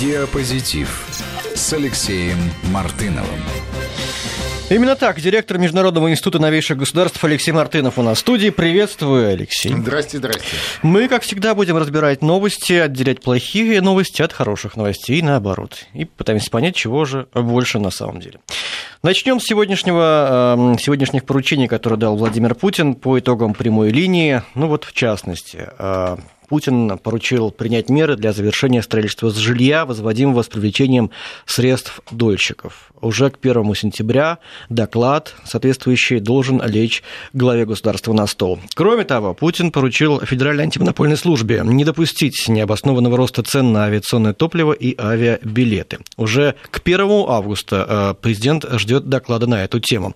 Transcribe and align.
Диапозитив 0.00 1.06
с 1.54 1.72
Алексеем 1.72 2.36
Мартыновым. 2.70 3.40
Именно 4.68 4.94
так, 4.94 5.20
директор 5.20 5.56
Международного 5.56 6.10
института 6.10 6.38
новейших 6.38 6.76
государств 6.76 7.24
Алексей 7.24 7.52
Мартынов 7.52 7.98
у 7.98 8.02
нас 8.02 8.18
в 8.18 8.20
студии. 8.20 8.50
Приветствую, 8.50 9.28
Алексей. 9.28 9.72
Здрасте, 9.72 10.18
здрасте. 10.18 10.42
Мы, 10.82 11.08
как 11.08 11.22
всегда, 11.22 11.54
будем 11.54 11.78
разбирать 11.78 12.20
новости, 12.20 12.74
отделять 12.74 13.22
плохие 13.22 13.80
новости 13.80 14.20
от 14.20 14.34
хороших 14.34 14.76
новостей 14.76 15.20
и 15.20 15.22
наоборот. 15.22 15.86
И 15.94 16.04
пытаемся 16.04 16.50
понять, 16.50 16.74
чего 16.74 17.06
же 17.06 17.28
больше 17.32 17.78
на 17.78 17.90
самом 17.90 18.20
деле. 18.20 18.40
Начнем 19.02 19.40
с 19.40 19.44
сегодняшнего, 19.44 20.56
эм, 20.58 20.78
сегодняшних 20.78 21.24
поручений, 21.24 21.68
которые 21.68 21.98
дал 21.98 22.16
Владимир 22.16 22.54
Путин 22.54 22.96
по 22.96 23.18
итогам 23.18 23.54
прямой 23.54 23.90
линии. 23.90 24.42
Ну 24.54 24.66
вот, 24.66 24.84
в 24.84 24.92
частности, 24.92 25.68
э, 25.78 26.16
Путин 26.48 26.98
поручил 26.98 27.50
принять 27.50 27.88
меры 27.88 28.16
для 28.16 28.32
завершения 28.32 28.82
строительства 28.82 29.30
жилья, 29.30 29.84
возводимого 29.84 30.42
с 30.42 30.48
привлечением 30.48 31.10
средств 31.44 32.00
дольщиков. 32.10 32.92
Уже 33.00 33.30
к 33.30 33.38
1 33.42 33.74
сентября 33.74 34.38
доклад 34.68 35.34
соответствующий 35.44 36.20
должен 36.20 36.62
лечь 36.64 37.02
главе 37.32 37.66
государства 37.66 38.12
на 38.12 38.26
стол. 38.26 38.58
Кроме 38.74 39.04
того, 39.04 39.34
Путин 39.34 39.70
поручил 39.70 40.20
Федеральной 40.20 40.64
антимонопольной 40.64 41.16
службе 41.16 41.62
не 41.64 41.84
допустить 41.84 42.48
необоснованного 42.48 43.16
роста 43.16 43.42
цен 43.42 43.72
на 43.72 43.84
авиационное 43.84 44.32
топливо 44.32 44.72
и 44.72 44.96
авиабилеты. 44.98 45.98
Уже 46.16 46.54
к 46.70 46.80
1 46.84 47.00
августа 47.28 47.86
э, 47.88 48.14
президент 48.22 48.64
ждет 48.72 49.08
доклада 49.08 49.46
на 49.46 49.64
эту 49.64 49.80
тему. 49.80 50.14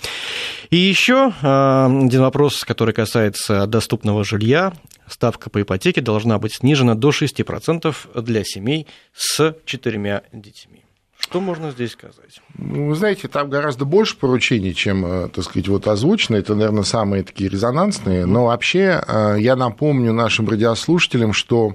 И 0.70 0.76
еще 0.76 1.32
э, 1.42 2.04
один 2.06 2.20
вопрос, 2.20 2.64
который 2.64 2.94
касается 2.94 3.66
доступного 3.66 4.24
жилья 4.24 4.72
ставка 5.10 5.50
по 5.50 5.62
ипотеке 5.62 6.00
должна 6.00 6.38
быть 6.38 6.54
снижена 6.54 6.94
до 6.94 7.10
6% 7.10 8.22
для 8.22 8.44
семей 8.44 8.86
с 9.12 9.54
четырьмя 9.64 10.22
детьми. 10.32 10.84
Что 11.20 11.40
можно 11.40 11.70
здесь 11.70 11.92
сказать? 11.92 12.40
Ну, 12.56 12.88
вы 12.88 12.94
знаете, 12.94 13.28
там 13.28 13.50
гораздо 13.50 13.84
больше 13.84 14.16
поручений, 14.16 14.74
чем, 14.74 15.04
э, 15.04 15.28
так 15.28 15.44
сказать, 15.44 15.68
вот 15.68 15.86
озвучено. 15.86 16.36
Это, 16.36 16.54
наверное, 16.54 16.82
самые 16.82 17.22
такие 17.22 17.50
резонансные. 17.50 18.24
Но 18.24 18.46
вообще 18.46 19.02
э, 19.06 19.36
я 19.38 19.54
напомню 19.54 20.12
нашим 20.12 20.48
радиослушателям, 20.48 21.34
что 21.34 21.74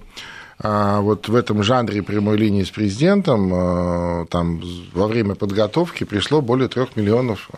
э, 0.59 0.97
вот 0.99 1.29
в 1.29 1.35
этом 1.35 1.61
жанре 1.61 2.01
прямой 2.01 2.37
линии 2.37 2.63
с 2.63 2.71
президентом 2.71 4.27
там 4.27 4.61
во 4.93 5.07
время 5.07 5.35
подготовки 5.35 6.03
пришло 6.05 6.41
более 6.41 6.67
трех 6.67 6.95
миллионов 6.95 7.49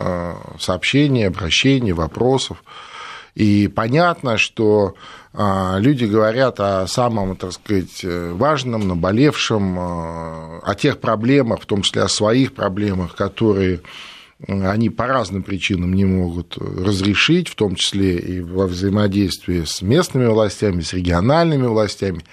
сообщений, 0.59 1.25
обращений, 1.25 1.94
вопросов. 1.94 2.64
И 3.38 3.68
понятно, 3.68 4.40
что 4.40 4.96
а, 5.32 5.78
люди 5.78 6.06
говорят 6.06 6.60
о 6.60 6.88
самом, 6.88 7.36
так 7.36 7.52
сказать, 7.52 8.04
важном, 8.04 8.88
наболевшем, 8.88 9.78
а, 9.78 10.60
о 10.64 10.74
тех 10.74 11.00
проблемах, 11.00 11.62
в 11.62 11.68
том 11.68 11.84
числе 11.84 12.02
о 12.02 12.08
своих 12.08 12.54
проблемах, 12.56 13.16
которые 13.16 13.82
они 14.48 14.90
по 14.90 15.06
разным 15.06 15.44
причинам 15.44 15.94
не 15.94 16.06
могут 16.06 16.58
разрешить, 16.58 17.48
в 17.48 17.54
том 17.54 17.76
числе 17.76 18.18
и 18.18 18.42
во 18.42 18.66
взаимодействии 18.66 19.66
с 19.66 19.84
местными 19.84 20.26
властями, 20.26 20.82
с 20.82 20.94
региональными 20.94 21.68
властями. 21.68 22.24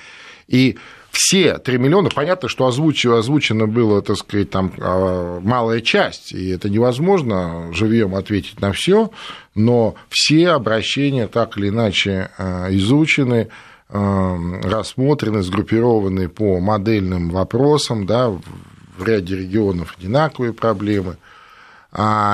И 0.49 0.79
все 1.15 1.59
3 1.59 1.79
миллиона, 1.79 2.11
понятно, 2.13 2.49
что 2.49 2.67
озвучено, 2.67 3.19
озвучено 3.19 3.69
было, 3.69 4.03
так 4.03 4.17
сказать, 4.17 4.51
там 4.51 4.73
а, 4.79 5.41
малая 5.41 5.81
часть, 5.81 6.33
и 6.33 6.49
это 6.49 6.69
невозможно 6.69 7.73
живьем 7.73 8.17
ответить 8.17 8.61
на 8.61 8.73
все, 8.73 9.11
но 9.55 9.95
все 10.09 10.51
обращения 10.51 11.29
так 11.29 11.57
или 11.57 11.69
иначе 11.69 12.31
а, 12.37 12.69
изучены, 12.71 13.49
а, 13.89 14.37
рассмотрены, 14.65 15.43
сгруппированы 15.43 16.29
по 16.29 16.59
модельным 16.59 17.31
вопросам, 17.31 18.07
да, 18.07 18.29
в 18.29 19.05
ряде 19.05 19.37
регионов 19.37 19.95
одинаковые 19.97 20.53
проблемы, 20.53 21.17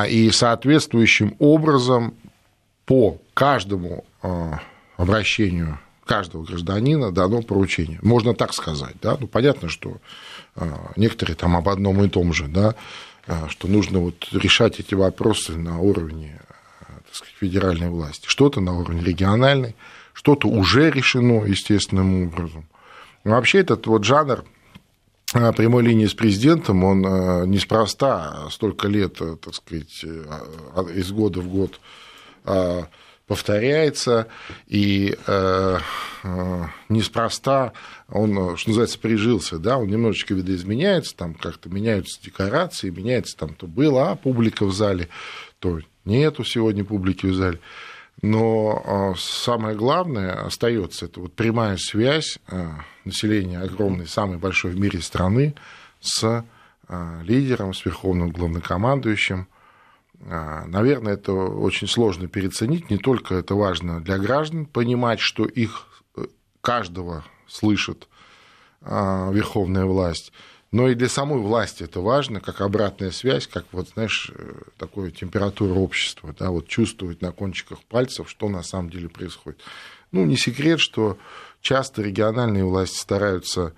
и 0.08 0.30
соответствующим 0.32 1.36
образом 1.38 2.14
по 2.86 3.18
каждому 3.34 4.04
обращению 4.96 5.78
каждого 6.10 6.42
гражданина 6.42 7.12
дано 7.12 7.40
поручение. 7.40 8.00
Можно 8.02 8.34
так 8.34 8.52
сказать, 8.52 8.96
да, 9.00 9.16
ну, 9.20 9.28
понятно, 9.28 9.68
что 9.68 9.98
а, 10.56 10.90
некоторые 10.96 11.36
там 11.36 11.56
об 11.56 11.68
одном 11.68 12.02
и 12.02 12.08
том 12.08 12.32
же, 12.32 12.48
да, 12.48 12.74
а, 13.28 13.48
что 13.48 13.68
нужно 13.68 14.00
вот 14.00 14.26
решать 14.32 14.80
эти 14.80 14.96
вопросы 14.96 15.52
на 15.52 15.78
уровне 15.78 16.40
так 16.80 17.14
сказать, 17.14 17.34
федеральной 17.38 17.90
власти, 17.90 18.26
что-то 18.26 18.60
на 18.60 18.76
уровне 18.76 19.04
региональной, 19.04 19.76
что-то 20.12 20.48
уже 20.48 20.90
решено 20.90 21.44
естественным 21.44 22.24
образом. 22.24 22.66
Но 23.22 23.30
вообще 23.36 23.60
этот 23.60 23.86
вот 23.86 24.02
жанр 24.02 24.44
а, 25.32 25.52
прямой 25.52 25.84
линии 25.84 26.06
с 26.06 26.14
президентом, 26.14 26.82
он 26.82 27.02
неспроста 27.48 28.48
столько 28.50 28.88
лет, 28.88 29.14
так 29.14 29.54
сказать, 29.54 30.02
из 30.02 31.12
года 31.12 31.40
в 31.40 31.46
год 31.46 31.78
повторяется, 33.30 34.26
и 34.66 35.16
э, 35.24 35.78
э, 36.24 36.64
неспроста 36.88 37.72
он, 38.08 38.56
что 38.56 38.70
называется, 38.70 38.98
прижился, 38.98 39.60
да, 39.60 39.78
он 39.78 39.86
немножечко 39.86 40.34
видоизменяется, 40.34 41.14
там 41.14 41.34
как-то 41.34 41.68
меняются 41.68 42.20
декорации, 42.20 42.90
меняется 42.90 43.36
там 43.36 43.54
то 43.54 43.68
была 43.68 44.16
публика 44.16 44.64
в 44.66 44.72
зале, 44.72 45.08
то 45.60 45.78
нету 46.04 46.42
сегодня 46.42 46.84
публики 46.84 47.26
в 47.26 47.36
зале. 47.36 47.60
Но 48.20 49.14
э, 49.14 49.16
самое 49.16 49.76
главное 49.76 50.44
остается 50.44 51.04
это 51.04 51.20
вот 51.20 51.32
прямая 51.32 51.76
связь 51.76 52.40
э, 52.48 52.68
населения 53.04 53.60
огромной, 53.60 54.08
самой 54.08 54.38
большой 54.38 54.72
в 54.72 54.80
мире 54.80 55.00
страны 55.00 55.54
с 56.00 56.24
э, 56.24 57.22
лидером, 57.22 57.74
с 57.74 57.84
верховным 57.84 58.30
главнокомандующим, 58.30 59.46
а, 59.46 59.59
наверное, 60.20 61.14
это 61.14 61.32
очень 61.32 61.88
сложно 61.88 62.28
переоценить. 62.28 62.90
Не 62.90 62.98
только 62.98 63.36
это 63.36 63.54
важно 63.54 64.00
для 64.02 64.18
граждан 64.18 64.66
понимать, 64.66 65.20
что 65.20 65.46
их 65.46 65.86
э, 66.16 66.26
каждого 66.60 67.24
слышит 67.48 68.08
а, 68.82 69.30
верховная 69.32 69.86
власть, 69.86 70.32
но 70.72 70.88
и 70.88 70.94
для 70.94 71.08
самой 71.08 71.40
власти 71.40 71.82
это 71.82 72.00
важно, 72.00 72.40
как 72.40 72.60
обратная 72.60 73.10
связь, 73.10 73.46
как 73.48 73.64
вот, 73.72 73.88
знаешь, 73.88 74.30
э, 74.32 74.52
такое 74.78 75.10
температура 75.10 75.72
общества, 75.72 76.34
да, 76.38 76.50
вот 76.50 76.68
чувствовать 76.68 77.22
на 77.22 77.32
кончиках 77.32 77.82
пальцев, 77.82 78.30
что 78.30 78.48
на 78.48 78.62
самом 78.62 78.90
деле 78.90 79.08
происходит. 79.08 79.60
Ну, 80.12 80.24
не 80.24 80.36
секрет, 80.36 80.78
что 80.78 81.18
часто 81.60 82.02
региональные 82.02 82.64
власти 82.64 82.98
стараются 82.98 83.74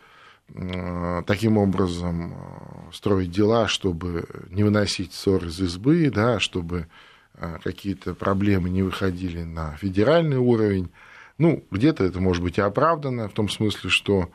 таким 1.26 1.56
образом 1.56 2.34
э, 2.34 2.92
строить 2.92 3.30
дела, 3.30 3.68
чтобы 3.68 4.26
не 4.50 4.64
выносить 4.64 5.14
ссор 5.14 5.44
из 5.46 5.58
избы, 5.60 6.10
да, 6.14 6.40
чтобы 6.40 6.88
э, 7.34 7.58
какие-то 7.64 8.14
проблемы 8.14 8.68
не 8.68 8.82
выходили 8.82 9.44
на 9.44 9.76
федеральный 9.76 10.36
уровень. 10.36 10.90
Ну, 11.38 11.64
где-то 11.70 12.04
это 12.04 12.20
может 12.20 12.42
быть 12.42 12.58
и 12.58 12.60
оправдано, 12.60 13.28
в 13.28 13.32
том 13.32 13.48
смысле, 13.48 13.90
что 13.90 14.30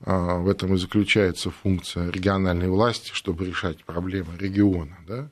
в 0.00 0.48
этом 0.48 0.74
и 0.74 0.78
заключается 0.78 1.50
функция 1.50 2.10
региональной 2.10 2.68
власти, 2.68 3.10
чтобы 3.12 3.44
решать 3.44 3.84
проблемы 3.84 4.30
региона. 4.38 4.96
Да? 5.06 5.28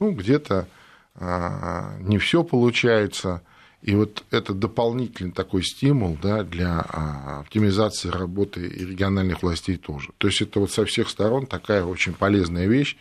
Ну, 0.00 0.12
где-то 0.12 0.66
не 1.20 2.16
все 2.16 2.42
получается– 2.42 3.42
и 3.82 3.94
вот 3.94 4.24
это 4.30 4.52
дополнительный 4.52 5.32
такой 5.32 5.62
стимул 5.62 6.18
да, 6.20 6.42
для 6.42 6.84
а, 6.88 7.40
оптимизации 7.40 8.08
работы 8.08 8.66
и 8.66 8.84
региональных 8.84 9.42
властей 9.42 9.76
тоже. 9.76 10.10
То 10.18 10.28
есть 10.28 10.40
это 10.42 10.60
вот 10.60 10.72
со 10.72 10.84
всех 10.84 11.08
сторон 11.08 11.46
такая 11.46 11.84
очень 11.84 12.14
полезная 12.14 12.66
вещь. 12.66 12.96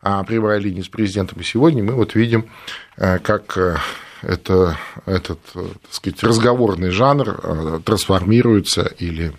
А 0.00 0.22
при 0.22 0.38
линии 0.60 0.82
с 0.82 0.88
президентом 0.88 1.40
и 1.40 1.44
сегодня 1.44 1.82
мы 1.82 1.94
вот 1.94 2.14
видим, 2.14 2.48
э, 2.96 3.18
как 3.18 3.56
э, 3.58 3.76
это, 4.22 4.78
этот 5.06 5.40
э, 5.54 5.66
так 5.82 5.92
сказать, 5.92 6.22
разговорный 6.22 6.90
жанр 6.90 7.80
трансформируется 7.84 8.92
или 8.98 9.32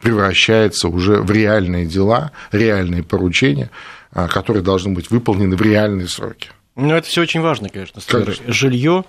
превращается 0.00 0.88
уже 0.88 1.20
в 1.20 1.30
реальные 1.30 1.86
дела, 1.86 2.32
реальные 2.50 3.02
поручения, 3.02 3.70
которые 4.10 4.62
должны 4.62 4.94
быть 4.94 5.10
выполнены 5.10 5.54
в 5.54 5.62
реальные 5.62 6.08
сроки. 6.08 6.48
Ну, 6.76 6.94
это 6.94 7.06
все 7.06 7.22
очень 7.22 7.40
важно, 7.40 7.68
конечно. 7.68 8.00
конечно. 8.06 8.52
Жилье, 8.52 9.04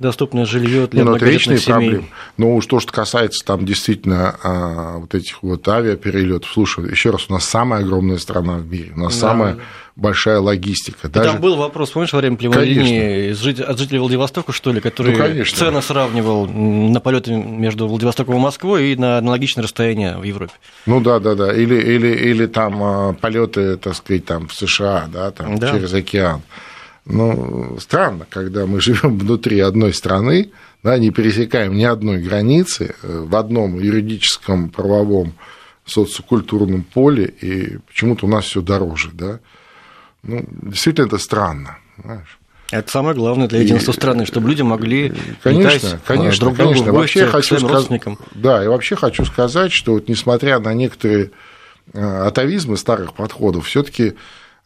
доступное 0.00 0.46
жилье 0.46 0.86
для 0.86 1.04
ну, 1.04 1.10
многодетных 1.10 1.60
семей. 1.60 1.90
Проблемы. 1.90 2.08
Но 2.36 2.56
уж 2.56 2.66
то, 2.66 2.80
что 2.80 2.92
касается 2.92 3.44
там 3.44 3.64
действительно 3.64 4.36
а, 4.42 4.98
вот 4.98 5.14
этих 5.14 5.42
вот 5.42 5.66
авиаперелетов, 5.68 6.50
слушай, 6.50 6.90
еще 6.90 7.10
раз, 7.10 7.26
у 7.28 7.32
нас 7.32 7.44
самая 7.44 7.82
огромная 7.82 8.18
страна 8.18 8.54
в 8.54 8.66
мире, 8.66 8.92
у 8.96 9.00
нас 9.00 9.14
да. 9.14 9.20
самая 9.20 9.58
большая 9.96 10.40
логистика. 10.40 11.08
Даже... 11.08 11.32
Там 11.32 11.40
был 11.40 11.56
вопрос, 11.56 11.90
помнишь, 11.90 12.12
во 12.12 12.20
время 12.20 12.36
прямой 12.36 12.64
линии 12.64 13.30
от 13.62 13.78
жителей 13.78 13.98
Владивостока, 13.98 14.52
что 14.52 14.72
ли, 14.72 14.80
который 14.80 15.14
ну, 15.14 15.44
цены 15.44 15.82
сравнивал 15.82 16.46
на 16.46 17.00
полеты 17.00 17.34
между 17.34 17.86
Владивостоком 17.86 18.36
и 18.36 18.38
Москвой 18.38 18.92
и 18.92 18.96
на 18.96 19.18
аналогичное 19.18 19.62
расстояние 19.62 20.16
в 20.16 20.22
Европе. 20.22 20.52
Ну 20.86 21.00
да, 21.00 21.18
да, 21.18 21.34
да. 21.34 21.52
Или, 21.52 21.74
или, 21.74 22.08
или 22.08 22.46
там 22.46 22.82
а, 22.82 23.12
полеты, 23.12 23.76
так 23.76 23.94
сказать, 23.94 24.24
там 24.24 24.48
в 24.48 24.54
США, 24.54 25.08
да, 25.12 25.30
там 25.30 25.58
да. 25.58 25.72
через 25.72 25.92
океан. 25.92 26.40
Ну, 27.04 27.78
странно, 27.80 28.26
когда 28.28 28.66
мы 28.66 28.80
живем 28.80 29.18
внутри 29.18 29.60
одной 29.60 29.94
страны, 29.94 30.50
да, 30.82 30.98
не 30.98 31.10
пересекаем 31.10 31.74
ни 31.76 31.84
одной 31.84 32.18
границы, 32.22 32.94
э, 33.02 33.24
в 33.26 33.34
одном 33.36 33.78
юридическом 33.78 34.70
правовом 34.70 35.34
социокультурном 35.86 36.82
поле, 36.84 37.24
и 37.40 37.78
почему-то 37.88 38.26
у 38.26 38.28
нас 38.28 38.44
все 38.44 38.60
дороже, 38.60 39.10
да. 39.12 39.40
Ну, 40.22 40.44
действительно, 40.62 41.06
это 41.06 41.18
странно, 41.18 41.78
знаешь. 42.02 42.38
Это 42.70 42.88
самое 42.88 43.16
главное 43.16 43.48
для 43.48 43.60
единства 43.60 43.90
и, 43.90 43.94
страны, 43.94 44.26
чтобы 44.26 44.48
люди 44.48 44.62
могли 44.62 45.12
конечно, 45.42 45.98
конечно, 46.06 46.46
друг 46.46 46.56
конечно. 46.56 46.84
Другу 46.84 46.98
вообще 46.98 47.26
хочу 47.26 47.58
сказать, 47.58 48.00
да, 48.34 48.62
и 48.64 48.68
вообще 48.68 48.94
хочу 48.94 49.24
сказать, 49.24 49.72
что 49.72 49.94
вот 49.94 50.08
несмотря 50.08 50.60
на 50.60 50.72
некоторые 50.72 51.32
э, 51.92 52.00
атовизмы 52.00 52.76
старых 52.76 53.14
подходов, 53.14 53.66
все-таки 53.66 54.04
э, 54.08 54.14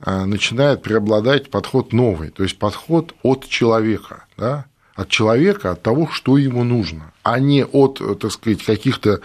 начинает 0.04 0.82
преобладать 0.82 1.50
подход 1.50 1.92
новый, 1.92 2.30
то 2.30 2.42
есть 2.42 2.58
подход 2.58 3.14
от 3.22 3.48
человека, 3.48 4.24
да, 4.36 4.66
от 4.94 5.08
человека, 5.08 5.72
от 5.72 5.82
того, 5.82 6.08
что 6.10 6.36
ему 6.36 6.62
нужно, 6.62 7.12
а 7.22 7.38
не 7.40 7.64
от, 7.64 8.00
так 8.20 8.30
сказать, 8.30 8.62
каких-то 8.62 9.20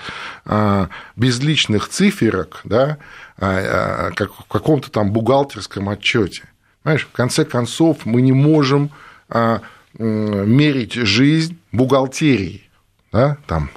э, 0.45 0.87
безличных 1.15 1.89
циферок, 1.89 2.61
да, 2.63 2.97
как 3.37 4.33
в 4.33 4.47
каком-то 4.49 4.91
там 4.91 5.11
бухгалтерском 5.11 5.89
отчете. 5.89 6.43
Понимаешь, 6.83 7.07
в 7.07 7.11
конце 7.11 7.45
концов, 7.45 8.05
мы 8.05 8.21
не 8.21 8.33
можем 8.33 8.91
а, 9.29 9.61
мерить 9.97 10.93
жизнь 10.93 11.57
бухгалтерией. 11.71 12.69
Да? 13.11 13.37
Там 13.47 13.69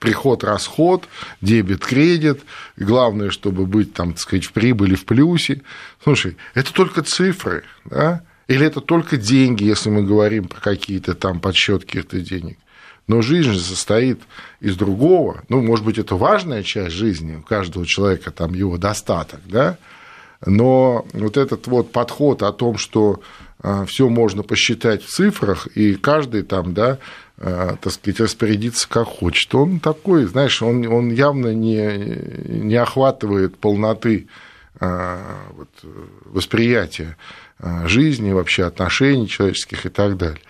приход, 0.00 0.42
расход, 0.42 1.04
дебет, 1.40 1.84
кредит. 1.86 2.40
И 2.76 2.82
главное, 2.82 3.30
чтобы 3.30 3.66
быть, 3.66 3.94
там, 3.94 4.14
так 4.14 4.20
сказать, 4.20 4.44
в 4.44 4.52
прибыли, 4.52 4.96
в 4.96 5.04
плюсе. 5.04 5.62
Слушай, 6.02 6.36
это 6.54 6.72
только 6.72 7.02
цифры, 7.02 7.62
да? 7.84 8.22
Или 8.48 8.66
это 8.66 8.80
только 8.80 9.16
деньги, 9.16 9.62
если 9.62 9.90
мы 9.90 10.02
говорим 10.02 10.48
про 10.48 10.60
какие-то 10.60 11.14
там 11.14 11.38
подсчет 11.38 11.84
каких-то 11.84 12.18
денег. 12.18 12.58
Но 13.06 13.22
жизнь 13.22 13.52
же 13.52 13.60
состоит 13.60 14.20
из 14.60 14.76
другого. 14.76 15.44
Ну, 15.48 15.62
может 15.62 15.84
быть, 15.84 15.98
это 15.98 16.16
важная 16.16 16.64
часть 16.64 16.96
жизни 16.96 17.36
у 17.36 17.42
каждого 17.42 17.86
человека, 17.86 18.32
там 18.32 18.54
его 18.54 18.76
достаток, 18.76 19.40
да? 19.46 19.78
Но 20.46 21.06
вот 21.12 21.36
этот 21.36 21.66
вот 21.66 21.92
подход 21.92 22.42
о 22.42 22.52
том, 22.52 22.78
что 22.78 23.20
а, 23.62 23.84
все 23.84 24.08
можно 24.08 24.42
посчитать 24.42 25.04
в 25.04 25.08
цифрах, 25.08 25.66
и 25.68 25.94
каждый 25.94 26.42
там, 26.42 26.72
да, 26.72 26.98
так 27.40 27.90
сказать, 27.90 28.20
распорядиться 28.20 28.86
как 28.88 29.06
хочет. 29.06 29.54
Он 29.54 29.80
такой, 29.80 30.26
знаешь, 30.26 30.62
он, 30.62 30.86
он 30.86 31.10
явно 31.10 31.54
не, 31.54 31.96
не 32.46 32.76
охватывает 32.76 33.56
полноты 33.56 34.28
а, 34.78 35.18
вот, 35.56 35.68
восприятия 36.26 37.16
жизни, 37.86 38.32
вообще 38.32 38.64
отношений 38.64 39.26
человеческих 39.26 39.86
и 39.86 39.88
так 39.88 40.18
далее. 40.18 40.40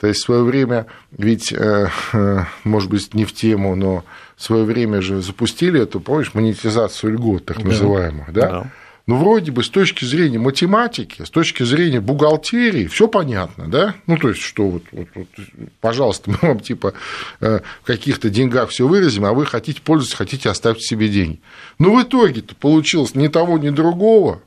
То 0.00 0.06
есть 0.06 0.20
в 0.20 0.24
свое 0.24 0.42
время, 0.42 0.86
ведь, 1.12 1.52
э, 1.52 1.90
э, 2.12 2.44
может 2.64 2.90
быть, 2.90 3.12
не 3.14 3.26
в 3.26 3.34
тему, 3.34 3.76
но 3.76 4.02
в 4.36 4.42
свое 4.42 4.64
время 4.64 5.02
же 5.02 5.20
запустили 5.20 5.80
эту, 5.82 6.00
помнишь, 6.00 6.32
монетизацию 6.32 7.12
льгот, 7.12 7.44
так 7.44 7.62
называемых, 7.62 8.32
да? 8.32 8.48
да? 8.48 8.70
Ну, 9.10 9.16
вроде 9.16 9.50
бы 9.50 9.64
с 9.64 9.68
точки 9.68 10.04
зрения 10.04 10.38
математики, 10.38 11.24
с 11.24 11.30
точки 11.30 11.64
зрения 11.64 12.00
бухгалтерии, 12.00 12.86
все 12.86 13.08
понятно, 13.08 13.66
да? 13.66 13.96
Ну, 14.06 14.16
то 14.16 14.28
есть, 14.28 14.40
что 14.40 14.68
вот, 14.68 14.84
вот, 14.92 15.08
вот 15.16 15.26
пожалуйста, 15.80 16.30
мы 16.30 16.38
вам 16.40 16.60
типа 16.60 16.94
э, 17.40 17.58
в 17.82 17.86
каких-то 17.86 18.30
деньгах 18.30 18.68
все 18.70 18.86
выразим, 18.86 19.24
а 19.24 19.32
вы 19.32 19.46
хотите 19.46 19.82
пользоваться, 19.82 20.16
хотите 20.16 20.48
оставить 20.48 20.84
себе 20.84 21.08
деньги. 21.08 21.40
Но 21.80 21.92
в 21.92 22.00
итоге-то 22.00 22.54
получилось 22.54 23.16
ни 23.16 23.26
того, 23.26 23.58
ни 23.58 23.70
другого. 23.70 24.42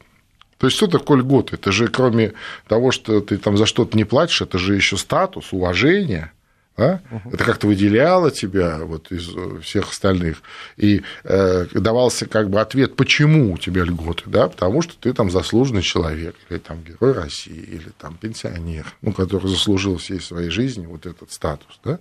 То 0.59 0.67
есть, 0.67 0.77
что 0.77 0.87
такое 0.87 1.17
льготы? 1.17 1.57
Это 1.57 1.73
же 1.73 1.89
кроме 1.89 2.31
того, 2.69 2.91
что 2.91 3.19
ты 3.19 3.39
там 3.39 3.57
за 3.57 3.65
что-то 3.65 3.97
не 3.97 4.05
платишь, 4.05 4.43
это 4.43 4.59
же 4.59 4.75
еще 4.75 4.95
статус, 4.95 5.51
уважение– 5.51 6.31
да? 6.77 7.01
Угу. 7.11 7.35
Это 7.35 7.43
как-то 7.43 7.67
выделяло 7.67 8.31
тебя 8.31 8.79
вот 8.79 9.11
из 9.11 9.29
э, 9.35 9.59
всех 9.61 9.91
остальных. 9.91 10.41
И 10.77 11.03
э, 11.23 11.65
давался 11.73 12.25
как 12.25 12.49
бы 12.49 12.59
ответ, 12.59 12.95
почему 12.95 13.53
у 13.53 13.57
тебя 13.57 13.83
льготы, 13.83 14.23
да? 14.25 14.47
потому 14.47 14.81
что 14.81 14.95
ты 14.99 15.13
там 15.13 15.29
заслуженный 15.29 15.83
человек, 15.83 16.35
или 16.49 16.57
там 16.57 16.83
герой 16.83 17.13
России, 17.13 17.53
или 17.53 17.89
там 17.99 18.15
пенсионер, 18.15 18.87
ну, 19.01 19.13
который 19.13 19.47
заслужил 19.47 19.97
всей 19.97 20.19
своей 20.19 20.49
жизни 20.49 20.85
вот 20.85 21.05
этот 21.05 21.31
статус. 21.31 21.79
Да? 21.83 21.99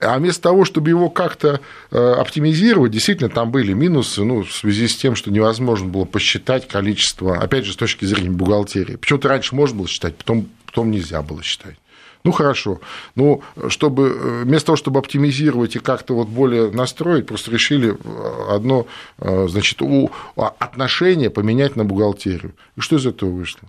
А 0.00 0.18
вместо 0.18 0.42
того, 0.42 0.64
чтобы 0.64 0.90
его 0.90 1.08
как-то 1.08 1.60
э, 1.90 1.96
оптимизировать, 1.98 2.92
действительно, 2.92 3.28
там 3.28 3.50
были 3.50 3.72
минусы, 3.72 4.24
ну, 4.24 4.42
в 4.42 4.52
связи 4.52 4.88
с 4.88 4.96
тем, 4.96 5.14
что 5.14 5.30
невозможно 5.30 5.88
было 5.88 6.04
посчитать 6.04 6.66
количество, 6.66 7.38
опять 7.38 7.64
же, 7.64 7.72
с 7.72 7.76
точки 7.76 8.04
зрения 8.04 8.30
бухгалтерии. 8.30 8.96
Почему-то 8.96 9.28
раньше 9.28 9.54
можно 9.54 9.78
было 9.78 9.88
считать, 9.88 10.16
потом, 10.16 10.48
потом 10.66 10.90
нельзя 10.90 11.22
было 11.22 11.42
считать. 11.42 11.76
Ну 12.24 12.32
хорошо. 12.32 12.80
Ну, 13.16 13.42
чтобы 13.68 14.08
э, 14.08 14.42
вместо 14.44 14.66
того, 14.66 14.76
чтобы 14.76 14.98
оптимизировать 14.98 15.76
и 15.76 15.78
как-то 15.78 16.14
вот 16.14 16.28
более 16.28 16.70
настроить, 16.70 17.26
просто 17.26 17.50
решили 17.50 17.92
э, 17.92 18.54
одно, 18.54 18.86
э, 19.18 19.46
значит, 19.48 19.80
а, 19.82 20.54
отношения 20.58 21.28
поменять 21.28 21.76
на 21.76 21.84
бухгалтерию. 21.84 22.54
И 22.76 22.80
что 22.80 22.96
из 22.96 23.06
этого 23.06 23.28
вышло? 23.30 23.68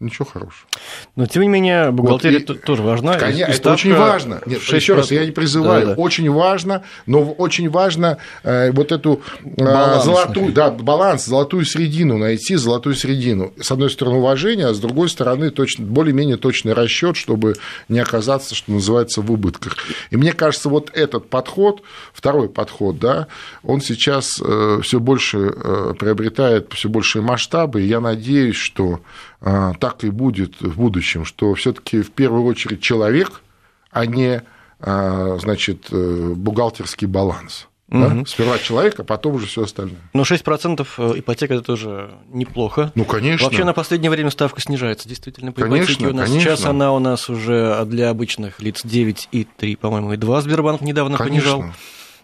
Ничего 0.00 0.26
хорошего. 0.26 0.68
Но, 1.16 1.26
тем 1.26 1.42
не 1.42 1.48
менее, 1.48 1.90
бухгалтерия 1.90 2.44
вот, 2.46 2.56
и, 2.56 2.58
тоже 2.60 2.84
важна. 2.84 3.18
Конечно, 3.18 3.52
это 3.52 3.72
очень 3.72 3.94
важно. 3.94 4.40
Нет, 4.46 4.62
еще 4.62 4.94
раз, 4.94 5.10
я 5.10 5.26
не 5.26 5.32
призываю. 5.32 5.86
Да, 5.86 5.94
да. 5.96 6.00
Очень 6.00 6.30
важно, 6.30 6.84
но 7.06 7.32
очень 7.32 7.68
важно 7.68 8.18
э, 8.44 8.70
вот 8.70 8.92
эту 8.92 9.22
э, 9.42 10.00
золотую, 10.04 10.52
да, 10.52 10.70
баланс, 10.70 11.24
золотую 11.24 11.64
середину 11.64 12.16
найти, 12.16 12.54
золотую 12.54 12.94
середину. 12.94 13.52
С 13.60 13.72
одной 13.72 13.90
стороны, 13.90 14.18
уважение, 14.18 14.68
а 14.68 14.74
с 14.74 14.78
другой 14.78 15.08
стороны, 15.08 15.50
точно, 15.50 15.84
более-менее 15.84 16.36
точный 16.36 16.74
расчет, 16.74 17.16
чтобы 17.16 17.54
не 17.88 17.98
оказаться, 17.98 18.54
что 18.54 18.70
называется, 18.70 19.20
в 19.20 19.32
убытках. 19.32 19.78
И 20.10 20.16
мне 20.16 20.32
кажется, 20.32 20.68
вот 20.68 20.92
этот 20.94 21.28
подход, 21.28 21.82
второй 22.12 22.48
подход, 22.48 23.00
да, 23.00 23.26
он 23.64 23.80
сейчас 23.80 24.40
э, 24.40 24.78
все 24.84 25.00
больше 25.00 25.38
э, 25.38 25.94
приобретает 25.98 26.72
все 26.72 26.88
большие 26.88 27.22
масштабы, 27.22 27.82
и 27.82 27.86
я 27.86 27.98
надеюсь, 28.00 28.54
что 28.54 29.00
так 29.40 30.02
и 30.02 30.10
будет 30.10 30.60
в 30.60 30.76
будущем, 30.76 31.24
что 31.24 31.54
все-таки 31.54 32.02
в 32.02 32.10
первую 32.10 32.44
очередь 32.44 32.80
человек, 32.80 33.42
а 33.90 34.04
не 34.06 34.42
а, 34.80 35.38
значит, 35.40 35.88
э, 35.90 36.32
бухгалтерский 36.36 37.06
баланс. 37.06 37.66
Угу. 37.90 38.00
Да? 38.00 38.24
Сперва 38.26 38.58
человек, 38.58 39.00
а 39.00 39.04
потом 39.04 39.36
уже 39.36 39.46
все 39.46 39.64
остальное. 39.64 39.98
Но 40.12 40.22
6% 40.22 40.86
э, 40.98 41.18
ипотека 41.18 41.54
это 41.54 41.62
тоже 41.62 42.10
неплохо. 42.28 42.92
Ну, 42.94 43.04
конечно. 43.04 43.46
Вообще 43.46 43.64
на 43.64 43.72
последнее 43.72 44.10
время 44.10 44.30
ставка 44.30 44.60
снижается, 44.60 45.08
действительно, 45.08 45.52
по 45.52 45.62
конечно, 45.62 45.84
ипотеке 45.84 46.06
у 46.08 46.12
нас. 46.12 46.28
Конечно. 46.28 46.50
Сейчас 46.50 46.66
она 46.66 46.92
у 46.92 46.98
нас 46.98 47.28
уже 47.28 47.84
для 47.86 48.10
обычных 48.10 48.60
лиц 48.60 48.84
9,3, 48.84 49.76
по-моему, 49.78 50.12
и 50.12 50.16
2 50.16 50.42
Сбербанк 50.42 50.82
недавно 50.82 51.16
конечно. 51.16 51.52
понижал. 51.52 51.74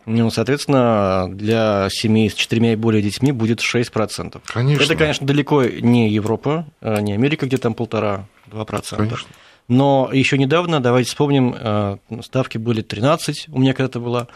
Ну, 0.07 0.31
соответственно, 0.31 1.29
для 1.31 1.89
семей 1.91 2.29
с 2.31 2.35
четырьмя 2.35 2.73
и 2.73 2.77
более 2.77 3.03
детьми 3.03 3.33
будет 3.33 3.61
6%. 3.61 4.41
Конечно. 4.47 4.83
Это, 4.83 4.97
конечно, 4.97 5.27
далеко 5.27 5.65
не 5.65 6.11
Европа, 6.11 6.67
а 6.81 7.01
не 7.01 7.13
Америка, 7.13 7.47
где 7.47 7.57
там 7.57 7.75
полтора-два 7.75 8.65
процента. 8.65 9.17
Но 9.67 10.11
еще 10.13 10.37
недавно, 10.37 10.81
давайте 10.81 11.09
вспомним, 11.09 11.55
э, 11.59 11.97
ставки 12.23 12.59
были 12.59 12.83
13, 12.83 13.47
у 13.49 13.59
меня 13.59 13.73
когда-то 13.73 13.99
была. 13.99 14.29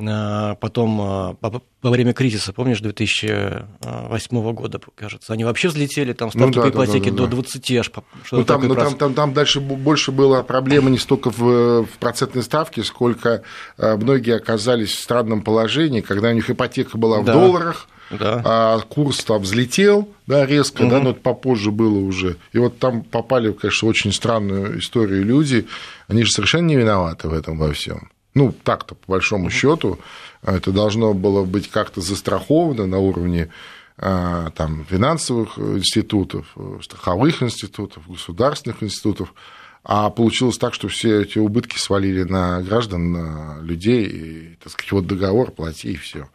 А, 0.00 0.54
потом 0.54 1.00
а, 1.00 1.36
во 1.82 1.90
время 1.90 2.12
кризиса, 2.12 2.52
помнишь, 2.52 2.80
2008 2.80 4.52
года, 4.52 4.80
кажется, 4.94 5.32
они 5.32 5.44
вообще 5.44 5.68
взлетели, 5.68 6.12
там 6.12 6.30
ставки 6.30 6.56
ну, 6.56 6.62
да, 6.62 6.70
по 6.70 6.74
ипотеке 6.74 7.10
да, 7.10 7.16
да, 7.16 7.22
да, 7.24 7.30
до 7.30 7.36
20 7.36 7.70
аж. 7.72 7.90
Ну, 8.30 8.44
там, 8.44 8.68
ну, 8.68 8.74
там, 8.76 8.94
там, 8.94 9.14
там 9.14 9.34
дальше 9.34 9.60
больше 9.60 10.12
была 10.12 10.44
проблема 10.44 10.88
не 10.90 10.98
столько 10.98 11.30
в, 11.30 11.84
в 11.84 11.98
процентной 11.98 12.44
ставке, 12.44 12.84
сколько 12.84 13.42
а, 13.76 13.96
многие 13.96 14.36
оказались 14.36 14.92
в 14.92 15.00
странном 15.00 15.42
положении, 15.42 16.00
когда 16.00 16.28
у 16.28 16.32
них 16.32 16.48
ипотека 16.48 16.96
была 16.96 17.20
в 17.20 17.24
да. 17.24 17.32
долларах, 17.32 17.88
да. 18.10 18.40
а 18.44 18.80
курс 18.80 19.24
там 19.24 19.42
взлетел 19.42 20.08
да, 20.28 20.46
резко, 20.46 20.82
угу. 20.82 20.90
да, 20.90 21.00
но 21.00 21.10
это 21.10 21.20
попозже 21.20 21.72
было 21.72 21.98
уже. 21.98 22.36
И 22.52 22.58
вот 22.58 22.78
там 22.78 23.02
попали, 23.02 23.50
конечно, 23.50 23.88
очень 23.88 24.12
странную 24.12 24.78
историю 24.78 25.24
люди, 25.24 25.66
они 26.06 26.22
же 26.22 26.30
совершенно 26.30 26.66
не 26.66 26.76
виноваты 26.76 27.28
в 27.28 27.32
этом 27.32 27.58
во 27.58 27.72
всем. 27.72 28.10
Ну, 28.38 28.54
так-то, 28.62 28.94
по 28.94 29.14
большому 29.14 29.50
счету, 29.50 29.98
это 30.42 30.70
должно 30.70 31.12
было 31.12 31.44
быть 31.44 31.68
как-то 31.68 32.00
застраховано 32.00 32.86
на 32.86 32.98
уровне 32.98 33.50
а, 33.96 34.50
там, 34.50 34.86
финансовых 34.88 35.58
институтов, 35.58 36.46
страховых 36.80 37.42
институтов, 37.42 38.08
государственных 38.08 38.80
институтов. 38.84 39.34
А 39.82 40.08
получилось 40.10 40.56
так, 40.56 40.72
что 40.72 40.86
все 40.86 41.22
эти 41.22 41.40
убытки 41.40 41.78
свалили 41.78 42.22
на 42.22 42.62
граждан, 42.62 43.10
на 43.10 43.58
людей, 43.60 44.06
и, 44.06 44.56
так 44.62 44.70
сказать, 44.70 44.92
вот 44.92 45.08
договор, 45.08 45.50
плати, 45.50 45.94
и 45.94 45.96
все. 45.96 46.28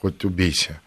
Хоть 0.00 0.24
убейся 0.24 0.80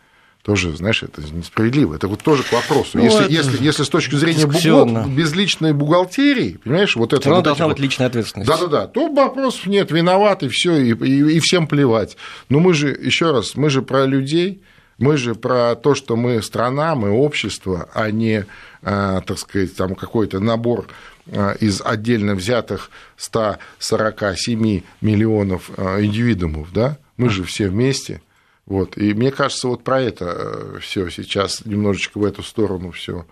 тоже, 0.43 0.75
знаешь, 0.75 1.01
это 1.01 1.21
несправедливо. 1.21 1.95
Это 1.95 2.09
вот 2.09 2.21
тоже 2.21 2.43
к 2.43 2.51
вопросу. 2.51 2.97
Ну, 2.97 3.05
если, 3.05 3.31
если, 3.31 3.63
если 3.63 3.83
с 3.83 3.89
точки 3.89 4.15
зрения 4.15 4.45
бухгал... 4.45 5.07
безличной 5.07 5.71
бухгалтерии, 5.71 6.59
понимаешь, 6.61 6.97
вот 6.97 7.13
это... 7.13 7.29
вот 7.29 7.45
должна 7.45 7.65
вот 7.65 7.75
быть 7.75 7.83
личная 7.83 8.07
ответственность. 8.07 8.49
Да-да-да, 8.49 8.87
то 8.87 9.07
вопросов 9.07 9.65
нет, 9.67 9.89
виноват, 9.89 10.43
и 10.43 10.49
все, 10.49 10.75
и, 10.75 10.93
и, 10.93 11.37
и 11.37 11.39
всем 11.39 11.65
плевать. 11.65 12.17
Но 12.49 12.59
мы 12.59 12.73
же, 12.73 12.89
еще 12.89 13.31
раз, 13.31 13.55
мы 13.55 13.69
же 13.69 13.81
про 13.81 14.05
людей, 14.05 14.61
мы 14.97 15.15
же 15.15 15.33
про 15.33 15.75
то, 15.75 15.95
что 15.95 16.17
мы 16.17 16.41
страна, 16.43 16.93
мы 16.95 17.09
общество, 17.11 17.87
а 17.93 18.11
не, 18.11 18.45
а, 18.81 19.21
так 19.21 19.39
сказать, 19.39 19.73
там 19.77 19.95
какой-то 19.95 20.41
набор 20.41 20.87
а, 21.31 21.53
из 21.53 21.81
отдельно 21.81 22.35
взятых 22.35 22.91
147 23.15 24.81
миллионов 24.99 25.71
а, 25.77 26.03
индивидуумов, 26.03 26.73
да? 26.73 26.97
Мы 27.15 27.29
же 27.29 27.45
все 27.45 27.69
вместе– 27.69 28.21
Вот. 28.65 28.97
И 28.97 29.13
мне 29.13 29.31
кажется, 29.31 29.67
вот 29.67 29.83
про 29.83 30.01
это 30.01 30.79
все 30.79 31.09
сейчас 31.09 31.65
немножечко 31.65 32.17
в 32.17 32.23
эту 32.23 32.43
сторону 32.43 32.91
все 32.91 33.25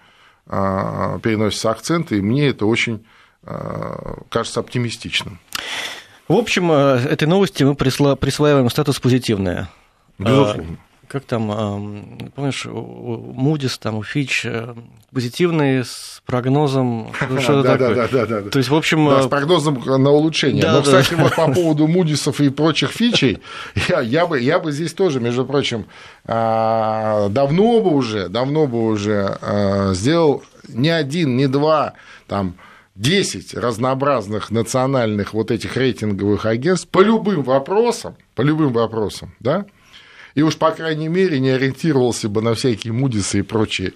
переносится 0.46 1.72
акцент, 1.72 2.12
и 2.12 2.22
мне 2.22 2.50
это 2.50 2.66
очень 2.66 3.06
кажется 4.30 4.60
оптимистичным. 4.60 5.40
В 6.28 6.34
общем, 6.34 6.72
этой 6.72 7.28
новости 7.28 7.64
мы 7.64 7.76
присваиваем 7.76 8.70
статус 8.70 9.00
позитивная. 9.00 9.70
Безусловно 10.18 10.78
как 11.12 11.26
там, 11.26 12.32
помнишь, 12.36 12.66
у 12.66 13.34
Moody's, 13.38 13.78
там, 13.78 13.98
у 13.98 14.02
Fitch 14.02 14.42
э, 14.46 14.74
позитивные 15.14 15.84
с 15.84 16.22
прогнозом, 16.26 17.12
что 17.40 17.62
да, 17.64 17.78
да, 17.78 18.08
да, 18.08 18.26
да, 18.26 18.42
То 18.44 18.60
есть, 18.60 18.70
в 18.70 18.76
общем... 18.76 19.10
Да, 19.10 19.24
с 19.24 19.28
прогнозом 19.28 19.84
на 19.86 20.10
улучшение. 20.10 20.62
Да, 20.62 20.72
Но, 20.72 20.78
да. 20.78 20.84
кстати, 20.84 21.16
вот 21.16 21.36
по 21.36 21.48
поводу 21.54 21.86
Moody's 21.86 22.46
и 22.46 22.50
прочих 22.50 22.92
фичей, 22.92 23.42
я, 23.90 24.00
я, 24.00 24.26
бы, 24.26 24.40
я 24.40 24.60
бы 24.60 24.72
здесь 24.72 24.94
тоже, 24.94 25.20
между 25.20 25.46
прочим, 25.46 25.86
а, 26.26 27.28
давно 27.28 27.82
бы 27.82 27.94
уже, 27.94 28.30
давно 28.30 28.68
бы 28.68 28.86
уже 28.86 29.38
а, 29.42 29.94
сделал 29.94 30.44
не 30.70 30.90
один, 30.90 31.36
не 31.36 31.48
два, 31.48 31.94
там, 32.28 32.56
10 32.96 33.56
разнообразных 33.56 34.50
национальных 34.50 35.34
вот 35.34 35.52
этих 35.52 35.76
рейтинговых 35.76 36.46
агентств 36.46 36.88
по 36.88 37.02
любым 37.02 37.44
вопросам, 37.44 38.16
по 38.34 38.42
любым 38.42 38.72
вопросам, 38.72 39.34
да, 39.40 39.66
и 40.36 40.42
уж, 40.42 40.58
по 40.58 40.72
крайней 40.72 41.08
мере, 41.08 41.40
не 41.40 41.50
ориентировался 41.50 42.30
бы 42.30 42.42
на 42.42 42.54
всякие 42.54 42.94
мудисы 42.94 43.40
и 43.40 43.44
прочие 43.44 43.94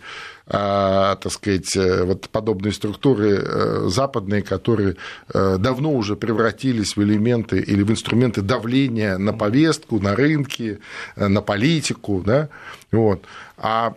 а, 0.48 1.16
так 1.16 1.32
сказать, 1.32 1.76
э, 1.76 2.04
вот 2.04 2.30
подобные 2.30 2.72
структуры 2.72 3.42
э, 3.42 3.88
западные, 3.88 4.44
которые 4.44 4.96
э, 5.34 5.58
давно 5.58 5.92
уже 5.92 6.16
превратились 6.16 6.96
в 6.96 7.02
элементы 7.02 7.60
или 7.60 7.82
в 7.82 7.90
инструменты 7.90 8.44
давления 8.44 9.18
на 9.18 9.34
повестку, 9.34 10.00
на 10.00 10.16
рынки, 10.16 10.80
на 11.16 11.42
политику, 11.42 12.22
да, 12.24 12.50
вот. 12.92 13.24
А 13.58 13.94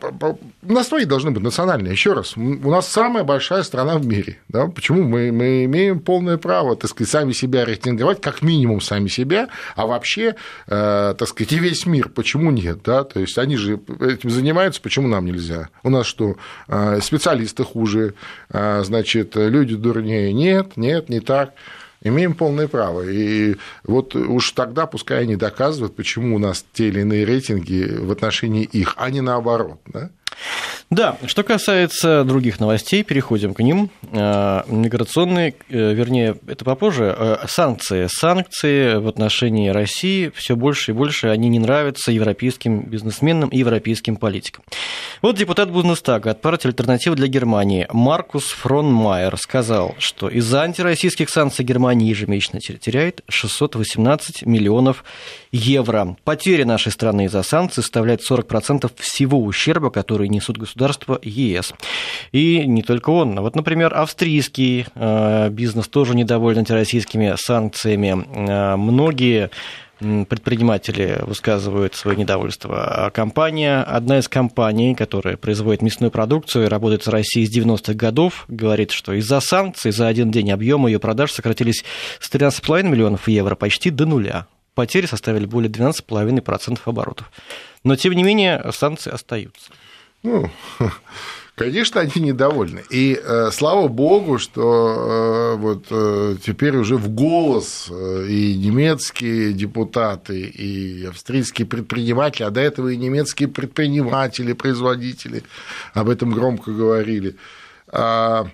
у 0.63 0.73
нас 0.73 0.89
свои 0.89 1.05
должны 1.05 1.33
быть 1.33 1.43
национальные. 1.43 1.93
Еще 1.93 2.13
раз, 2.13 2.37
у 2.37 2.71
нас 2.71 2.87
самая 2.87 3.25
большая 3.25 3.65
страна 3.65 3.99
в 3.99 4.07
мире. 4.07 4.39
Да? 4.49 4.67
Почему? 4.67 5.03
Мы, 5.03 5.33
мы 5.33 5.65
имеем 5.65 5.99
полное 5.99 6.39
право, 6.39 6.77
так 6.77 6.91
сказать, 6.91 7.11
сами 7.11 7.33
себя 7.33 7.65
рейтинговать, 7.65 8.21
как 8.21 8.43
минимум 8.43 8.81
сами 8.81 9.09
себя, 9.09 9.49
а 9.75 9.87
вообще, 9.87 10.37
э, 10.69 11.15
так 11.19 11.29
сказать, 11.29 11.53
и 11.53 11.59
весь 11.59 11.87
мир. 11.87 12.09
Почему 12.09 12.51
нет? 12.53 12.81
Да? 12.85 13.03
То 13.03 13.19
есть 13.21 13.37
они 13.37 13.57
же 13.57 13.81
этим 14.01 14.31
занимаются, 14.31 14.81
почему 14.81 15.09
нам 15.09 15.27
нельзя? 15.27 15.71
У 15.83 15.91
нас 15.91 16.07
что, 16.07 16.37
э, 16.69 17.01
специалисты 17.03 17.65
хуже, 17.65 18.15
э, 18.51 18.83
значит, 18.85 19.35
люди 19.35 19.75
дурнее? 19.75 20.33
Нет, 20.33 20.77
нет, 20.77 21.09
не 21.09 21.21
так 21.21 21.53
имеем 22.03 22.35
полное 22.35 22.69
право. 22.69 23.03
И 23.03 23.57
вот 23.85 24.15
уж 24.15 24.53
тогда 24.53 24.87
пускай 24.87 25.23
они 25.23 25.37
доказывают, 25.37 25.97
почему 25.97 26.37
у 26.37 26.39
нас 26.39 26.65
те 26.73 26.89
или 26.89 27.01
иные 27.01 27.25
рейтинги 27.25 27.97
в 27.99 28.11
отношении 28.11 28.65
их, 28.65 28.95
а 28.97 29.11
не 29.11 29.21
наоборот. 29.21 29.81
Да? 29.87 30.11
Да, 30.91 31.19
что 31.27 31.43
касается 31.43 32.25
других 32.25 32.61
новостей, 32.61 33.03
переходим 33.03 33.53
к 33.53 33.61
ним. 33.61 33.91
Э, 34.11 34.63
миграционные, 34.69 35.55
э, 35.69 35.93
вернее, 35.93 36.37
это 36.47 36.65
попозже, 36.65 37.15
э, 37.17 37.47
санкции. 37.47 38.09
Санкции 38.11 38.95
в 38.95 39.07
отношении 39.07 39.69
России 39.69 40.33
все 40.35 40.57
больше 40.57 40.93
и 40.93 40.95
больше 40.95 41.29
они 41.29 41.51
не 41.51 41.59
нравятся 41.59 42.11
европейским 42.11 42.83
бизнесменам 42.83 43.51
и 43.51 43.59
европейским 43.59 44.17
политикам. 44.17 44.65
Вот 45.21 45.37
депутат 45.37 45.71
Бундестага 45.71 46.31
от 46.31 46.41
партии 46.41 46.69
«Альтернатива 46.69 47.15
для 47.15 47.27
Германии» 47.27 47.87
Маркус 47.93 48.47
Фронмайер 48.47 49.37
сказал, 49.37 49.95
что 49.99 50.29
из-за 50.29 50.63
антироссийских 50.63 51.29
санкций 51.29 51.67
Германия 51.67 52.09
ежемесячно 52.09 52.61
теряет 52.61 53.21
618 53.29 54.47
миллионов 54.47 55.05
евро. 55.53 56.17
Потери 56.25 56.65
нашей 56.65 56.93
страны 56.93 57.27
из-за 57.27 57.43
санкций 57.43 57.83
составляют 57.83 58.23
40% 58.29 58.91
всего 58.97 59.43
ущерба, 59.43 59.91
который 59.91 60.29
несут 60.29 60.59
государства 60.59 61.19
ЕС. 61.23 61.75
И 62.33 62.67
не 62.67 62.83
только 62.83 63.11
он. 63.11 63.41
Вот, 63.41 63.57
например, 63.57 63.95
австрийский 63.95 64.87
э, 64.95 65.49
бизнес 65.51 65.89
тоже 65.89 66.15
недоволен 66.15 66.59
антироссийскими 66.59 67.35
санкциями. 67.37 68.25
Э, 68.35 68.77
многие 68.77 69.51
предприниматели 70.01 71.19
высказывают 71.23 71.95
свое 71.95 72.17
недовольство. 72.17 73.07
А 73.07 73.11
компания, 73.11 73.83
одна 73.83 74.19
из 74.19 74.29
компаний, 74.29 74.95
которая 74.95 75.37
производит 75.37 75.83
мясную 75.83 76.11
продукцию 76.11 76.67
и 76.67 76.69
работает 76.69 77.03
с 77.03 77.09
Россией 77.09 77.47
с 77.47 77.57
90-х 77.57 77.95
годов, 77.95 78.45
говорит, 78.49 78.93
что 78.93 79.13
из-за 79.15 79.41
санкций 79.41 79.91
за 79.91 80.07
один 80.07 80.31
день 80.31 80.51
объемы 80.51 80.91
ее 80.91 81.01
продаж 81.01 81.33
сократились 81.33 81.85
с 82.21 82.31
13,5 82.31 82.85
миллионов 82.85 83.29
евро 83.29 83.55
почти 83.57 83.91
до 83.91 84.07
нуля. 84.07 84.47
Потери 84.79 85.07
составили 85.07 85.45
более 85.45 85.69
12,5% 85.69 86.79
оборотов. 86.85 87.33
Но, 87.83 87.97
тем 87.97 88.13
не 88.13 88.23
менее, 88.23 88.65
санкции 88.73 89.11
остаются. 89.11 89.73
Ну, 90.23 90.49
конечно, 91.57 92.01
они 92.01 92.13
недовольны. 92.23 92.85
И 92.89 93.21
э, 93.21 93.51
слава 93.51 93.89
богу, 93.89 94.39
что 94.39 95.57
э, 95.57 95.57
вот 95.57 95.87
э, 95.91 96.37
теперь 96.47 96.77
уже 96.77 96.97
в 96.97 97.09
голос 97.09 97.89
э, 97.91 98.27
и 98.29 98.55
немецкие 98.57 99.53
депутаты, 99.53 100.43
и 100.43 101.07
австрийские 101.07 101.67
предприниматели, 101.67 102.45
а 102.45 102.51
до 102.51 102.61
этого 102.61 102.91
и 102.91 102.97
немецкие 102.97 103.49
предприниматели, 103.49 104.53
производители 104.53 105.43
об 105.93 106.09
этом 106.09 106.31
громко 106.31 106.71
говорили. 106.71 107.35
А, 107.89 108.47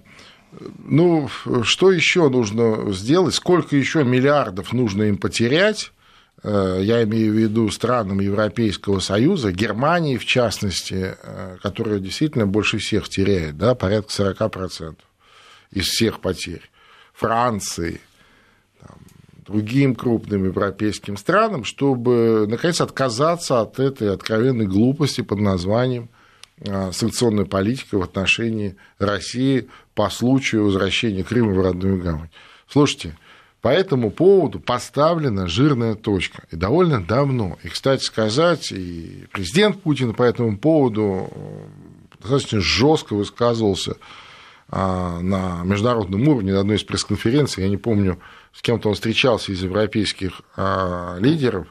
ну, 0.79 1.29
что 1.65 1.91
еще 1.91 2.31
нужно 2.31 2.91
сделать? 2.93 3.35
Сколько 3.35 3.77
еще 3.77 4.05
миллиардов 4.05 4.73
нужно 4.73 5.03
им 5.03 5.19
потерять? 5.19 5.91
Э, 6.45 6.79
я 6.83 7.03
имею 7.05 7.33
в 7.33 7.37
виду 7.37 7.71
странам 7.71 8.21
Европейского 8.21 9.01
Союза, 9.01 9.51
Германии 9.51 10.19
в 10.19 10.27
частности, 10.27 11.17
э, 11.21 11.57
которая 11.63 11.99
действительно 11.99 12.47
больше 12.47 12.77
всех 12.77 13.09
теряет, 13.09 13.57
да, 13.57 13.75
порядка 13.75 14.13
40% 14.13 14.97
из 15.71 15.87
всех 15.87 16.21
потерь, 16.21 16.71
Франции, 17.15 18.03
там, 18.79 18.99
другим 19.47 19.95
крупным 19.95 20.45
европейским 20.45 21.17
странам, 21.17 21.65
чтобы, 21.65 22.47
наконец, 22.47 22.83
отказаться 22.83 23.63
от 23.63 23.79
этой 23.81 24.13
откровенной 24.13 24.67
глупости 24.67 25.23
под 25.23 25.41
названием 25.41 26.11
э, 26.59 26.93
санкционная 26.93 27.47
политика 27.47 27.97
в 27.97 28.03
отношении 28.03 28.77
России 28.99 29.69
по 29.95 30.11
случаю 30.11 30.65
возвращения 30.67 31.25
Крыма 31.25 31.55
в 31.55 31.63
родную 31.63 32.03
гавань. 32.03 32.31
Слушайте, 32.69 33.17
по 33.65 33.69
этому 33.69 34.11
поводу 34.11 34.61
поставлена 34.61 35.47
жирная 35.47 35.95
точка. 35.95 36.43
И 36.51 36.57
довольно 36.57 37.03
давно. 37.03 37.57
И, 37.63 37.69
кстати 37.69 38.05
сказать, 38.05 38.71
и 38.71 39.25
президент 39.33 39.81
Путин 39.81 40.13
по 40.13 40.23
этому 40.23 40.59
поводу 40.59 41.31
э, 41.31 41.67
достаточно 42.21 42.61
жестко 42.61 43.15
высказывался 43.15 43.97
а, 44.69 45.19
на 45.21 45.63
международном 45.65 46.29
уровне 46.29 46.53
на 46.53 46.61
одной 46.61 46.77
из 46.77 46.85
пресс-конференций. 46.85 47.63
Я 47.63 47.71
не 47.71 47.79
помню, 47.79 48.21
с 48.53 48.61
кем-то 48.61 48.91
он 48.91 48.97
встречался 48.97 49.51
из 49.51 49.63
европейских 49.63 50.43
а, 50.57 51.17
лидеров. 51.19 51.69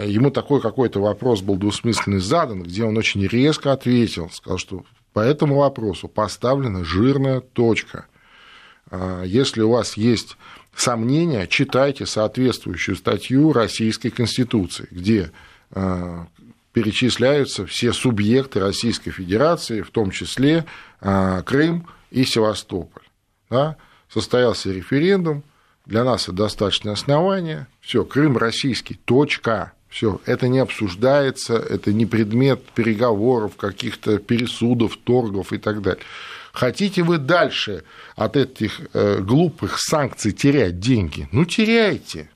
Ему 0.00 0.30
такой 0.30 0.60
какой-то 0.60 1.00
вопрос 1.00 1.40
был 1.42 1.56
двусмысленный 1.56 2.20
задан, 2.20 2.62
где 2.62 2.84
он 2.84 2.96
очень 2.96 3.26
резко 3.26 3.72
ответил, 3.72 4.30
сказал, 4.30 4.58
что 4.58 4.84
по 5.12 5.18
этому 5.18 5.56
вопросу 5.56 6.06
поставлена 6.06 6.84
жирная 6.84 7.40
точка. 7.40 8.06
А, 8.90 9.22
если 9.22 9.62
у 9.62 9.70
вас 9.70 9.96
есть 9.96 10.36
сомнения, 10.74 11.46
читайте 11.46 12.06
соответствующую 12.06 12.96
статью 12.96 13.52
Российской 13.52 14.10
Конституции, 14.10 14.88
где 14.90 15.32
а, 15.72 16.26
перечисляются 16.72 17.66
все 17.66 17.92
субъекты 17.92 18.60
Российской 18.60 19.10
Федерации, 19.10 19.80
в 19.82 19.90
том 19.90 20.10
числе 20.10 20.66
а, 21.00 21.42
Крым 21.42 21.86
и 22.10 22.24
Севастополь. 22.24 23.02
Да? 23.48 23.76
Состоялся 24.08 24.70
референдум, 24.70 25.42
для 25.86 26.04
нас 26.04 26.24
это 26.24 26.32
достаточное 26.32 26.94
основание, 26.94 27.68
все, 27.80 28.04
Крым 28.04 28.36
российский, 28.36 28.94
точка. 28.94 29.72
Все, 29.88 30.20
это 30.26 30.48
не 30.48 30.58
обсуждается, 30.58 31.54
это 31.56 31.92
не 31.92 32.04
предмет 32.04 32.62
переговоров, 32.74 33.56
каких-то 33.56 34.18
пересудов, 34.18 34.96
торгов 34.96 35.52
и 35.52 35.58
так 35.58 35.80
далее. 35.80 36.02
Хотите 36.56 37.02
вы 37.02 37.18
дальше 37.18 37.84
от 38.14 38.34
этих 38.34 38.80
э, 38.94 39.20
глупых 39.20 39.78
санкций 39.78 40.32
терять 40.32 40.80
деньги? 40.80 41.28
Ну, 41.30 41.44
теряйте. 41.44 42.30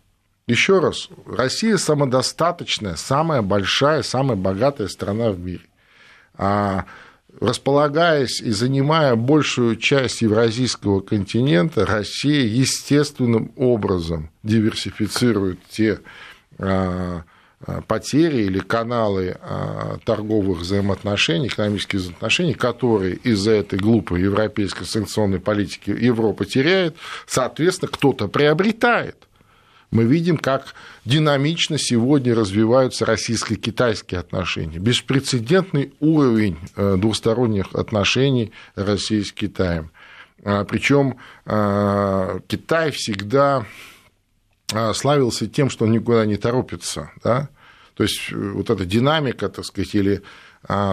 Еще 0.47 0.79
раз, 0.79 1.09
Россия 1.25 1.79
самодостаточная, 1.79 2.97
самая 2.97 3.41
большая, 3.41 4.03
самая 4.03 4.37
богатая 4.37 4.89
страна 4.89 5.31
в 5.31 5.41
мире. 5.41 5.63
А 6.35 6.85
располагаясь 7.41 8.43
и 8.43 8.51
занимая 8.51 9.17
большую 9.17 9.77
часть 9.77 10.21
евразийского 10.21 11.01
континента, 11.01 11.87
Россия 11.87 12.45
естественным 12.45 13.53
образом 13.57 14.31
диверсифицирует 14.43 15.61
те 15.71 16.01
а, 16.59 17.23
потери 17.87 18.45
или 18.45 18.59
каналы 18.59 19.37
э, 19.39 19.97
торговых 20.05 20.61
взаимоотношений, 20.61 21.49
экономических 21.49 21.99
взаимоотношений, 21.99 22.55
которые 22.55 23.17
из-за 23.17 23.51
этой 23.51 23.79
глупой 23.79 24.23
европейской 24.23 24.85
санкционной 24.85 25.41
политики 25.41 25.91
Европа 25.91 26.47
теряет, 26.47 26.97
соответственно, 27.27 27.91
кто-то 27.93 28.29
приобретает. 28.29 29.17
мы 29.91 30.05
видим, 30.05 30.39
как 30.39 30.75
динамично 31.05 31.77
сегодня 31.77 32.35
развиваются 32.35 33.05
российско-китайские 33.05 34.21
отношения. 34.21 34.79
Беспрецедентный 34.79 35.93
уровень 36.01 36.57
э, 36.77 36.97
двусторонних 36.97 37.75
отношений 37.75 38.53
России 38.75 39.21
с 39.21 39.33
Китаем. 39.33 39.91
А, 40.43 40.65
Причем 40.65 41.19
Китай 42.49 42.91
всегда 42.93 43.67
славился 44.95 45.47
тем, 45.47 45.71
что 45.71 45.85
он 45.85 45.93
никуда 45.93 46.27
не 46.27 46.37
торопится. 46.37 47.11
Да? 47.23 47.49
То 47.95 48.03
есть 48.05 48.33
э, 48.33 48.37
вот 48.37 48.71
эта 48.71 48.85
динамика, 48.85 49.49
так 49.49 49.65
сказать, 49.65 49.95
или 49.95 50.23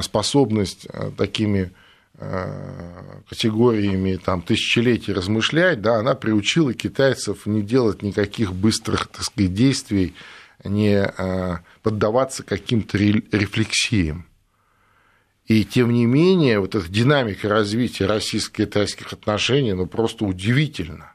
способность 0.02 0.88
такими 1.18 1.72
категориями 3.30 4.16
там, 4.16 4.42
тысячелетий 4.42 5.14
размышлять, 5.14 5.82
да, 5.82 5.98
она 5.98 6.16
приучила 6.16 6.74
китайцев 6.74 7.46
не 7.46 7.62
делать 7.62 8.02
никаких 8.02 8.54
быстрых 8.54 9.08
так 9.08 9.24
сказать, 9.24 9.54
действий, 9.54 10.16
не 10.64 11.14
поддаваться 11.84 12.44
каким-то 12.44 12.98
рефлексиям. 12.98 14.26
И 15.48 15.64
тем 15.64 15.94
не 15.94 16.06
менее, 16.06 16.60
вот 16.60 16.76
эта 16.76 16.90
динамика 16.90 17.48
развития 17.48 18.06
российско-китайских 18.06 19.14
отношений, 19.14 19.74
ну, 19.74 19.86
просто 19.86 20.26
удивительно. 20.26 21.14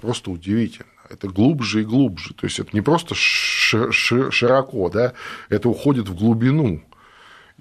Просто 0.00 0.30
удивительно. 0.30 0.91
Это 1.10 1.28
глубже 1.28 1.82
и 1.82 1.84
глубже. 1.84 2.34
То 2.34 2.46
есть 2.46 2.58
это 2.58 2.70
не 2.72 2.80
просто 2.80 3.14
широко, 3.14 4.88
да, 4.88 5.12
это 5.48 5.68
уходит 5.68 6.08
в 6.08 6.14
глубину. 6.14 6.82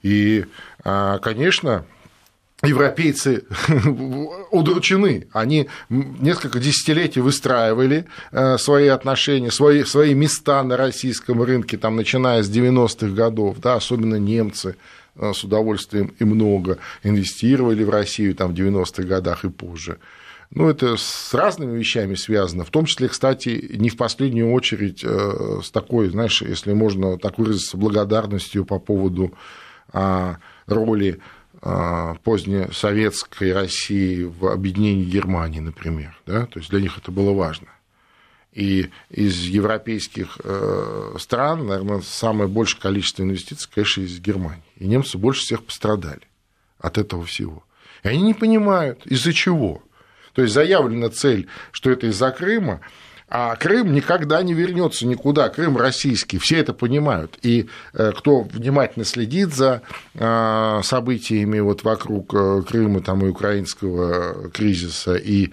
И, 0.02 0.46
а, 0.84 1.20
конечно, 1.20 1.86
европейцы 2.64 3.46
удручены. 4.52 5.28
Они 5.32 5.70
несколько 5.90 6.60
десятилетий 6.60 7.20
выстраивали 7.20 8.06
э, 8.32 8.58
свои 8.58 8.88
отношения, 8.88 9.52
свои, 9.52 9.84
свои 9.84 10.14
места 10.14 10.64
на 10.64 10.78
российском 10.78 11.42
рынке, 11.44 11.78
там, 11.78 11.96
начиная 11.96 12.44
с 12.44 12.50
90-х 12.50 13.10
годов, 13.10 13.58
да, 13.60 13.76
особенно 13.76 14.16
немцы– 14.16 14.76
Э, 15.16 15.34
с 15.34 15.44
удовольствием 15.44 16.14
и 16.20 16.24
много 16.24 16.78
инвестировали 17.04 17.84
в 17.84 17.90
Россию 17.90 18.34
там, 18.34 18.54
в 18.54 18.58
90-х 18.58 19.04
годах 19.04 19.44
и 19.44 19.50
позже. 19.50 19.98
Ну, 20.54 20.70
это 20.70 20.98
с 20.98 21.34
разными 21.34 21.78
вещами 21.78 22.16
связано, 22.16 22.66
в 22.66 22.72
том 22.72 22.86
числе, 22.86 23.08
кстати, 23.08 23.74
не 23.74 23.90
в 23.90 23.96
последнюю 23.96 24.52
очередь 24.52 25.02
э, 25.02 25.62
с 25.64 25.72
такой, 25.72 26.10
знаешь, 26.10 26.42
если 26.42 26.74
можно 26.74 27.18
так 27.18 27.38
выразиться, 27.38 27.78
благодарностью 27.78 28.66
по 28.66 28.78
поводу 28.78 29.34
а, 29.94 30.38
роли 30.68 31.20
а, 31.62 32.16
позднесоветской 32.24 33.54
России 33.54 34.24
в 34.24 34.48
объединении 34.48 35.06
Германии, 35.06 35.60
например. 35.60 36.20
Да? 36.26 36.46
То 36.46 36.60
есть 36.60 36.70
для 36.70 36.82
них 36.82 36.98
это 36.98 37.12
было 37.12 37.34
важно. 37.34 37.68
И 38.52 38.90
из 39.10 39.44
европейских 39.44 40.38
э, 40.44 41.16
стран, 41.20 41.68
наверное, 41.68 42.02
самое 42.02 42.50
большее 42.50 42.82
количество 42.82 43.24
инвестиций, 43.24 43.70
конечно, 43.74 44.02
из 44.02 44.20
Германии. 44.20 44.64
И 44.76 44.88
немцы 44.88 45.18
больше 45.18 45.42
всех 45.42 45.64
пострадали 45.64 46.22
от 46.78 46.98
этого 46.98 47.24
всего. 47.24 47.64
И 48.04 48.10
они 48.10 48.22
не 48.22 48.34
понимают, 48.34 49.06
из-за 49.06 49.32
чего. 49.32 49.82
То 50.34 50.42
есть 50.42 50.54
заявлена 50.54 51.10
цель, 51.10 51.48
что 51.72 51.92
это 51.92 52.08
из-за 52.08 52.32
Крыма, 52.32 52.82
а 53.34 53.56
Крым 53.56 53.94
никогда 53.94 54.44
не 54.44 54.54
вернется 54.54 55.08
никуда. 55.08 55.48
Крым 55.48 55.78
российский, 55.78 56.38
все 56.38 56.58
это 56.58 56.74
понимают. 56.74 57.40
И 57.42 57.70
э, 57.94 58.12
кто 58.14 58.42
внимательно 58.42 59.06
следит 59.06 59.54
за 59.56 59.84
э, 60.16 60.82
событиями 60.84 61.62
вот 61.62 61.86
вокруг 61.86 62.34
э, 62.34 62.62
Крыма 62.68 63.00
там, 63.00 63.26
и 63.26 63.30
украинского 63.30 64.50
кризиса, 64.50 65.16
и 65.16 65.52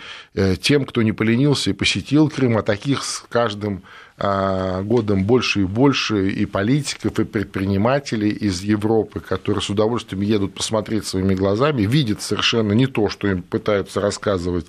тем, 0.61 0.87
кто 0.87 1.02
не 1.02 1.12
поленился 1.12 1.70
и 1.70 1.73
посетил 1.73 2.28
Крым, 2.28 2.58
а 2.58 2.62
таких 2.62 3.04
с 3.04 3.25
каждым 3.28 3.85
годом 4.18 5.25
больше 5.25 5.60
и 5.60 5.64
больше 5.64 6.30
и 6.30 6.44
политиков, 6.44 7.18
и 7.20 7.25
предпринимателей 7.25 8.30
из 8.30 8.62
Европы, 8.62 9.20
которые 9.20 9.62
с 9.62 9.70
удовольствием 9.70 10.22
едут 10.22 10.54
посмотреть 10.54 11.06
своими 11.06 11.34
глазами, 11.34 11.82
видят 11.82 12.20
совершенно 12.20 12.73
не 12.73 12.86
то, 12.86 13.08
что 13.08 13.28
им 13.28 13.43
пытаются 13.43 14.00
рассказывать 14.00 14.66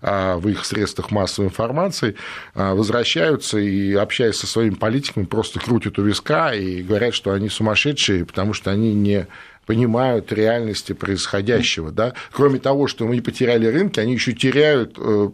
а, 0.00 0.36
в 0.36 0.48
их 0.48 0.64
средствах 0.64 1.10
массовой 1.10 1.48
информации, 1.48 2.16
а, 2.54 2.74
возвращаются 2.74 3.58
и, 3.58 3.94
общаясь 3.94 4.36
со 4.36 4.46
своими 4.46 4.74
политиками, 4.74 5.24
просто 5.24 5.60
крутят 5.60 5.98
у 5.98 6.02
виска 6.02 6.54
и 6.54 6.82
говорят, 6.82 7.14
что 7.14 7.32
они 7.32 7.48
сумасшедшие, 7.48 8.24
потому 8.24 8.52
что 8.52 8.70
они 8.70 8.94
не 8.94 9.26
понимают 9.66 10.32
реальности 10.32 10.92
происходящего. 10.92 11.90
Да? 11.90 12.14
Кроме 12.32 12.58
того, 12.58 12.86
что 12.86 13.06
мы 13.06 13.16
не 13.16 13.22
потеряли 13.22 13.66
рынки, 13.66 13.98
они 13.98 14.12
еще 14.12 14.32
теряют 14.32 14.96
э, 14.98 15.30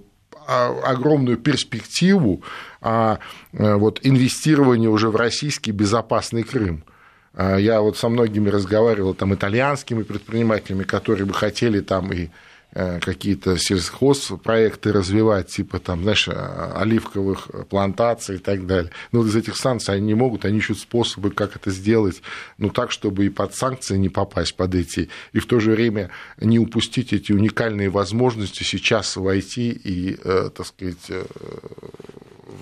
огромную 0.50 1.38
перспективу 1.38 2.42
а 2.82 3.18
вот 3.52 4.00
инвестирование 4.02 4.88
уже 4.88 5.10
в 5.10 5.16
российский 5.16 5.70
безопасный 5.70 6.44
Крым. 6.44 6.82
А, 7.34 7.56
я 7.56 7.82
вот 7.82 7.98
со 7.98 8.08
многими 8.08 8.48
разговаривал, 8.48 9.14
там, 9.14 9.34
итальянскими 9.34 10.02
предпринимателями, 10.02 10.84
которые 10.84 11.26
бы 11.26 11.34
хотели 11.34 11.80
там 11.80 12.10
и 12.12 12.26
Э, 12.26 12.28
какие-то 12.72 13.56
сельхозпроекты 13.58 14.92
развивать, 14.92 15.48
типа 15.48 15.80
там, 15.80 16.02
знаешь, 16.02 16.28
э, 16.28 16.72
оливковых 16.76 17.50
плантаций 17.68 18.36
и 18.36 18.38
так 18.38 18.66
далее. 18.66 18.92
Но 19.10 19.20
вот 19.20 19.28
из 19.28 19.36
этих 19.36 19.56
санкций 19.56 19.94
они 19.94 20.06
не 20.06 20.14
могут, 20.14 20.44
они 20.44 20.58
ищут 20.58 20.78
способы, 20.78 21.30
как 21.30 21.56
это 21.56 21.70
сделать, 21.70 22.22
ну, 22.58 22.70
так, 22.70 22.92
чтобы 22.92 23.26
и 23.26 23.28
под 23.28 23.54
санкции 23.54 23.96
не 23.96 24.08
попасть 24.08 24.56
под 24.56 24.74
эти, 24.74 25.08
и 25.32 25.40
в 25.40 25.46
то 25.46 25.58
же 25.58 25.72
время 25.72 26.10
не 26.40 26.58
упустить 26.58 27.12
эти 27.12 27.32
уникальные 27.32 27.90
возможности 27.90 28.62
сейчас 28.62 29.16
войти 29.16 29.70
и, 29.70 30.16
э, 30.22 30.50
так 30.54 30.66
сказать, 30.66 31.10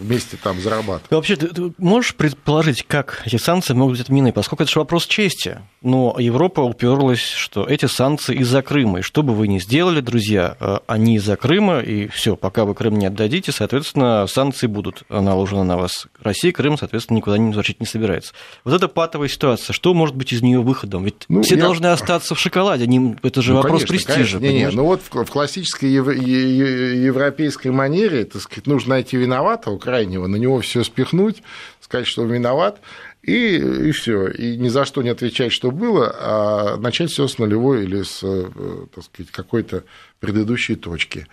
вместе 0.01 0.37
там 0.43 0.61
зарабатывать. 0.61 1.11
Вообще, 1.11 1.37
ты 1.37 1.73
можешь 1.79 2.15
предположить, 2.15 2.85
как 2.87 3.23
эти 3.25 3.37
санкции 3.37 3.75
могут 3.75 3.97
быть 3.97 4.03
отменены, 4.03 4.33
поскольку 4.33 4.63
это 4.63 4.73
же 4.73 4.79
вопрос 4.79 5.07
чести. 5.07 5.59
Но 5.81 6.17
Европа 6.19 6.61
уперлась, 6.61 7.21
что 7.21 7.65
эти 7.65 7.87
санкции 7.87 8.35
из-за 8.37 8.63
Крыма. 8.63 8.99
И 8.99 9.03
что 9.03 9.23
бы 9.23 9.33
вы 9.33 9.47
ни 9.47 9.61
сделали, 9.61 10.01
друзья, 10.01 10.57
э, 10.59 10.79
они 10.89 11.17
из-за 11.17 11.37
Крыма, 11.37 11.79
и 11.81 12.09
все, 12.09 12.35
пока 12.35 12.65
вы 12.65 12.75
Крым 12.75 12.99
не 12.99 13.07
отдадите, 13.07 13.53
соответственно, 13.53 14.27
санкции 14.27 14.67
будут 14.67 15.05
наложены 15.09 15.63
на 15.63 15.77
вас. 15.77 16.09
Россия 16.21 16.51
Крым, 16.51 16.77
соответственно, 16.77 17.19
никуда 17.19 17.39
не 17.39 17.47
возвращать 17.49 17.79
не 17.79 17.87
собирается. 17.87 18.33
Вот 18.65 18.75
эта 18.75 18.89
патовая 18.89 19.29
ситуация, 19.29 19.73
что 19.73 19.95
может 19.95 20.17
быть 20.17 20.33
из 20.33 20.43
нее 20.43 20.61
выходом? 20.61 21.05
Ведь 21.05 21.27
ну, 21.29 21.43
все 21.43 21.55
я... 21.55 21.61
должны 21.61 21.87
остаться 21.87 22.35
в 22.35 22.41
шоколаде, 22.41 22.85
они... 22.85 23.15
это 23.23 23.41
же 23.41 23.53
ну, 23.53 23.59
вопрос 23.59 23.85
конечно, 23.85 23.95
престижа. 23.95 24.39
Конечно. 24.41 24.59
Не, 24.59 24.65
не, 24.65 24.71
ну 24.73 24.85
вот 24.85 25.03
в 25.09 25.31
классической 25.31 25.93
европейской 25.93 27.69
манере, 27.69 28.25
так 28.25 28.43
сказать, 28.43 28.67
нужно 28.67 28.91
найти 28.91 29.17
виноватого, 29.17 29.79
крайнего, 29.79 30.27
на 30.27 30.37
него 30.37 30.61
все 30.61 30.83
спихнуть, 30.83 31.43
сказать, 31.81 32.07
что 32.07 32.23
он 32.23 32.33
виноват, 32.33 32.81
и, 33.29 33.89
и 33.89 33.93
все. 33.93 34.29
И 34.29 34.57
ни 34.57 34.69
за 34.69 34.85
что 34.85 35.03
не 35.03 35.11
отвечать, 35.11 35.53
что 35.53 35.71
было, 35.71 36.15
а 36.19 36.77
начать 36.79 37.11
все 37.11 37.29
с 37.29 37.39
нулевой 37.39 37.85
или 37.85 38.03
с 38.03 38.21
э, 38.23 38.47
так 38.95 39.05
сказать, 39.05 39.31
какой-то 39.31 39.85
предыдущей 40.21 40.77
точки. 40.77 41.27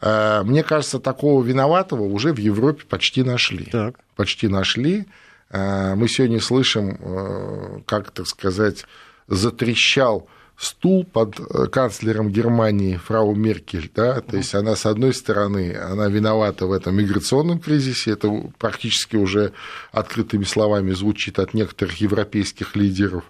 А, 0.00 0.42
мне 0.44 0.62
кажется, 0.62 0.98
такого 0.98 1.42
виноватого 1.42 2.02
уже 2.02 2.32
в 2.32 2.38
Европе 2.38 2.84
почти 2.88 3.22
нашли. 3.22 3.64
Так. 3.64 3.98
Почти 4.16 4.48
нашли. 4.48 5.06
А, 5.50 5.94
мы 5.96 6.08
сегодня 6.08 6.40
слышим, 6.40 6.98
э, 7.00 7.80
как, 7.86 8.10
так 8.10 8.26
сказать, 8.26 8.84
затрещал 9.26 10.28
стул 10.62 11.04
под 11.04 11.40
э, 11.40 11.66
канцлером 11.66 12.30
Германии 12.30 12.96
фрау 12.96 13.34
Меркель, 13.34 13.90
да, 13.92 14.20
то 14.20 14.36
есть 14.36 14.54
она, 14.54 14.76
с 14.76 14.86
одной 14.86 15.12
стороны, 15.12 15.74
она 15.74 16.06
виновата 16.06 16.66
в 16.66 16.72
этом 16.72 16.94
миграционном 16.96 17.58
кризисе, 17.58 18.12
это 18.12 18.30
практически 18.58 19.16
уже 19.16 19.52
открытыми 19.90 20.44
словами 20.44 20.92
звучит 20.92 21.40
от 21.40 21.52
некоторых 21.52 21.96
европейских 21.96 22.76
лидеров, 22.76 23.24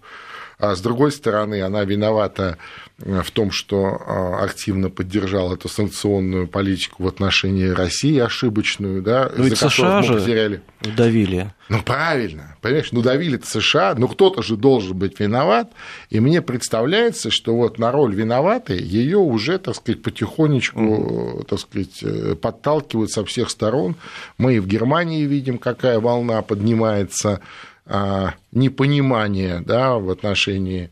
а 0.62 0.76
с 0.76 0.80
другой 0.80 1.10
стороны, 1.10 1.60
она 1.60 1.82
виновата 1.82 2.56
в 2.98 3.28
том, 3.32 3.50
что 3.50 4.00
а, 4.06 4.44
активно 4.44 4.90
поддержал 4.90 5.52
эту 5.52 5.68
санкционную 5.68 6.46
политику 6.46 7.02
в 7.02 7.08
отношении 7.08 7.66
России 7.66 8.16
ошибочную, 8.20 9.02
да, 9.02 9.28
ну, 9.36 9.42
за 9.48 9.56
США 9.56 10.02
мы 10.02 10.20
потеряли. 10.20 10.62
давили. 10.96 11.52
Ну, 11.68 11.82
правильно, 11.82 12.56
понимаешь, 12.60 12.92
ну, 12.92 13.02
давили-то 13.02 13.44
США, 13.44 13.96
но 13.98 14.06
кто-то 14.06 14.44
же 14.44 14.56
должен 14.56 14.96
быть 14.96 15.18
виноват, 15.18 15.72
и 16.10 16.20
мне 16.20 16.40
представляется, 16.42 17.32
что 17.32 17.56
вот 17.56 17.80
на 17.80 17.90
роль 17.90 18.14
виноватой 18.14 18.80
ее 18.80 19.18
уже, 19.18 19.58
так 19.58 19.74
сказать, 19.74 20.00
потихонечку, 20.00 20.80
mm 20.80 21.46
так 21.48 21.58
сказать, 21.58 22.02
э, 22.02 22.36
подталкивают 22.40 23.10
со 23.10 23.24
всех 23.24 23.50
сторон. 23.50 23.96
Мы 24.38 24.56
и 24.56 24.60
в 24.60 24.68
Германии 24.68 25.24
видим, 25.24 25.58
какая 25.58 25.98
волна 25.98 26.40
поднимается 26.42 27.40
а, 27.86 28.34
непонимания 28.52 29.60
да, 29.60 29.94
в 29.94 30.10
отношении 30.10 30.90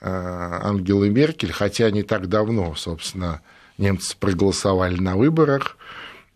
а, 0.00 0.60
Ангелы 0.68 1.10
Меркель, 1.10 1.52
хотя 1.52 1.90
не 1.90 2.02
так 2.02 2.28
давно, 2.28 2.74
собственно, 2.74 3.42
немцы 3.78 4.16
проголосовали 4.18 4.96
на 4.96 5.16
выборах, 5.16 5.76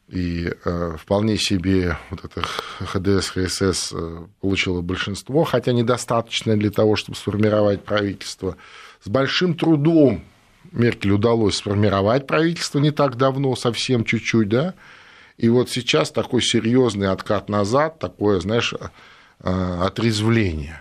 и 0.09 0.53
а, 0.65 0.97
вполне 0.97 1.39
себе 1.39 1.97
вот 2.11 2.25
это 2.25 2.43
ХДС, 2.43 3.31
ХСС 3.31 3.95
получило 4.41 4.83
большинство, 4.83 5.45
хотя 5.45 5.73
недостаточно 5.73 6.57
для 6.57 6.71
того, 6.71 6.97
чтобы 6.97 7.17
сформировать 7.17 7.85
правительство. 7.85 8.57
С 9.03 9.09
большим 9.09 9.55
трудом 9.55 10.23
Меркель 10.73 11.13
удалось 11.13 11.57
сформировать 11.57 12.27
правительство 12.27 12.79
не 12.79 12.91
так 12.91 13.17
давно, 13.17 13.55
совсем 13.57 14.05
чуть-чуть, 14.05 14.49
да, 14.49 14.75
И 15.37 15.49
вот 15.49 15.71
сейчас 15.71 16.11
такой 16.11 16.43
серьезный 16.43 17.09
откат 17.09 17.49
назад, 17.49 17.99
такое, 17.99 18.41
знаешь, 18.41 18.75
отрезвление. 19.41 20.81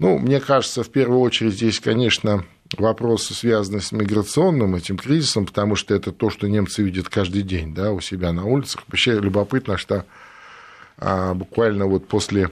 Ну, 0.00 0.18
мне 0.18 0.40
кажется, 0.40 0.82
в 0.82 0.88
первую 0.88 1.20
очередь 1.20 1.52
здесь, 1.52 1.78
конечно, 1.78 2.44
вопросы, 2.78 3.34
связанные 3.34 3.82
с 3.82 3.92
миграционным 3.92 4.74
этим 4.74 4.96
кризисом, 4.96 5.44
потому 5.44 5.76
что 5.76 5.94
это 5.94 6.10
то, 6.10 6.30
что 6.30 6.48
немцы 6.48 6.82
видят 6.82 7.10
каждый 7.10 7.42
день 7.42 7.74
да, 7.74 7.92
у 7.92 8.00
себя 8.00 8.32
на 8.32 8.46
улицах. 8.46 8.82
Вообще 8.88 9.18
любопытно, 9.18 9.76
что 9.76 10.06
а, 10.96 11.34
буквально 11.34 11.84
вот 11.84 12.08
после 12.08 12.50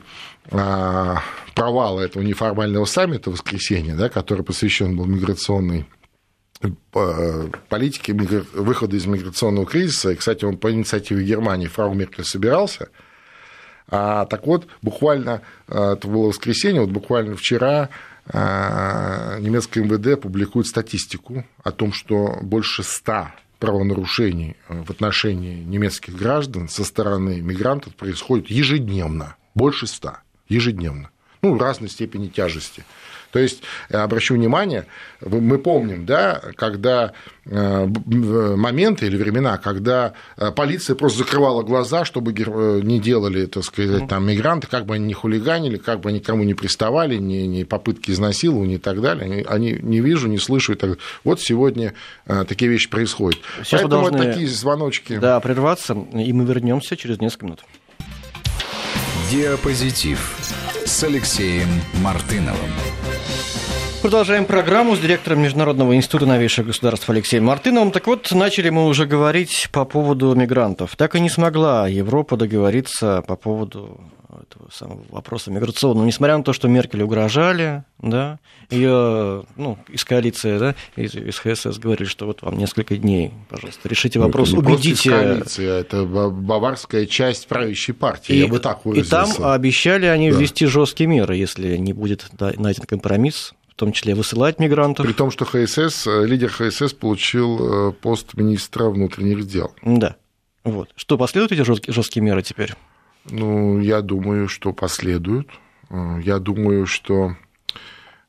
а, 0.51 1.23
провала 1.55 2.01
этого 2.01 2.23
неформального 2.23 2.85
саммита 2.85 3.31
в 3.31 3.35
воскресенье, 3.35 3.95
да, 3.95 4.11
который 4.11 4.45
посвящен 4.45 4.95
был 4.95 5.07
миграционной 5.07 5.87
э, 6.61 7.49
политике 7.71 8.13
выхода 8.13 8.95
из 8.95 9.07
миграционного 9.07 9.65
кризиса, 9.65 10.11
и, 10.11 10.17
кстати, 10.17 10.45
он 10.45 10.59
по 10.59 10.71
инициативе 10.71 11.25
Германии, 11.25 11.67
фрау 11.67 11.95
Меркель, 11.95 12.25
собирался– 12.25 12.91
а, 13.89 14.27
так 14.27 14.47
вот, 14.47 14.67
буквально, 14.83 15.43
а, 15.67 15.95
это 15.95 16.09
было 16.09 16.29
воскресенье, 16.29 16.83
вот 16.83 16.91
буквально 16.91 17.37
вчера 17.37 17.89
а, 18.27 19.39
немецкое 19.39 19.85
МВД 19.85 20.21
публикует 20.21 20.67
статистику 20.67 21.45
о 21.63 21.73
том, 21.73 21.93
что 21.93 22.39
больше 22.43 22.83
ста 22.83 23.35
правонарушений 23.59 24.57
в 24.69 24.91
отношении 24.91 25.65
немецких 25.65 26.15
граждан 26.15 26.69
со 26.69 26.85
стороны 26.85 27.41
мигрантов 27.41 27.95
происходит 27.95 28.51
ежедневно, 28.51 29.37
больше 29.55 29.87
ста, 29.87 30.23
ежедневно, 30.49 31.11
ну, 31.43 31.59
разной 31.59 31.89
степени 31.89 32.29
тяжести. 32.29 32.85
То 33.33 33.39
есть, 33.39 33.63
обращу 33.91 34.35
внимание, 34.35 34.87
мы 35.21 35.59
помним, 35.59 36.07
да, 36.07 36.41
когда 36.57 37.13
э, 37.45 37.87
моменты 38.57 39.07
или 39.07 39.17
времена, 39.17 39.59
когда 39.59 40.15
э, 40.37 40.51
полиция 40.51 40.97
просто 40.97 41.19
закрывала 41.19 41.63
глаза, 41.63 42.05
чтобы 42.05 42.33
э, 42.33 42.81
не 42.83 42.99
делали, 42.99 43.47
так 43.47 43.65
сказать, 43.65 44.09
там, 44.09 44.27
мигранты, 44.27 44.67
как 44.67 44.87
бы 44.87 44.95
они 44.95 45.07
не 45.07 45.15
хулиганили, 45.15 45.77
как 45.77 46.01
бы 46.01 46.09
они 46.09 46.21
никому 46.21 46.45
не 46.45 46.55
приставали, 46.55 47.17
ни, 47.17 47.39
ни 47.47 47.65
попытки 47.65 48.11
изнасилования 48.13 48.77
и 48.77 48.79
так 48.79 49.01
далее. 49.01 49.25
Они, 49.25 49.43
они 49.43 49.79
не 49.83 50.01
вижу, 50.01 50.29
не 50.29 50.39
слышу. 50.39 50.73
И 50.73 50.77
так 50.77 50.91
далее. 50.91 51.05
Вот 51.25 51.41
сегодня 51.41 51.95
такие 52.27 52.71
вещи 52.71 52.89
происходят. 52.89 53.41
Сейчас 53.59 53.83
Поэтому 53.83 54.11
должны, 54.11 54.19
такие 54.19 54.49
звоночки. 54.49 55.19
Да, 55.19 55.39
прерваться, 55.41 55.95
и 56.15 56.33
мы 56.33 56.45
вернемся 56.45 56.97
через 56.97 57.21
несколько 57.21 57.47
минут. 57.47 57.61
Диапозитив 59.31 60.39
с 60.87 61.05
Алексеем 61.05 61.69
Мартыновым. 62.03 62.71
Продолжаем 64.01 64.45
программу 64.45 64.95
с 64.95 65.01
директором 65.01 65.43
Международного 65.43 65.97
института 65.97 66.25
новейших 66.25 66.67
государств 66.67 67.11
Алексеем 67.11 67.45
Мартыновым. 67.45 67.91
Так 67.91 68.07
вот, 68.07 68.31
начали 68.31 68.71
мы 68.71 68.87
уже 68.87 69.07
говорить 69.07 69.69
по 69.73 69.85
поводу 69.85 70.35
мигрантов. 70.35 70.95
Так 70.97 71.17
и 71.17 71.21
не 71.21 71.29
смогла 71.29 71.89
Европа 71.89 72.37
договориться 72.37 73.23
по 73.27 73.35
поводу 73.35 74.01
этого 74.41 74.71
самого 74.71 75.03
вопроса 75.11 75.51
миграционного. 75.51 76.07
Несмотря 76.07 76.39
на 76.39 76.45
то, 76.45 76.53
что 76.53 76.69
Меркель 76.69 77.03
угрожали, 77.03 77.83
да, 77.99 78.39
ее, 78.71 79.45
ну, 79.57 79.79
из 79.89 80.05
коалиции, 80.05 80.59
да, 80.59 80.75
из, 80.97 81.15
из 81.15 81.39
ХСС 81.39 81.79
говорили, 81.79 82.07
что 82.07 82.27
вот 82.27 82.43
вам 82.43 82.57
несколько 82.57 82.97
дней, 82.97 83.33
пожалуйста, 83.49 83.89
решите 83.89 84.21
ну, 84.21 84.27
вопрос, 84.27 84.51
это 84.51 84.59
убедите... 84.59 85.11
коалиция, 85.11 85.81
это 85.81 86.05
баварская 86.05 87.07
часть 87.07 87.49
правящей 87.49 87.95
партии, 87.95 88.35
и, 88.35 88.39
я 88.41 88.47
бы 88.47 88.61
так 88.61 88.85
выразился. 88.85 89.33
И 89.33 89.35
там 89.37 89.51
обещали 89.51 90.07
они 90.07 90.31
да. 90.31 90.39
ввести 90.39 90.67
жесткие 90.67 91.09
меры, 91.09 91.37
если 91.37 91.77
не 91.77 91.93
будет 91.93 92.27
найден 92.39 92.85
компромисс 92.85 93.55
в 93.79 93.81
том 93.81 93.93
числе 93.93 94.17
высылать 94.17 94.59
мигрантов. 94.59 95.07
При 95.07 95.13
том, 95.13 95.31
что 95.31 95.45
ХСС, 95.45 96.09
э, 96.09 96.27
лидер 96.27 96.51
ХСС 96.51 96.93
получил 96.93 97.91
э, 97.91 97.93
пост 97.93 98.35
министра 98.35 98.87
внутренних 98.87 99.47
дел. 99.47 99.73
Да. 99.83 100.17
Вот. 100.65 100.89
Что, 100.97 101.17
последуют 101.17 101.53
эти 101.53 101.63
жесткие 101.89 102.25
меры 102.25 102.43
теперь? 102.43 102.75
Ну, 103.31 103.79
я 103.79 104.01
думаю, 104.01 104.49
что 104.49 104.73
последуют. 104.73 105.49
Э, 105.91 106.19
я 106.25 106.41
думаю, 106.41 106.87
что 106.87 107.37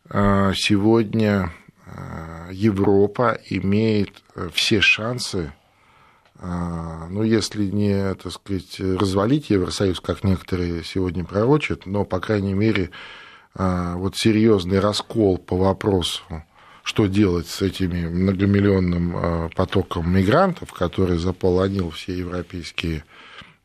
сегодня 0.07 1.51
Европа 2.51 3.39
имеет 3.47 4.23
все 4.53 4.81
шансы, 4.81 5.53
ну, 6.41 7.21
если 7.21 7.65
не, 7.65 8.15
так 8.15 8.31
сказать, 8.31 8.79
развалить 8.79 9.51
Евросоюз, 9.51 9.99
как 9.99 10.23
некоторые 10.23 10.83
сегодня 10.83 11.23
пророчат, 11.25 11.85
но, 11.85 12.05
по 12.05 12.19
крайней 12.19 12.55
мере, 12.55 12.89
вот 13.55 14.15
серьезный 14.15 14.79
раскол 14.79 15.37
по 15.37 15.57
вопросу, 15.57 16.21
что 16.89 17.05
делать 17.05 17.47
с 17.47 17.61
этими 17.61 18.07
многомиллионным 18.07 19.13
а, 19.15 19.49
потоком 19.55 20.11
мигрантов, 20.11 20.73
который 20.73 21.19
заполонил 21.19 21.91
все 21.91 22.17
европейские 22.17 23.03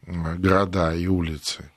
а, 0.07 0.35
города 0.35 0.95
и 0.95 1.07
улицы. 1.07 1.71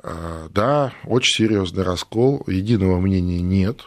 Да, 0.00 0.92
очень 1.02 1.46
серьезный 1.46 1.82
раскол, 1.82 2.44
единого 2.46 3.00
мнения 3.00 3.40
нет, 3.40 3.84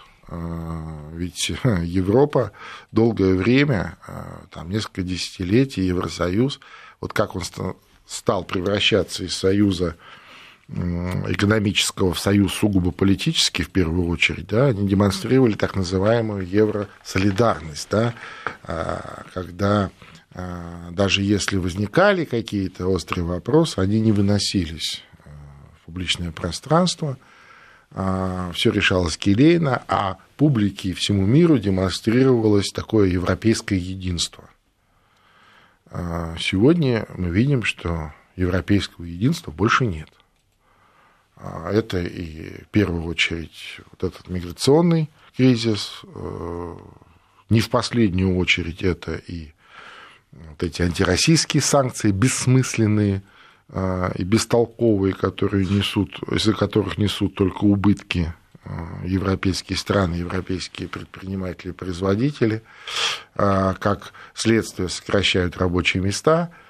ведь 1.13 1.49
Европа 1.63 2.51
долгое 2.91 3.33
время, 3.35 3.97
там 4.51 4.69
несколько 4.69 5.03
десятилетий, 5.03 5.83
Евросоюз, 5.83 6.59
вот 6.99 7.13
как 7.13 7.37
он 7.37 7.43
стал 8.05 8.43
превращаться 8.43 9.23
из 9.23 9.37
союза 9.37 9.95
экономического 10.73 12.13
в 12.13 12.19
союз 12.19 12.53
сугубо 12.53 12.91
политический, 12.91 13.63
в 13.63 13.69
первую 13.71 14.07
очередь, 14.07 14.47
да, 14.47 14.67
они 14.67 14.87
демонстрировали 14.87 15.53
так 15.53 15.75
называемую 15.75 16.47
евросолидарность, 16.47 17.87
да, 17.91 18.13
а, 18.63 19.23
когда 19.33 19.91
а, 20.33 20.89
даже 20.91 21.23
если 21.23 21.57
возникали 21.57 22.23
какие-то 22.23 22.87
острые 22.87 23.25
вопросы, 23.25 23.79
они 23.79 23.99
не 23.99 24.13
выносились 24.13 25.03
а, 25.25 25.29
в 25.81 25.85
публичное 25.85 26.31
пространство, 26.31 27.17
все 28.53 28.71
решалось 28.71 29.17
келейно, 29.17 29.83
а 29.89 30.15
публике 30.37 30.91
и 30.91 30.93
всему 30.93 31.25
миру 31.25 31.57
демонстрировалось 31.57 32.71
такое 32.73 33.09
европейское 33.09 33.77
единство. 33.77 34.45
Сегодня 36.39 37.05
мы 37.17 37.31
видим, 37.31 37.63
что 37.63 38.13
европейского 38.37 39.03
единства 39.03 39.51
больше 39.51 39.85
нет. 39.85 40.07
А 41.43 41.71
это 41.71 41.99
и 41.99 42.63
в 42.63 42.67
первую 42.67 43.03
очередь 43.05 43.79
вот 43.91 44.03
этот 44.03 44.29
миграционный 44.29 45.09
кризис, 45.35 46.01
э, 46.03 46.75
не 47.49 47.61
в 47.61 47.69
последнюю 47.69 48.37
очередь 48.37 48.83
это 48.83 49.15
и 49.15 49.51
вот 50.31 50.61
эти 50.61 50.83
антироссийские 50.83 51.61
санкции 51.61 52.11
бессмысленные 52.11 53.23
э, 53.69 54.11
и 54.15 54.23
бестолковые, 54.23 55.15
которые 55.15 55.65
несут, 55.65 56.21
из-за 56.31 56.53
которых 56.53 56.99
несут 56.99 57.33
только 57.33 57.63
убытки 57.63 58.33
э, 58.63 58.69
европейские 59.07 59.79
страны, 59.79 60.15
европейские 60.15 60.89
предприниматели, 60.89 61.71
производители, 61.71 62.61
как 63.33 64.13
следствие 64.35 64.89
сокращают 64.89 65.57
рабочие 65.57 66.03
места– 66.03 66.51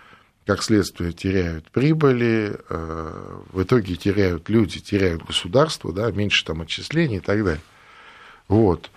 как 0.51 0.63
следствие 0.63 1.13
теряют 1.13 1.71
прибыли, 1.71 2.59
э, 2.67 3.41
в 3.53 3.63
итоге 3.63 3.95
теряют 3.95 4.49
люди, 4.49 4.81
теряют 4.81 5.23
государство, 5.23 5.93
да, 5.93 6.11
меньше 6.11 6.43
там 6.43 6.59
отчислений 6.59 7.17
и 7.17 7.21
так 7.21 7.41
далее. 7.41 7.61
Вот. 8.49 8.91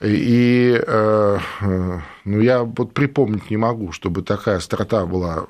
И 0.00 0.82
э, 0.82 1.38
ну, 2.24 2.40
я 2.40 2.62
вот 2.62 2.94
припомнить 2.94 3.50
не 3.50 3.58
могу, 3.58 3.92
чтобы 3.92 4.22
такая 4.22 4.56
острота 4.56 5.04
была 5.04 5.46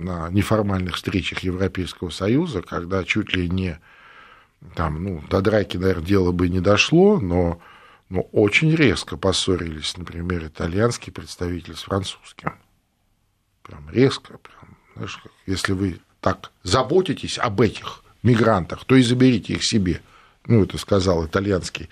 на 0.00 0.28
неформальных 0.30 0.96
встречах 0.96 1.38
Европейского 1.44 2.10
Союза, 2.10 2.62
когда 2.62 3.04
чуть 3.04 3.32
ли 3.32 3.48
не 3.48 3.78
там, 4.74 5.04
ну, 5.04 5.22
до 5.30 5.40
драки, 5.40 5.76
наверное, 5.76 6.04
дело 6.04 6.32
бы 6.32 6.48
не 6.48 6.58
дошло, 6.58 7.20
но, 7.20 7.60
но 8.08 8.22
очень 8.32 8.74
резко 8.74 9.16
поссорились, 9.16 9.96
например, 9.96 10.46
итальянский 10.46 11.12
представитель 11.12 11.76
с 11.76 11.82
французским. 11.82 12.54
Прям 13.62 13.88
резко, 13.90 14.38
прям 14.38 14.65
если 15.46 15.72
вы 15.72 16.00
так 16.20 16.50
заботитесь 16.62 17.38
об 17.38 17.60
этих 17.60 18.02
мигрантах, 18.22 18.84
то 18.84 18.96
и 18.96 19.02
заберите 19.02 19.54
их 19.54 19.64
себе. 19.64 20.00
Ну, 20.46 20.64
это 20.64 20.78
сказал 20.78 21.26
итальянский 21.26 21.88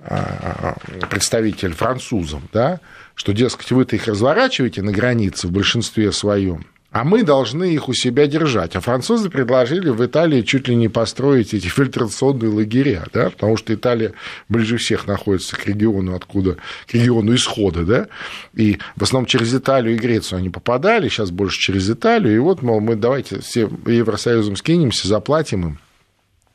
а, 0.00 0.76
представитель 1.10 1.72
французам, 1.72 2.48
да, 2.52 2.80
что, 3.14 3.32
дескать, 3.32 3.70
вы-то 3.70 3.96
их 3.96 4.06
разворачиваете 4.06 4.82
на 4.82 4.92
границе 4.92 5.48
в 5.48 5.52
большинстве 5.52 6.12
своем, 6.12 6.66
а 6.94 7.02
мы 7.02 7.24
должны 7.24 7.74
их 7.74 7.88
у 7.88 7.92
себя 7.92 8.28
держать. 8.28 8.76
А 8.76 8.80
французы 8.80 9.28
предложили 9.28 9.88
в 9.88 10.06
Италии 10.06 10.42
чуть 10.42 10.68
ли 10.68 10.76
не 10.76 10.88
построить 10.88 11.52
эти 11.52 11.66
фильтрационные 11.66 12.52
лагеря, 12.52 13.04
да, 13.12 13.30
потому 13.30 13.56
что 13.56 13.74
Италия 13.74 14.12
ближе 14.48 14.76
всех 14.76 15.08
находится 15.08 15.56
к 15.56 15.66
региону, 15.66 16.14
откуда, 16.14 16.56
к 16.86 16.94
региону 16.94 17.34
исхода, 17.34 17.84
да, 17.84 18.06
и 18.54 18.78
в 18.94 19.02
основном 19.02 19.26
через 19.26 19.52
Италию 19.52 19.96
и 19.96 19.98
Грецию 19.98 20.38
они 20.38 20.50
попадали, 20.50 21.08
сейчас 21.08 21.32
больше 21.32 21.58
через 21.60 21.90
Италию, 21.90 22.36
и 22.36 22.38
вот, 22.38 22.62
мол, 22.62 22.80
мы 22.80 22.94
давайте 22.94 23.40
все 23.40 23.68
Евросоюзом 23.86 24.54
скинемся, 24.54 25.08
заплатим 25.08 25.66
им, 25.66 25.78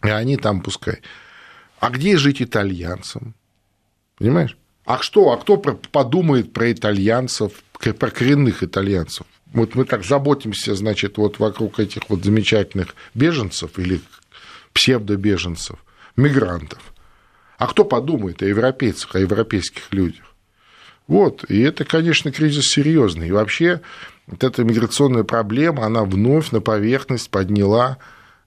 и 0.06 0.10
они 0.10 0.38
там 0.38 0.62
пускай. 0.62 1.02
А 1.82 1.89
где 1.89 2.15
жить 2.15 2.41
итальянцам? 2.41 3.36
Понимаешь? 4.17 4.56
А 4.86 4.99
что? 4.99 5.34
А 5.34 5.38
кто 5.38 5.58
подумает 5.58 6.54
про 6.54 6.71
итальянцев, 6.71 7.62
про 7.73 8.10
коренных 8.10 8.63
итальянцев? 8.63 9.25
Вот 9.54 9.76
мы 9.76 9.86
так 9.86 10.04
заботимся, 10.04 10.76
значит, 10.76 11.18
вот 11.18 11.40
вокруг 11.40 11.80
этих 11.80 12.10
вот 12.10 12.24
замечательных 12.24 12.96
беженцев 13.16 13.80
или 13.80 14.02
псевдобеженцев, 14.74 15.78
мигрантов. 16.16 16.82
А 17.58 17.68
кто 17.68 17.84
подумает 17.84 18.42
о 18.42 18.46
европейцах, 18.46 19.16
о 19.16 19.20
европейских 19.20 19.92
людях? 19.92 20.26
Вот, 21.08 21.44
и 21.50 21.60
это, 21.62 21.86
конечно, 21.86 22.32
кризис 22.32 22.70
серьезный. 22.70 23.30
И 23.30 23.32
вообще, 23.32 23.82
вот 24.28 24.44
эта 24.44 24.64
миграционная 24.64 25.24
проблема, 25.24 25.86
она 25.86 26.04
вновь 26.04 26.52
на 26.52 26.62
поверхность 26.62 27.32
подняла 27.32 27.98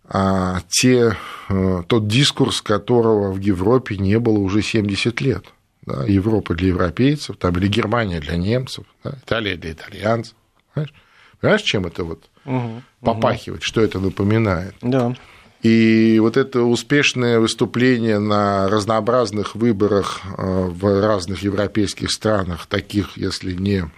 а, 0.04 0.60
те, 0.68 1.16
а, 1.48 1.82
тот 1.82 2.06
дискурс, 2.06 2.62
которого 2.62 3.32
в 3.32 3.40
Европе 3.40 3.96
не 3.96 4.18
было 4.20 4.38
уже 4.38 4.62
70 4.62 5.20
лет. 5.20 5.44
Да, 5.84 6.04
Европа 6.06 6.54
для 6.54 6.68
европейцев, 6.68 7.36
там, 7.36 7.58
или 7.58 7.66
Германия 7.66 8.20
для 8.20 8.36
немцев, 8.36 8.84
да, 9.02 9.18
Италия 9.26 9.56
для 9.56 9.72
итальянцев. 9.72 10.36
Понимаешь? 10.74 10.94
Понимаешь, 11.40 11.62
чем 11.62 11.86
это 11.86 12.04
вот 12.04 12.28
угу, 12.44 12.82
попахивает, 13.00 13.62
угу. 13.62 13.66
что 13.66 13.80
это 13.80 13.98
напоминает? 13.98 14.74
Да. 14.80 15.14
И 15.62 16.18
вот 16.20 16.36
это 16.36 16.62
успешное 16.62 17.38
выступление 17.38 18.18
на 18.18 18.68
разнообразных 18.68 19.54
выборах 19.54 20.20
э, 20.24 20.30
в 20.36 21.00
разных 21.00 21.42
европейских 21.42 22.10
странах, 22.10 22.66
таких, 22.66 23.16
если 23.16 23.52
не 23.52 23.88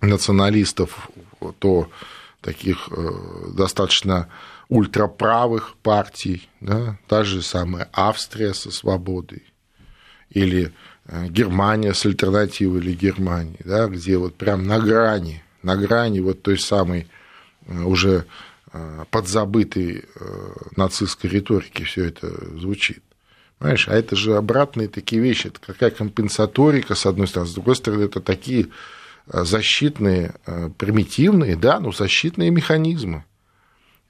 националистов, 0.00 1.10
то 1.58 1.90
таких 2.40 2.88
э, 2.90 3.10
достаточно 3.54 4.28
ультраправых 4.68 5.74
партий, 5.82 6.48
да, 6.60 6.98
та 7.08 7.24
же 7.24 7.42
самая 7.42 7.88
Австрия 7.92 8.54
со 8.54 8.70
свободой, 8.70 9.44
или 10.30 10.72
э, 11.06 11.26
Германия 11.28 11.92
с 11.92 12.06
альтернативой 12.06 12.80
или 12.80 12.92
Германии, 12.94 13.60
да, 13.64 13.86
где 13.86 14.16
вот 14.16 14.34
прям 14.34 14.66
на 14.66 14.80
грани, 14.80 15.42
на 15.66 15.76
грани 15.76 16.20
вот 16.20 16.42
той 16.42 16.58
самой 16.58 17.06
уже 17.68 18.24
Э, 18.76 19.04
подзабытой 19.10 20.02
э, 20.02 20.52
нацистской 20.76 21.30
риторики 21.30 21.84
все 21.84 22.06
это 22.06 22.28
звучит. 22.58 23.02
Понимаешь, 23.58 23.88
а 23.88 23.94
это 23.94 24.16
же 24.16 24.36
обратные 24.36 24.88
такие 24.88 25.22
вещи, 25.22 25.46
это 25.46 25.60
какая 25.64 25.90
компенсаторика, 25.90 26.94
с 26.94 27.06
одной 27.06 27.26
стороны, 27.26 27.48
с 27.48 27.54
другой 27.54 27.76
стороны, 27.76 28.02
это 28.02 28.20
такие 28.20 28.68
э, 29.28 29.44
защитные, 29.44 30.34
примитивные, 30.78 31.56
да, 31.56 31.80
но 31.80 31.92
защитные 31.92 32.50
механизмы. 32.50 33.24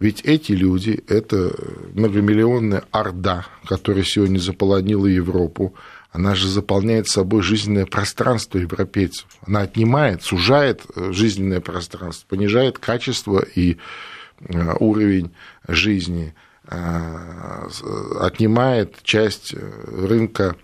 Ведь 0.01 0.23
эти 0.23 0.53
люди– 0.53 1.05
это 1.09 1.55
многомиллионная 1.95 2.85
орда, 2.90 3.47
которая 3.66 4.05
сегодня 4.05 4.38
заполонила 4.38 5.07
Европу, 5.07 5.75
она 6.16 6.35
же 6.35 6.48
заполняет 6.48 7.09
собой 7.09 7.42
жизненное 7.42 7.87
пространство 7.87 8.59
европейцев. 8.59 9.26
Она 9.46 9.61
отнимает, 9.61 10.22
сужает 10.22 10.83
жизненное 10.96 11.61
пространство, 11.61 12.26
понижает 12.29 12.79
качество 12.79 13.44
и 13.55 13.79
Э, 14.40 14.74
уровень 14.81 15.35
жизни, 15.66 16.35
э, 16.68 17.68
отнимает 18.20 19.02
часть 19.02 19.55
рынка 19.55 20.57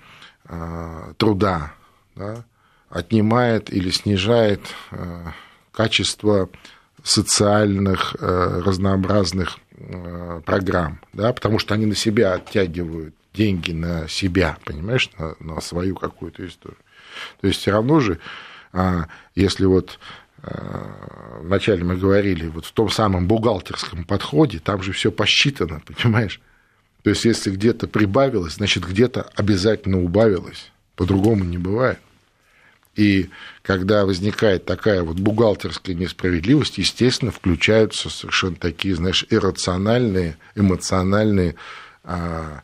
э, 0.47 1.15
труда, 1.17 1.73
да, 2.15 2.45
отнимает 2.91 3.73
или 3.73 3.91
снижает 3.91 4.61
качество 5.73 6.51
социальных 7.03 8.15
разнообразных 8.21 9.57
программ, 10.45 11.01
да, 11.15 11.33
потому 11.33 11.59
что 11.59 11.73
они 11.73 11.87
на 11.87 11.95
себя 11.95 12.35
оттягивают 12.35 13.15
деньги 13.35 13.73
на 13.73 14.09
себя, 14.09 14.59
понимаешь, 14.65 15.11
на, 15.19 15.35
на 15.41 15.61
свою 15.61 15.97
какую-то 15.97 16.47
историю. 16.47 16.79
То 17.41 17.47
есть 17.47 17.61
все 17.61 17.73
равно 17.73 18.01
же, 18.01 18.19
а, 18.73 19.09
если 19.35 19.65
вот 19.65 19.99
вначале 21.41 21.85
мы 21.85 21.97
говорили, 21.97 22.49
вот 22.49 22.67
в 22.67 22.73
том 22.73 22.91
самом 22.91 23.29
бухгалтерском 23.29 24.05
подходе, 24.05 24.59
там 24.59 24.83
же 24.83 24.93
все 24.93 25.13
посчитано, 25.13 25.81
понимаешь? 26.03 26.41
То 27.03 27.11
есть, 27.11 27.25
если 27.25 27.51
где-то 27.51 27.89
прибавилось, 27.89 28.55
значит, 28.55 28.87
где-то 28.87 29.31
обязательно 29.35 30.03
убавилось. 30.03 30.71
По-другому 30.95 31.45
не 31.45 31.59
бывает. 31.59 31.99
И 32.95 33.31
когда 33.63 34.05
возникает 34.05 34.67
такая 34.67 35.03
вот 35.03 35.19
бухгалтерская 35.19 35.97
несправедливость, 35.97 36.79
естественно, 36.79 37.33
включаются 37.33 38.11
совершенно 38.11 38.57
такие, 38.57 38.95
знаешь, 38.95 39.25
иррациональные, 39.31 40.37
эмоциональные 40.55 41.57
а, 42.05 42.15
а, 42.15 42.63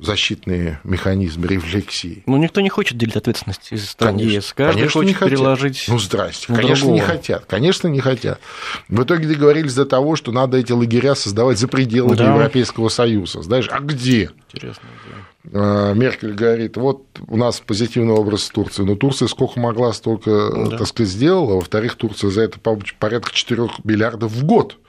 защитные 0.00 0.80
механизмы 0.84 1.46
рефлексии. 1.46 2.22
Ну, 2.26 2.36
никто 2.36 2.60
не 2.60 2.68
хочет 2.68 2.96
делить 2.96 3.16
ответственность 3.16 3.72
из 3.72 3.90
стран 3.90 4.16
конечно, 4.16 4.36
ЕС. 4.36 4.52
Каждый 4.52 4.78
конечно, 4.78 5.00
хочет 5.00 5.20
не 5.20 5.28
переложить. 5.28 5.84
Ну, 5.88 5.98
здрасте. 5.98 6.46
Конечно, 6.46 6.86
другого. 6.86 6.94
не 6.94 7.00
хотят. 7.00 7.44
Конечно, 7.46 7.88
не 7.88 8.00
хотят. 8.00 8.40
В 8.88 9.02
итоге 9.02 9.28
договорились 9.28 9.74
до 9.74 9.84
того, 9.84 10.16
что 10.16 10.32
надо 10.32 10.58
эти 10.58 10.72
лагеря 10.72 11.14
создавать 11.14 11.58
за 11.58 11.68
пределами 11.68 12.16
да. 12.16 12.32
Европейского 12.32 12.88
Союза. 12.88 13.42
Знаешь, 13.42 13.68
а 13.70 13.80
где? 13.80 14.30
Интересно, 14.52 14.82
да. 15.04 15.92
Меркель 15.94 16.32
говорит, 16.32 16.76
вот 16.76 17.04
у 17.28 17.36
нас 17.36 17.60
позитивный 17.60 18.14
образ 18.14 18.44
с 18.44 18.50
Турцией, 18.50 18.86
но 18.86 18.96
Турция 18.96 19.28
сколько 19.28 19.60
могла, 19.60 19.92
столько, 19.92 20.50
да. 20.70 20.78
так 20.78 20.88
сказать, 20.88 21.12
сделала. 21.12 21.54
Во-вторых, 21.54 21.94
Турция 21.94 22.30
за 22.30 22.42
это 22.42 22.58
порядка 22.58 23.30
4 23.32 23.68
миллиардов 23.84 24.32
в 24.32 24.44
год 24.44 24.76
Э, 24.76 24.85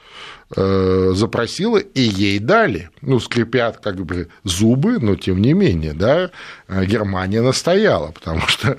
запросила, 0.50 1.78
и 1.78 2.02
ей 2.02 2.40
дали. 2.40 2.90
Ну, 3.02 3.20
скрипят 3.20 3.80
как 3.80 4.06
бы 4.06 4.30
зубы, 4.44 4.98
но 5.00 5.16
тем 5.16 5.42
не 5.42 5.54
менее, 5.54 5.94
да, 5.94 6.32
Германия 6.70 7.42
настояла, 7.42 8.12
потому 8.12 8.42
что 8.48 8.78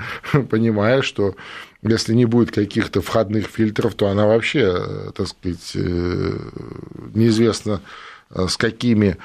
понимая, 0.51 1.03
что 1.03 1.35
если 1.83 2.15
не 2.15 2.25
будет 2.25 2.53
каких-то 2.53 3.03
входных 3.03 3.47
фильтров, 3.47 3.95
то 3.95 4.09
она 4.09 4.27
вообще, 4.27 5.13
так 5.15 5.29
сказать, 5.29 5.73
э, 5.75 6.39
неизвестно 7.15 7.83
с 8.31 8.57
какими 8.57 9.17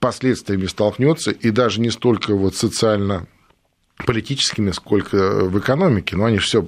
последствиями 0.00 0.66
столкнется, 0.66 1.30
и 1.30 1.50
даже 1.50 1.80
не 1.80 1.90
столько 1.90 2.34
вот 2.34 2.56
социально 2.56 3.26
политическими, 4.06 4.70
сколько 4.72 5.44
в 5.44 5.58
экономике, 5.58 6.16
но 6.16 6.26
они 6.26 6.38
все 6.38 6.64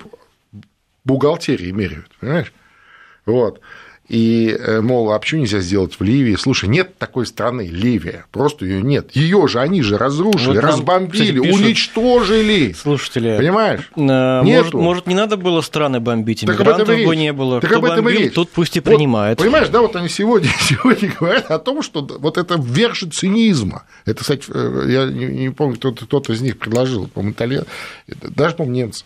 бухгалтерии 1.05 1.71
меряют, 1.71 2.11
понимаешь? 2.21 2.53
Вот. 3.27 3.61
И, 4.09 4.55
э, 4.59 4.83
мол, 4.83 5.13
а 5.13 5.19
почему 5.19 5.41
нельзя 5.41 5.61
сделать 5.61 5.99
в 5.99 6.03
Ливии? 6.03 6.37
Слушай, 6.37 6.69
нет 6.69 6.99
такой 6.99 7.25
страны 7.25 7.69
Ливия, 7.73 8.27
просто 8.33 8.67
ее 8.67 8.83
нет. 8.83 9.17
Ее 9.17 9.49
же 9.49 9.61
они 9.61 9.81
же 9.81 9.97
разрушили, 9.97 10.57
вот 10.57 10.65
разбомбили, 10.65 11.41
кстати, 11.41 11.63
уничтожили. 11.63 12.73
Слушатели, 12.73 13.35
понимаешь? 13.39 13.91
Э, 13.97 14.43
может, 14.43 14.75
может, 14.75 15.07
не 15.07 15.15
надо 15.15 15.39
было 15.39 15.63
страны 15.63 16.01
бомбить, 16.01 16.45
иммигрантов 16.45 16.89
бы 16.89 17.17
не 17.17 17.33
было. 17.33 17.63
Так 17.63 17.71
Кто 17.71 17.79
об 17.79 17.87
этом 17.87 18.05
бомбил, 18.05 18.21
речь. 18.25 18.35
тут 18.35 18.51
пусть 18.51 18.77
и 18.77 18.81
принимают. 18.81 19.39
Вот, 19.39 19.47
понимаешь, 19.47 19.69
да, 19.69 19.81
вот 19.81 19.97
они 19.97 20.11
сегодня, 20.11 20.51
сегодня 20.61 21.11
говорят 21.19 21.51
о 21.51 21.59
том, 21.59 21.81
что 21.81 22.07
вот 22.21 22.37
это 22.37 22.57
верх 22.61 22.99
цинизма. 23.11 23.85
Это, 24.05 24.21
кстати, 24.21 24.45
э, 24.49 24.85
я 24.87 25.07
не, 25.07 25.27
не 25.45 25.49
помню, 25.49 25.77
кто-то, 25.77 26.05
кто 26.05 26.21
из 26.31 26.43
них 26.43 26.59
предложил, 26.59 27.07
по-моему, 27.07 27.33
итальян, 27.33 27.65
даже, 28.07 28.55
по-моему, 28.55 28.77
немцы. 28.77 29.05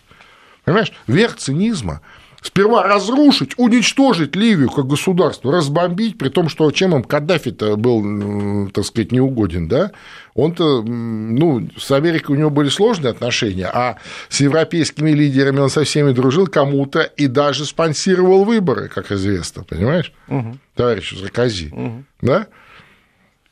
Понимаешь, 0.65 0.93
верх 1.07 1.37
цинизма– 1.37 2.01
Сперва 2.41 2.85
разрушить, 2.85 3.55
уничтожить 3.57 4.37
Ливию 4.37 4.71
как 4.71 4.87
государство, 4.87 5.53
разбомбить, 5.53 6.19
при 6.19 6.29
том, 6.29 6.49
что 6.49 6.71
чем 6.71 6.95
им 6.95 7.03
Каддафи-то 7.03 7.77
был, 7.77 8.71
так 8.71 8.85
сказать, 8.85 9.11
неугоден, 9.11 9.67
да? 9.67 9.91
Он-то, 10.35 10.83
ну, 10.83 11.69
с 11.77 11.91
Америкой 11.91 12.37
у 12.37 12.39
него 12.39 12.51
были 12.51 12.69
сложные 12.69 13.11
отношения, 13.11 13.67
а 13.67 13.97
с 14.29 14.41
европейскими 14.41 15.11
лидерами 15.11 15.59
он 15.59 15.69
со 15.69 15.83
всеми 15.83 16.13
дружил 16.13 16.47
кому-то 16.47 17.01
и 17.01 17.27
даже 17.27 17.65
спонсировал 17.65 18.45
выборы, 18.45 18.89
как 18.89 19.11
известно, 19.11 19.65
понимаешь, 19.65 20.13
угу. 20.29 20.59
товарищ 20.77 21.19
Саркози, 21.19 21.71
угу. 21.73 22.05
да? 22.21 22.47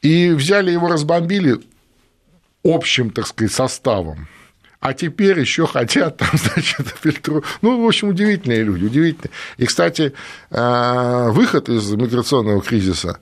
И 0.00 0.30
взяли 0.30 0.70
его, 0.70 0.88
разбомбили 0.88 1.58
общим, 2.62 3.10
так 3.10 3.26
сказать, 3.26 3.52
составом 3.52 4.28
а 4.86 4.94
теперь 4.94 5.40
еще 5.40 5.66
хотят 5.66 6.18
там, 6.18 6.28
значит, 6.34 6.86
фильтру. 7.00 7.42
Ну, 7.60 7.82
в 7.82 7.86
общем, 7.88 8.10
удивительные 8.10 8.62
люди, 8.62 8.84
удивительные. 8.84 9.32
И, 9.56 9.66
кстати, 9.66 10.12
э, 10.50 11.28
выход 11.30 11.68
из 11.68 11.90
миграционного 11.90 12.62
кризиса 12.62 13.18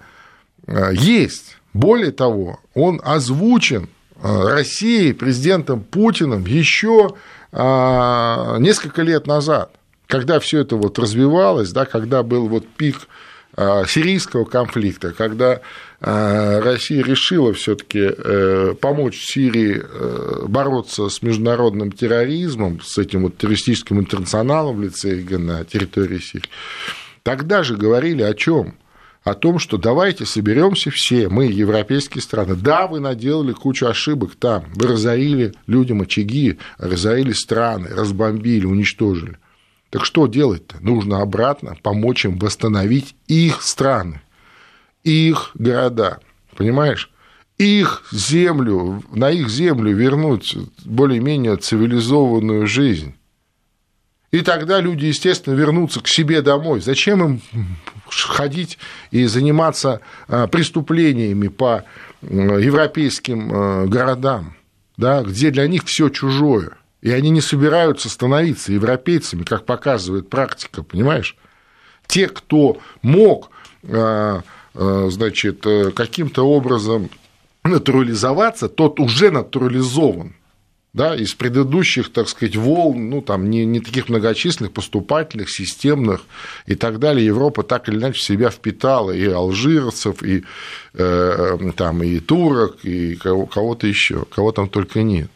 э, 0.67 0.91
есть. 0.93 1.57
Более 1.73 2.13
того, 2.13 2.61
он 2.75 3.01
озвучен 3.03 3.89
э, 4.23 4.49
Россией, 4.49 5.15
президентом 5.15 5.81
Путиным 5.81 6.45
еще 6.45 7.15
несколько 7.53 9.03
лет 9.03 9.29
назад, 9.29 9.71
когда 10.09 10.41
все 10.41 10.59
это 10.59 10.75
вот 10.75 10.99
развивалось, 10.99 11.71
да, 11.71 11.85
когда 11.85 12.25
был 12.25 12.49
вот 12.49 12.67
пик 12.67 13.07
сирийского 13.57 14.45
конфликта, 14.45 15.13
когда 15.13 15.61
а, 16.07 16.61
Россия 16.61 17.03
решила 17.03 17.55
все-таки 17.55 18.01
э, 18.03 18.75
помочь 18.79 19.25
Сирии 19.25 19.81
э, 19.83 20.45
бороться 20.47 21.09
с 21.09 21.23
международным 21.23 21.93
терроризмом, 21.93 22.83
с 22.83 22.99
этим 22.99 23.23
вот 23.23 23.39
террористическим 23.39 24.01
интернационалом 24.01 24.77
в 24.77 24.83
лице 24.83 25.21
ИГ 25.21 25.39
на 25.39 25.65
территории 25.65 26.19
Сирии, 26.19 26.51
тогда 27.23 27.63
же 27.63 27.77
говорили 27.77 28.21
о 28.21 28.35
чем? 28.35 28.75
О 29.23 29.33
том, 29.33 29.59
что 29.59 29.79
давайте 29.79 30.27
соберемся 30.27 30.91
все, 30.91 31.31
мы, 31.31 31.47
европейские 31.47 32.21
страны. 32.21 32.57
Да, 32.57 32.87
вы 32.87 33.01
наделали 33.01 33.53
кучу 33.53 33.87
ошибок 33.87 34.35
там, 34.39 34.67
вы 34.75 34.89
разорили 34.89 35.55
людям 35.67 36.03
очаги, 36.03 36.59
разорили 36.77 37.33
страны, 37.33 37.89
разбомбили, 37.89 38.67
уничтожили. 38.67 39.39
Так 39.95 40.05
что 40.05 40.27
делать-то? 40.27 40.79
Нужно 40.81 41.23
обратно 41.23 41.77
помочь 41.81 42.25
им 42.25 42.37
восстановить 42.37 43.15
их 43.29 43.63
страны, 43.63 44.23
их 45.05 45.53
города, 45.55 46.19
понимаешь? 46.57 47.13
Их 47.59 48.03
землю, 48.11 49.05
на 49.13 49.31
их 49.31 49.49
землю 49.49 49.95
вернуть 49.95 50.57
более-менее 50.85 51.59
цивилизованную 51.59 52.67
жизнь. 52.67 53.15
И 54.33 54.41
тогда 54.41 54.81
люди, 54.81 55.05
естественно, 55.05 55.55
вернутся 55.55 56.01
к 56.01 56.09
себе 56.09 56.43
домой. 56.43 56.81
Зачем 56.81 57.25
им 57.25 57.41
ходить 58.09 58.79
и 59.13 59.27
заниматься 59.27 60.01
а, 60.27 60.49
преступлениями 60.49 61.47
по 61.47 61.85
европейским 62.21 63.49
а, 63.53 63.87
городам, 63.87 64.57
да, 64.97 65.23
где 65.23 65.53
для 65.53 65.69
них 65.69 65.85
все 65.85 66.09
чужое? 66.09 66.79
И 67.05 67.11
они 67.11 67.29
не 67.29 67.43
собираются 67.43 68.09
становиться 68.09 68.73
европейцами, 68.73 69.43
как 69.43 69.67
показывает 69.67 70.31
практика, 70.31 70.83
понимаешь? 70.83 71.37
Те, 72.07 72.29
кто 72.29 72.79
мог, 73.03 73.51
а, 73.87 74.43
значит, 74.73 75.67
э, 75.67 75.91
каким-то 75.91 76.49
образом 76.49 77.11
натурализоваться, 77.63 78.69
тот 78.71 79.01
уже 79.01 79.31
натурализован 79.31 80.35
да, 80.95 81.15
из 81.15 81.35
предыдущих, 81.35 82.11
так 82.11 82.29
сказать, 82.29 82.57
волн, 82.57 83.11
ну, 83.11 83.21
там, 83.21 83.51
не, 83.51 83.67
не 83.67 83.81
таких 83.81 84.09
многочисленных, 84.09 84.73
поступательных, 84.73 85.51
системных 85.51 86.23
и 86.67 86.75
так 86.75 87.01
далее, 87.01 87.27
Европа 87.27 87.65
так 87.65 87.89
или 87.89 87.97
иначе 87.97 88.23
себя 88.23 88.49
впитала 88.49 89.11
и 89.11 89.27
алжирцев, 89.27 90.23
и, 90.23 90.45
э, 90.95 91.59
там, 91.77 92.03
и 92.03 92.19
турок, 92.21 92.79
и 92.83 93.17
кого-то 93.17 93.87
еще, 93.87 94.25
кого 94.35 94.53
там 94.53 94.71
только 94.71 95.03
нет. 95.03 95.31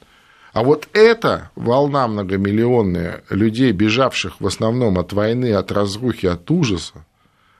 А 0.53 0.63
вот 0.63 0.89
эта 0.93 1.51
волна 1.55 2.09
многомиллионная 2.09 3.23
людей, 3.31 3.73
бежавших 3.73 4.41
в 4.41 4.47
основном 4.47 4.99
от 4.99 5.13
войны, 5.13 5.53
от 5.53 5.71
разрухи, 5.73 6.27
от 6.27 6.51
ужаса, 6.51 7.05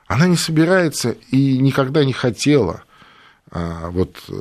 она 0.07 0.27
не 0.27 0.37
собирается 0.37 1.15
и 1.31 1.57
никогда 1.57 2.03
не 2.03 2.13
хотела– 2.13 2.83
а, 3.51 3.89
вот, 3.89 4.15
э, 4.27 4.33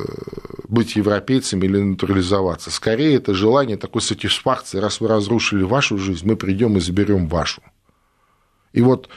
быть 0.69 0.97
европейцами 0.97 1.65
или 1.65 1.79
натурализоваться. 1.79 2.71
Скорее, 2.71 3.15
это 3.15 3.33
желание 3.33 3.79
такой 3.79 4.03
сатисфакции, 4.03 4.79
раз 4.79 5.01
вы 5.01 5.09
разрушили 5.09 5.63
вашу 5.63 5.97
жизнь, 5.97 6.27
мы 6.27 6.37
придем 6.37 6.77
и 6.77 6.81
заберем 6.81 7.27
вашу. 7.27 7.63
И 8.75 8.83
вот 8.83 9.09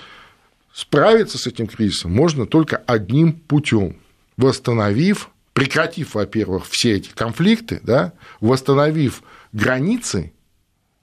справиться 0.72 1.38
с 1.38 1.46
этим 1.46 1.68
кризисом 1.68 2.14
можно 2.14 2.46
только 2.46 2.78
одним 2.78 3.34
путем, 3.34 3.98
восстановив, 4.38 5.30
прекратив, 5.62 6.16
во-первых, 6.16 6.66
все 6.68 6.94
эти 6.94 7.10
конфликты, 7.14 7.82
да, 7.84 8.14
восстановив 8.40 9.22
границы 9.54 10.34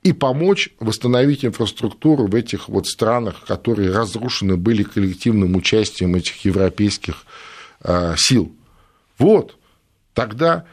и 0.03 0.12
помочь 0.12 0.71
восстановить 0.81 1.44
инфраструктуру 1.44 2.27
в 2.27 2.35
этих 2.35 2.68
вот 2.68 2.88
странах, 2.88 3.44
которые 3.47 3.92
разрушены 3.92 4.57
были 4.57 4.83
коллективным 4.83 5.55
участием 5.55 6.16
этих 6.16 6.44
европейских 6.44 7.25
а, 7.83 8.16
сил. 8.16 8.53
Вот, 9.16 9.57
тогда 10.12 10.64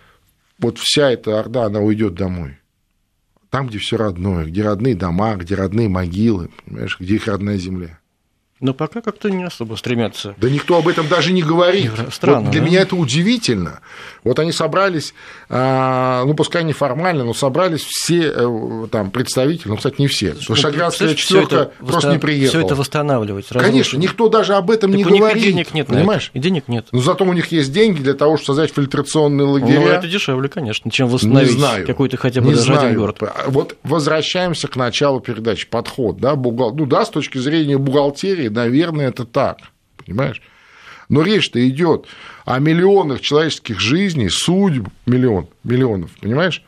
вот 0.58 0.80
вся 0.80 1.12
эта 1.12 1.40
орда, 1.40 1.66
она 1.66 1.80
уйдет 1.80 2.16
домой. 2.16 2.58
Там, 3.52 3.68
где 3.68 3.78
все 3.78 3.98
родное, 3.98 4.46
где 4.46 4.64
родные 4.64 4.96
дома, 4.96 5.36
где 5.36 5.54
родные 5.54 5.90
могилы, 5.90 6.50
понимаешь, 6.66 6.98
где 7.00 7.18
их 7.18 7.28
родная 7.28 7.58
земля. 7.58 8.00
Но 8.66 8.74
пока 8.74 9.02
как-то 9.02 9.30
не 9.30 9.44
особо 9.44 9.76
стремятся. 9.76 10.34
Да 10.38 10.50
никто 10.50 10.78
об 10.80 10.88
этом 10.88 11.08
даже 11.08 11.32
не 11.32 11.44
говорит. 11.44 11.92
Странно, 12.12 12.42
вот 12.42 12.52
для 12.52 12.62
да? 12.62 12.66
меня 12.66 12.82
это 12.82 12.96
удивительно. 12.96 13.82
Вот 14.24 14.40
они 14.40 14.52
собрались, 14.52 15.14
а, 15.50 16.24
ну, 16.26 16.34
пускай 16.34 16.64
не 16.64 16.74
формально, 16.74 17.24
но 17.24 17.36
собрались 17.36 17.84
все 17.84 18.34
э, 18.36 18.88
там 18.92 19.12
представители, 19.12 19.70
ну, 19.70 19.78
кстати, 19.78 19.98
не 20.00 20.08
все. 20.08 20.32
Потому 20.32 20.44
что 20.44 20.56
Шаградская 20.56 21.14
четверка 21.14 21.72
просто 21.78 22.14
не 22.14 22.18
приехала. 22.18 22.60
Все 22.60 22.66
это 22.66 22.74
восстанавливать. 22.74 23.52
Разрушить. 23.52 23.72
Конечно, 23.72 23.98
никто 23.98 24.30
даже 24.30 24.56
об 24.56 24.72
этом 24.72 24.92
так 24.92 24.98
не 24.98 25.06
у 25.06 25.10
говорит. 25.10 25.44
Них 25.44 25.54
денег 25.54 25.74
нет, 25.76 25.88
понимаешь? 25.88 26.32
И 26.34 26.40
денег 26.40 26.68
нет. 26.68 26.88
Но 26.92 27.02
зато 27.02 27.24
у 27.24 27.34
них 27.34 27.52
есть 27.52 27.72
деньги 27.72 28.02
для 28.02 28.16
того, 28.16 28.38
чтобы 28.38 28.48
создать 28.48 28.74
фильтрационные 28.74 29.46
лагеря. 29.46 29.80
Ну, 29.80 29.88
это 29.90 30.08
дешевле, 30.08 30.50
конечно, 30.50 30.90
чем 30.90 31.08
восстановить 31.08 31.86
какой-то 31.86 32.18
хотя 32.18 32.42
бы 32.42 32.48
не 32.48 32.54
даже 32.56 32.66
знаю. 32.66 32.88
один 32.88 33.00
город. 33.00 33.20
Вот 33.46 33.78
возвращаемся 33.84 34.68
к 34.68 34.76
началу 34.76 35.20
передачи. 35.20 35.68
Подход, 35.68 36.18
да, 36.18 36.36
бухгал... 36.36 36.74
ну 36.74 36.88
да, 36.88 37.06
с 37.06 37.12
точки 37.12 37.38
зрения 37.38 37.78
бухгалтерии, 37.78 38.48
наверное, 38.56 39.10
это 39.10 39.26
так, 39.26 39.58
понимаешь? 40.04 40.42
Но 41.08 41.22
речь-то 41.22 41.68
идет 41.70 42.08
о 42.46 42.58
миллионах 42.60 43.22
человеческих 43.22 43.80
жизней, 43.80 44.30
судьб 44.30 44.90
миллион, 45.06 45.48
миллионов, 45.64 46.10
понимаешь? 46.20 46.64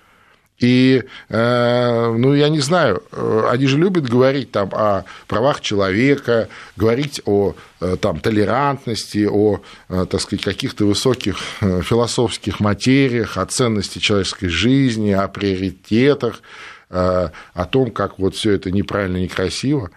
И, 0.60 1.04
э, 1.30 2.16
ну, 2.18 2.34
я 2.34 2.50
не 2.50 2.60
знаю, 2.60 3.04
э, 3.12 3.48
они 3.52 3.68
же 3.68 3.78
любят 3.78 4.10
говорить 4.10 4.52
там 4.52 4.70
о 4.74 5.06
правах 5.28 5.62
человека, 5.62 6.50
говорить 6.76 7.22
о 7.26 7.54
э, 7.80 7.96
там, 8.02 8.20
толерантности, 8.20 9.28
о, 9.30 9.62
так 9.88 10.20
сказать, 10.20 10.44
каких-то 10.44 10.86
высоких 10.86 11.38
философских 11.60 12.60
материях, 12.60 13.38
о 13.38 13.46
ценности 13.46 14.00
человеческой 14.00 14.48
жизни, 14.48 15.12
о 15.12 15.28
приоритетах, 15.28 16.42
о 16.90 17.66
том, 17.70 17.92
как 17.92 18.18
вот 18.18 18.36
все 18.36 18.54
это 18.54 18.72
неправильно, 18.72 19.18
некрасиво. 19.18 19.92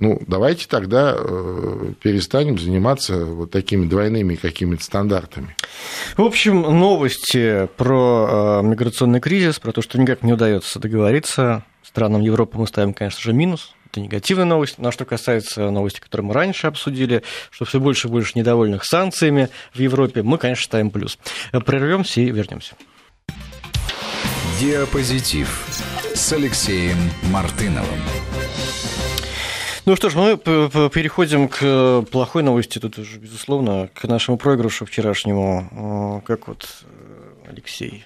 Ну, 0.00 0.18
давайте 0.26 0.66
тогда 0.66 1.14
э, 1.14 1.92
перестанем 2.02 2.58
заниматься 2.58 3.22
вот 3.26 3.50
такими 3.50 3.84
двойными 3.84 4.34
какими-то 4.34 4.82
стандартами. 4.82 5.54
В 6.16 6.22
общем, 6.22 6.62
новости 6.62 7.68
про 7.76 8.62
э, 8.62 8.66
миграционный 8.66 9.20
кризис, 9.20 9.58
про 9.58 9.72
то, 9.72 9.82
что 9.82 10.00
никак 10.00 10.22
не 10.22 10.32
удается 10.32 10.78
договориться. 10.78 11.64
Странам 11.82 12.22
Европы 12.22 12.56
мы 12.56 12.66
ставим, 12.66 12.94
конечно 12.94 13.20
же, 13.20 13.34
минус. 13.34 13.74
Это 13.90 14.00
негативная 14.00 14.46
новость. 14.46 14.78
Но 14.78 14.90
что 14.90 15.04
касается 15.04 15.68
новости, 15.70 16.00
которые 16.00 16.28
мы 16.28 16.32
раньше 16.32 16.66
обсудили, 16.66 17.22
что 17.50 17.66
все 17.66 17.78
больше 17.78 18.08
и 18.08 18.10
больше 18.10 18.38
недовольных 18.38 18.86
санкциями 18.86 19.50
в 19.74 19.80
Европе, 19.80 20.22
мы, 20.22 20.38
конечно, 20.38 20.64
ставим 20.64 20.90
плюс. 20.90 21.18
Прервемся 21.52 22.22
и 22.22 22.30
вернемся. 22.30 22.74
Диапозитив 24.58 25.66
с 26.14 26.32
Алексеем 26.32 26.96
Мартыновым. 27.30 28.29
Ну 29.90 29.96
что 29.96 30.08
ж, 30.08 30.14
мы 30.14 30.36
переходим 30.36 31.48
к 31.48 32.04
плохой 32.12 32.44
новости, 32.44 32.78
тут 32.78 32.96
уже, 32.96 33.18
безусловно, 33.18 33.88
к 33.92 34.04
нашему 34.04 34.38
проигрышу 34.38 34.86
вчерашнему. 34.86 36.22
Как 36.24 36.46
вот, 36.46 36.64
э, 36.84 37.50
Алексей? 37.50 38.04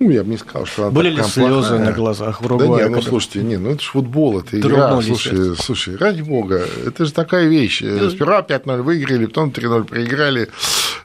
Ну, 0.00 0.08
я 0.08 0.24
бы 0.24 0.30
не 0.30 0.38
сказал, 0.38 0.64
что 0.64 0.84
она 0.84 0.92
Были 0.92 1.10
ли 1.10 1.22
слезы 1.22 1.68
плохая. 1.68 1.78
на 1.78 1.92
глазах 1.92 2.40
в 2.40 2.56
Да 2.56 2.66
нет, 2.66 2.90
ну, 2.90 3.02
слушайте, 3.02 3.42
не, 3.42 3.58
ну, 3.58 3.72
это 3.72 3.82
же 3.82 3.90
футбол, 3.90 4.40
это 4.40 4.58
игра. 4.58 4.98
Слушай, 5.02 5.56
слушай, 5.56 5.96
ради 5.96 6.22
бога, 6.22 6.64
это 6.86 7.04
же 7.04 7.12
такая 7.12 7.44
вещь. 7.44 7.80
Сперва 7.80 8.40
5-0 8.40 8.80
выиграли, 8.80 9.26
потом 9.26 9.50
3-0 9.50 9.84
проиграли. 9.84 10.48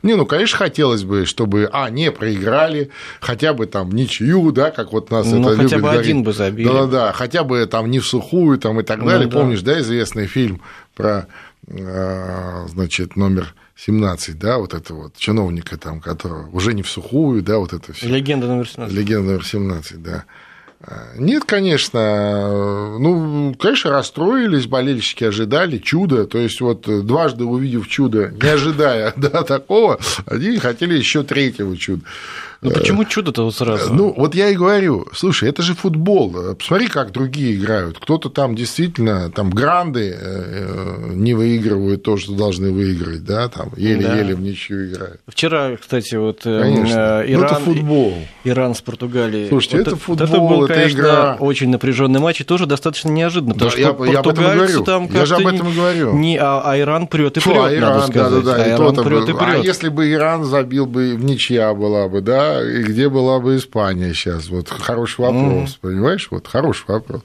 Не, 0.03 0.15
ну, 0.15 0.25
конечно, 0.25 0.57
хотелось 0.57 1.03
бы, 1.03 1.25
чтобы, 1.25 1.69
а, 1.71 1.89
не 1.89 2.11
проиграли, 2.11 2.89
хотя 3.19 3.53
бы 3.53 3.67
там 3.67 3.91
ничью, 3.91 4.51
да, 4.51 4.71
как 4.71 4.93
вот 4.93 5.11
нас 5.11 5.27
ну, 5.27 5.39
это 5.41 5.49
хотя 5.49 5.61
любят 5.61 5.73
бы 5.73 5.81
говорить. 5.81 6.01
один 6.01 6.23
бы 6.23 6.33
забили. 6.33 6.67
Да-да-да, 6.67 7.13
хотя 7.13 7.43
бы 7.43 7.65
там 7.67 7.91
не 7.91 7.99
в 7.99 8.07
сухую 8.07 8.57
там 8.57 8.79
и 8.79 8.83
так 8.83 8.99
ну, 8.99 9.07
далее. 9.07 9.27
Да. 9.27 9.39
Помнишь, 9.39 9.61
да, 9.61 9.79
известный 9.79 10.27
фильм 10.27 10.61
про, 10.95 11.27
а, 11.69 12.65
значит, 12.67 13.15
номер 13.15 13.53
17, 13.75 14.37
да, 14.37 14.57
вот 14.57 14.73
это 14.73 14.93
вот 14.93 15.15
чиновника 15.17 15.77
там, 15.77 16.01
которого 16.01 16.49
уже 16.49 16.73
не 16.73 16.83
в 16.83 16.89
сухую, 16.89 17.41
да, 17.41 17.57
вот 17.57 17.73
это 17.73 17.93
все. 17.93 18.07
Легенда 18.07 18.47
номер 18.47 18.67
17. 18.67 18.95
Легенда 18.95 19.31
номер 19.31 19.45
17, 19.45 20.03
да. 20.03 20.25
Нет, 21.15 21.43
конечно. 21.45 22.97
Ну, 22.99 23.55
конечно, 23.59 23.91
расстроились, 23.91 24.65
болельщики 24.65 25.23
ожидали 25.23 25.77
чудо. 25.77 26.25
То 26.25 26.37
есть, 26.39 26.59
вот 26.61 27.05
дважды 27.05 27.45
увидев 27.45 27.87
чудо, 27.87 28.29
не 28.29 28.49
ожидая 28.49 29.13
да, 29.17 29.43
такого, 29.43 29.99
они 30.25 30.57
хотели 30.57 30.97
еще 30.97 31.23
третьего 31.23 31.77
чуда. 31.77 32.03
Ну 32.61 32.69
почему 32.69 33.05
чудо-то 33.05 33.43
вот 33.43 33.55
сразу? 33.55 33.91
Ну, 33.91 34.13
вот 34.15 34.35
я 34.35 34.49
и 34.49 34.55
говорю, 34.55 35.07
слушай, 35.13 35.49
это 35.49 35.63
же 35.63 35.73
футбол. 35.73 36.55
Посмотри, 36.57 36.87
как 36.87 37.11
другие 37.11 37.55
играют. 37.55 37.97
Кто-то 37.97 38.29
там 38.29 38.55
действительно, 38.55 39.31
там 39.31 39.49
гранды 39.49 40.15
э, 40.15 41.11
не 41.13 41.33
выигрывают 41.33 42.03
то, 42.03 42.17
что 42.17 42.33
должны 42.33 42.71
выиграть, 42.71 43.23
да, 43.23 43.47
там 43.49 43.71
еле-еле 43.75 44.35
да. 44.35 44.35
в 44.35 44.41
ничью 44.41 44.91
играют. 44.91 45.21
Вчера, 45.27 45.75
кстати, 45.77 46.13
вот 46.13 46.41
э, 46.45 46.61
конечно. 46.61 47.23
Иран, 47.25 47.41
ну, 47.41 47.45
это 47.45 47.55
футбол. 47.55 48.13
Иран 48.43 48.75
с 48.75 48.81
Португалией. 48.81 49.49
Слушайте, 49.49 49.77
вот 49.77 49.87
это, 49.87 49.95
футбол, 49.95 50.27
это 50.27 50.39
был, 50.39 50.65
это 50.65 50.73
конечно, 50.75 50.99
игра. 50.99 51.37
очень 51.39 51.69
напряженный 51.69 52.19
матч 52.19 52.41
и 52.41 52.43
тоже 52.43 52.67
достаточно 52.67 53.09
неожиданно, 53.09 53.55
да, 53.55 53.65
потому 53.65 53.71
что 53.71 53.79
я, 53.79 53.87
я 53.87 54.19
и 54.19 54.33
говорю. 54.33 54.83
Там 54.83 55.09
я 55.11 55.25
же 55.25 55.35
об 55.35 55.47
этом 55.47 55.67
и 55.67 55.73
говорю. 55.75 56.13
Не, 56.13 56.37
а, 56.37 56.61
а 56.63 56.79
Иран 56.79 57.07
прет 57.07 57.37
и 57.37 57.39
прет, 57.39 57.57
а 57.57 57.73
Иран, 57.73 57.93
надо 57.93 58.11
сказать. 58.11 58.43
Да, 58.43 58.51
да, 58.51 58.57
да, 58.57 58.63
а, 58.63 58.77
Иран 58.77 58.95
прет 59.03 59.29
и 59.29 59.33
прет. 59.33 59.41
а 59.41 59.57
если 59.57 59.89
бы 59.89 60.11
Иран 60.11 60.43
забил 60.43 60.85
бы 60.85 61.15
в 61.15 61.23
ничья 61.23 61.73
была 61.73 62.07
бы, 62.07 62.21
да, 62.21 62.50
и 62.59 62.83
где 62.83 63.09
была 63.09 63.39
бы 63.39 63.57
Испания 63.57 64.13
сейчас? 64.13 64.49
Вот 64.49 64.69
хороший 64.69 65.21
вопрос, 65.21 65.69
mm. 65.71 65.77
понимаешь? 65.81 66.27
Вот 66.31 66.47
хороший 66.47 66.85
вопрос. 66.87 67.21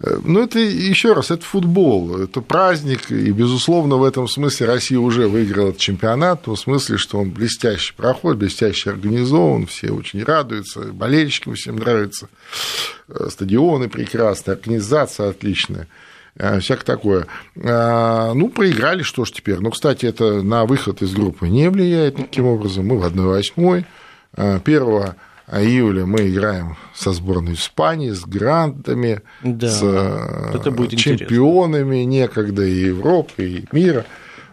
Э, 0.00 0.18
ну, 0.24 0.42
это 0.42 0.58
еще 0.58 1.12
раз, 1.12 1.30
это 1.30 1.44
футбол, 1.44 2.18
это 2.18 2.40
праздник, 2.40 3.10
и, 3.10 3.30
безусловно, 3.30 3.96
в 3.96 4.04
этом 4.04 4.28
смысле 4.28 4.66
Россия 4.66 4.98
уже 4.98 5.26
выиграла 5.28 5.70
этот 5.70 5.80
чемпионат, 5.80 6.42
в 6.42 6.44
том 6.44 6.56
смысле, 6.56 6.98
что 6.98 7.18
он 7.18 7.30
блестяще 7.30 7.94
проходит, 7.94 8.38
блестяще 8.38 8.90
организован, 8.90 9.66
все 9.66 9.90
очень 9.90 10.22
радуются, 10.22 10.80
болельщикам 10.92 11.54
всем 11.54 11.76
нравится, 11.76 12.28
э, 13.08 13.28
стадионы 13.30 13.88
прекрасные, 13.88 14.54
организация 14.54 15.30
отличная. 15.30 15.88
всякое 16.60 16.84
такое. 16.84 17.26
Ну, 17.56 18.48
проиграли, 18.50 19.02
что 19.02 19.24
ж 19.24 19.32
теперь. 19.32 19.58
Ну, 19.58 19.72
кстати, 19.72 20.06
это 20.06 20.40
на 20.42 20.66
выход 20.66 21.02
из 21.02 21.12
группы 21.12 21.48
не 21.48 21.68
влияет 21.68 22.14
таким 22.16 22.46
образом. 22.46 22.86
Мы 22.86 22.98
в 22.98 23.04
1-8. 23.04 23.84
1 24.38 25.14
июля 25.50 26.06
мы 26.06 26.28
играем 26.28 26.76
со 26.94 27.12
сборной 27.12 27.54
Испании, 27.54 28.10
с 28.10 28.24
грантами, 28.24 29.22
да, 29.42 29.68
с 29.68 29.82
это 30.54 30.70
будет 30.70 30.98
чемпионами 30.98 32.04
интересно. 32.04 32.10
некогда 32.10 32.64
и 32.64 32.86
Европы, 32.86 33.44
и 33.44 33.64
мира. 33.72 34.04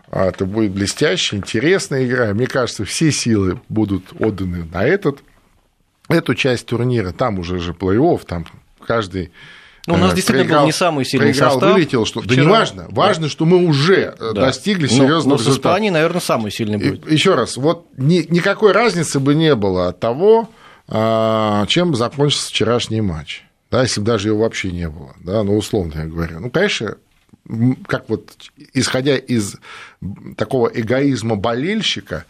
А 0.09 0.27
это 0.27 0.45
будет 0.45 0.71
блестящая, 0.71 1.39
интересная 1.39 2.05
игра. 2.05 2.33
Мне 2.33 2.47
кажется, 2.47 2.85
все 2.85 3.11
силы 3.11 3.59
будут 3.67 4.13
отданы 4.19 4.65
на 4.71 4.85
этот, 4.85 5.19
эту 6.07 6.35
часть 6.35 6.67
турнира. 6.67 7.11
Там 7.11 7.39
уже 7.39 7.59
же 7.59 7.73
плей-офф, 7.73 8.21
там 8.25 8.45
каждый 8.85 9.31
ну, 9.87 9.93
у 9.95 9.97
нас 9.97 10.13
э, 10.13 10.15
действительно 10.15 10.43
проиграл, 10.45 10.61
был 10.61 10.65
не 10.67 10.71
самый 10.71 11.05
сильный 11.05 11.27
проиграл, 11.27 11.51
состав. 11.51 11.73
вылетел, 11.73 12.05
что... 12.05 12.21
Вчера... 12.21 12.35
Да 12.35 12.41
не 12.41 12.47
важно. 12.47 12.87
Важно, 12.89 13.23
да. 13.23 13.29
что 13.29 13.45
мы 13.45 13.65
уже 13.65 14.15
э, 14.17 14.31
да. 14.33 14.41
достигли 14.45 14.87
серьезного 14.87 15.37
но, 15.37 15.43
но 15.43 15.51
с 15.51 15.55
Испанией, 15.55 15.91
наверное, 15.91 16.21
самый 16.21 16.51
сильный 16.51 16.77
будет. 16.77 17.09
Еще 17.09 17.35
раз, 17.35 17.57
вот 17.57 17.87
ни, 17.97 18.25
никакой 18.29 18.71
разницы 18.71 19.19
бы 19.19 19.35
не 19.35 19.53
было 19.55 19.89
от 19.89 19.99
того, 19.99 20.49
а, 20.87 21.65
чем 21.67 21.95
закончился 21.95 22.49
вчерашний 22.49 23.01
матч. 23.01 23.43
Да, 23.71 23.81
если 23.81 23.99
бы 23.99 24.05
даже 24.05 24.29
его 24.29 24.39
вообще 24.39 24.71
не 24.71 24.87
было, 24.89 25.15
да, 25.19 25.43
ну, 25.43 25.57
условно 25.57 25.93
я 25.95 26.05
говорю. 26.05 26.39
Ну, 26.39 26.49
конечно, 26.49 26.95
как 27.87 28.09
вот 28.09 28.31
исходя 28.73 29.17
из 29.17 29.57
такого 30.37 30.67
эгоизма 30.67 31.35
болельщика, 31.35 32.25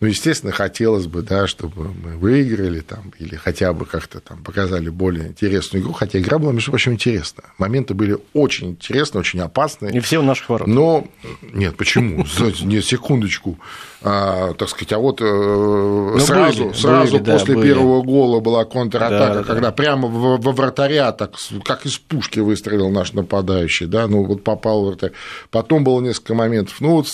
ну, 0.00 0.06
естественно, 0.06 0.50
хотелось 0.50 1.06
бы, 1.06 1.20
да, 1.22 1.46
чтобы 1.46 1.92
мы 1.92 2.16
выиграли 2.16 2.80
там, 2.80 3.12
или 3.18 3.36
хотя 3.36 3.74
бы 3.74 3.84
как-то 3.84 4.20
там 4.20 4.42
показали 4.42 4.88
более 4.88 5.28
интересную 5.28 5.82
игру, 5.82 5.92
хотя 5.92 6.18
игра 6.18 6.38
была, 6.38 6.52
между 6.52 6.70
прочим, 6.70 6.92
интересная. 6.92 7.46
Моменты 7.58 7.92
были 7.92 8.16
очень 8.32 8.70
интересные, 8.70 9.20
очень 9.20 9.40
опасные. 9.40 9.94
И 9.94 10.00
все 10.00 10.18
у 10.18 10.22
наших 10.22 10.48
ворот. 10.48 10.66
Но, 10.66 11.06
нет, 11.42 11.76
почему? 11.76 12.24
Нет, 12.62 12.84
секундочку 12.84 13.58
а, 14.02 14.54
так 14.54 14.68
сказать, 14.70 14.92
а 14.94 14.98
вот 14.98 15.20
э, 15.20 15.24
ну, 15.24 16.18
сразу, 16.20 16.64
были, 16.64 16.74
сразу 16.74 17.18
были, 17.18 17.30
после 17.30 17.54
да, 17.54 17.62
первого 17.62 18.02
гола 18.02 18.40
была 18.40 18.64
контратака, 18.64 19.34
да, 19.34 19.42
когда 19.42 19.68
да. 19.68 19.72
прямо 19.72 20.08
во, 20.08 20.38
во 20.38 20.52
вратаря, 20.52 21.12
так, 21.12 21.32
как 21.64 21.84
из 21.84 21.98
пушки 21.98 22.40
выстрелил 22.40 22.88
наш 22.88 23.12
нападающий, 23.12 23.86
да, 23.86 24.06
ну 24.06 24.24
вот 24.24 24.42
попал 24.42 24.84
в 24.84 24.86
вратарь. 24.86 25.12
Потом 25.50 25.84
было 25.84 26.00
несколько 26.00 26.32
моментов. 26.34 26.80
Ну 26.80 26.92
вот 26.92 27.08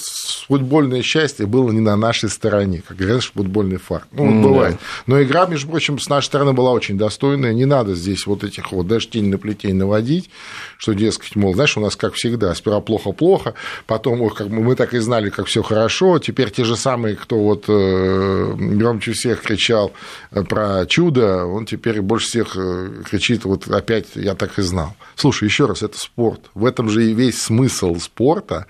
футбольное 0.46 1.02
счастье 1.02 1.46
было 1.46 1.72
не 1.72 1.80
на 1.80 1.96
нашей 1.96 2.28
стороне, 2.28 2.82
как 2.86 2.96
говоришь, 2.96 3.32
футбольный 3.34 3.78
фарт. 3.78 4.06
Ну, 4.12 4.24
вот 4.24 4.48
бывает. 4.48 4.74
Да. 4.74 4.80
Но 5.06 5.22
игра, 5.22 5.46
между 5.46 5.68
прочим, 5.68 5.98
с 5.98 6.08
нашей 6.08 6.26
стороны 6.26 6.52
была 6.52 6.70
очень 6.70 6.96
достойная. 6.96 7.52
Не 7.52 7.64
надо 7.64 7.96
здесь 7.96 8.26
вот 8.26 8.44
этих 8.44 8.70
вот 8.70 8.86
даже 8.86 9.08
тень 9.08 9.28
на 9.28 9.38
плетень 9.38 9.74
наводить, 9.74 10.30
что, 10.78 10.92
дескать, 10.92 11.34
мол, 11.34 11.54
знаешь, 11.54 11.76
у 11.76 11.80
нас, 11.80 11.96
как 11.96 12.14
всегда, 12.14 12.54
сперва 12.54 12.80
плохо-плохо, 12.80 13.54
потом, 13.86 14.22
ой, 14.22 14.30
как 14.30 14.48
мы 14.48 14.76
так 14.76 14.94
и 14.94 14.98
знали, 14.98 15.30
как 15.30 15.46
все 15.46 15.62
хорошо, 15.62 16.20
теперь 16.20 16.50
те 16.50 16.62
же 16.62 16.75
самый, 16.76 17.16
кто 17.16 17.38
вот 17.38 17.64
э, 17.68 18.54
громче 18.56 19.12
всех 19.12 19.42
кричал 19.42 19.92
э, 20.30 20.42
про 20.42 20.86
чудо, 20.86 21.44
он 21.44 21.66
теперь 21.66 22.00
больше 22.00 22.26
всех 22.26 22.56
э, 22.56 23.02
кричит, 23.08 23.44
вот 23.44 23.68
опять 23.68 24.06
я 24.14 24.34
так 24.34 24.58
и 24.58 24.62
знал. 24.62 24.94
Слушай, 25.14 25.44
еще 25.44 25.66
раз, 25.66 25.82
это 25.82 25.98
спорт. 25.98 26.50
В 26.54 26.64
этом 26.64 26.88
же 26.88 27.04
и 27.04 27.14
весь 27.14 27.42
смысл 27.42 27.96
спорта, 27.96 28.66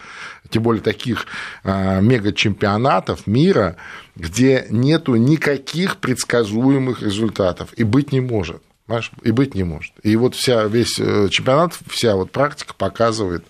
тем 0.48 0.62
более 0.62 0.82
таких 0.82 1.26
мега-чемпионатов 1.64 3.26
мира, 3.26 3.76
где 4.14 4.66
нету 4.70 5.16
никаких 5.16 5.96
предсказуемых 5.96 7.02
результатов 7.02 7.70
и 7.76 7.82
быть 7.84 8.12
не 8.12 8.20
может. 8.20 8.62
Понимаешь? 8.86 9.10
И 9.22 9.32
быть 9.32 9.54
не 9.56 9.64
может. 9.64 9.92
И 10.04 10.14
вот 10.14 10.36
вся, 10.36 10.64
весь 10.64 10.94
чемпионат, 10.94 11.74
вся 11.88 12.14
вот 12.14 12.30
практика 12.30 12.74
показывает, 12.74 13.44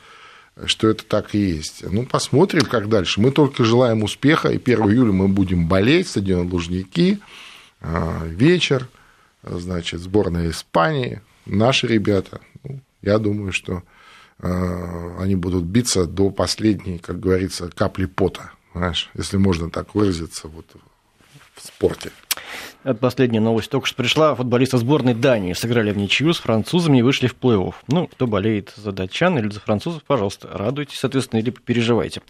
что 0.65 0.89
это 0.89 1.05
так 1.05 1.35
и 1.35 1.39
есть. 1.39 1.85
Ну, 1.89 2.07
посмотрим, 2.07 2.65
как 2.65 2.89
дальше. 2.89 3.21
Мы 3.21 3.31
только 3.31 3.65
желаем 3.65 4.03
успеха, 4.03 4.49
и 4.49 4.57
1 4.57 4.91
июля 4.91 5.13
мы 5.13 5.29
будем 5.29 5.69
болеть, 5.69 6.09
стадион 6.09 6.51
Лужники, 6.51 7.21
а, 7.81 8.25
вечер, 8.25 8.89
значит, 9.43 10.01
сборная 10.01 10.51
Испании, 10.51 11.21
наши 11.45 11.87
ребята. 11.87 12.41
Ну, 12.65 12.81
я 13.03 13.19
думаю, 13.19 13.53
что 13.53 13.83
а, 14.39 15.17
они 15.21 15.37
будут 15.37 15.65
биться 15.65 16.07
до 16.07 16.31
последней, 16.31 16.99
как 16.99 17.21
говорится, 17.21 17.69
капли 17.69 18.07
пота, 18.07 18.53
знаешь, 18.75 19.11
если 19.15 19.37
можно 19.37 19.71
так 19.71 19.95
выразиться 19.95 20.49
вот 20.49 20.67
в 21.55 21.67
спорте. 21.67 22.13
Это 22.87 22.95
последняя 22.95 23.41
новость 23.41 23.69
только 23.69 23.89
что 23.89 23.97
пришла. 23.97 24.37
Футболисты 24.37 24.79
сборной 24.79 25.13
Дании 25.13 25.55
сыграли 25.55 25.91
в 25.91 25.99
ничью 25.99 26.33
с 26.33 26.39
французами 26.39 26.99
и 26.99 27.03
вышли 27.03 27.27
в 27.27 27.35
плей-офф. 27.35 27.75
Ну, 27.89 28.07
кто 28.07 28.29
болеет 28.29 28.73
за 28.77 28.93
датчан 28.93 29.37
или 29.41 29.49
за 29.49 29.59
французов, 29.59 30.05
пожалуйста, 30.05 30.49
радуйтесь, 30.53 31.01
соответственно, 31.01 31.41
или 31.41 31.51
переживайте. 31.51 32.23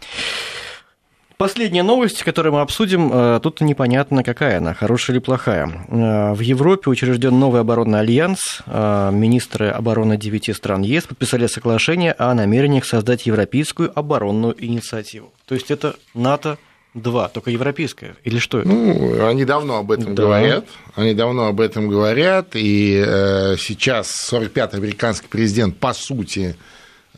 Последняя 1.37 1.83
новость, 1.83 2.23
которую 2.23 2.53
мы 2.53 2.61
обсудим, 2.61 3.11
э, 3.13 3.39
тут 3.43 3.61
непонятно, 3.61 4.23
какая 4.23 4.57
она, 4.57 4.73
хорошая 4.73 5.17
или 5.17 5.23
плохая. 5.23 5.67
Э, 5.89 6.33
в 6.33 6.39
Европе 6.39 6.89
учрежден 6.89 7.37
новый 7.37 7.61
оборонный 7.61 7.99
альянс. 7.99 8.63
Э, 8.65 9.11
министры 9.13 9.67
обороны 9.67 10.17
девяти 10.17 10.53
стран 10.53 10.81
ЕС 10.81 11.03
подписали 11.03 11.45
соглашение 11.45 12.13
о 12.13 12.33
намерениях 12.33 12.85
создать 12.85 13.27
европейскую 13.27 13.91
оборонную 13.93 14.55
инициативу. 14.57 15.31
То 15.45 15.53
есть 15.53 15.69
это 15.69 15.95
НАТО 16.15 16.57
Два, 17.01 17.29
только 17.29 17.51
европейская, 17.51 18.15
или 18.23 18.39
что 18.39 18.59
это? 18.59 18.69
Ну, 18.69 19.27
они 19.27 19.45
давно 19.45 19.77
об 19.77 19.91
этом 19.91 20.15
да. 20.15 20.23
говорят, 20.23 20.65
они 20.95 21.13
давно 21.13 21.45
об 21.45 21.61
этом 21.61 21.89
говорят, 21.89 22.55
и 22.55 23.03
э, 23.05 23.55
сейчас 23.59 24.31
45-й 24.31 24.77
американский 24.77 25.27
президент, 25.27 25.77
по 25.77 25.93
сути, 25.93 26.55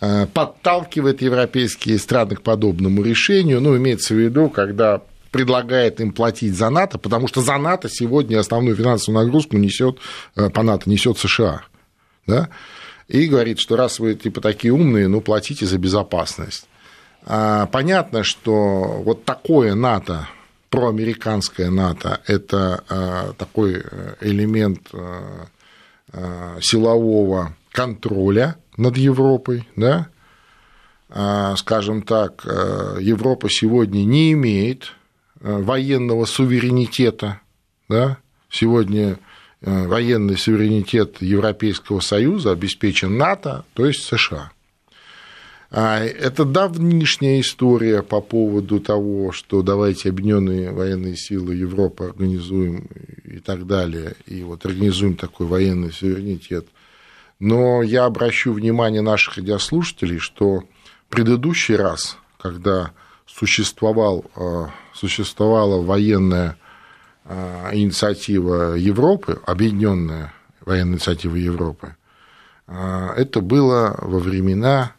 э, 0.01 0.27
подталкивает 0.33 1.21
европейские 1.21 1.97
страны 1.97 2.35
к 2.35 2.41
подобному 2.41 3.01
решению, 3.03 3.61
ну, 3.61 3.77
имеется 3.77 4.13
в 4.13 4.17
виду, 4.17 4.49
когда 4.49 5.01
предлагает 5.31 6.01
им 6.01 6.11
платить 6.11 6.55
за 6.55 6.69
НАТО, 6.69 6.97
потому 6.97 7.27
что 7.27 7.41
за 7.41 7.57
НАТО 7.57 7.87
сегодня 7.89 8.39
основную 8.39 8.75
финансовую 8.75 9.23
нагрузку 9.23 9.57
несет 9.57 9.97
э, 10.35 10.49
по 10.49 10.61
НАТО 10.61 10.89
несет 10.89 11.17
США, 11.17 11.61
да, 12.27 12.49
и 13.07 13.27
говорит, 13.27 13.59
что 13.59 13.75
раз 13.75 13.99
вы 13.99 14.15
типа 14.15 14.41
такие 14.41 14.73
умные, 14.73 15.07
ну 15.07 15.21
платите 15.21 15.65
за 15.65 15.77
безопасность. 15.77 16.68
А, 17.25 17.65
понятно, 17.67 18.23
что 18.23 19.01
вот 19.03 19.25
такое 19.25 19.75
НАТО, 19.75 20.27
проамериканское 20.69 21.69
НАТО, 21.69 22.21
это 22.27 22.83
а, 22.89 23.33
такой 23.33 23.83
э, 23.83 24.15
элемент 24.21 24.89
а, 24.93 25.47
силового 26.61 27.55
контроля 27.71 28.55
над 28.77 28.97
Европой, 28.97 29.67
да, 29.75 30.07
скажем 31.57 32.01
так, 32.01 32.43
Европа 32.99 33.47
сегодня 33.47 34.03
не 34.05 34.31
имеет 34.31 34.93
военного 35.39 36.25
суверенитета, 36.25 37.41
да, 37.87 38.17
сегодня 38.49 39.19
военный 39.61 40.35
суверенитет 40.35 41.21
Европейского 41.21 41.99
Союза 41.99 42.51
обеспечен 42.51 43.17
НАТО, 43.17 43.65
то 43.75 43.85
есть 43.85 44.01
США. 44.03 44.51
А, 45.71 45.99
это 45.99 46.45
давнишняя 46.45 47.39
история 47.41 48.01
по 48.01 48.21
поводу 48.21 48.79
того, 48.79 49.31
что 49.31 49.61
давайте 49.61 50.09
объединенные 50.09 50.71
военные 50.71 51.15
силы 51.15 51.53
Европы 51.53 52.05
организуем 52.05 52.87
и 53.23 53.39
так 53.39 53.67
далее, 53.67 54.15
и 54.25 54.41
вот 54.41 54.65
организуем 54.65 55.15
такой 55.15 55.45
военный 55.45 55.91
суверенитет. 55.91 56.67
Но 57.39 57.83
я 57.83 58.05
обращу 58.05 58.51
внимание 58.51 59.01
наших 59.01 59.37
радиослушателей, 59.37 60.17
что 60.17 60.63
предыдущий 61.09 61.75
раз, 61.75 62.17
когда 62.39 62.91
существовал, 63.27 64.25
а, 64.35 64.71
существовала 64.95 65.83
военная 65.83 66.57
а, 67.25 67.69
инициатива 67.73 68.73
Европы, 68.73 69.39
объединенная 69.45 70.33
военная 70.65 70.93
инициатива 70.93 71.35
Европы, 71.35 71.95
это 72.67 73.41
было 73.41 73.97
во 73.99 74.19
времена 74.19 74.93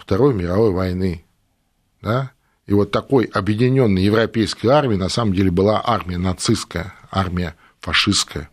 Второй 0.00 0.34
мировой 0.34 0.70
войны. 0.70 1.24
Да? 2.02 2.32
И 2.66 2.74
вот 2.74 2.90
такой 2.90 3.24
объединенной 3.24 4.02
европейской 4.02 4.68
армии 4.68 4.96
на 4.96 5.08
самом 5.08 5.34
деле 5.34 5.50
была 5.50 5.82
армия 5.84 6.18
нацистская, 6.18 6.94
армия 7.10 7.56
фашистская. 7.80 8.50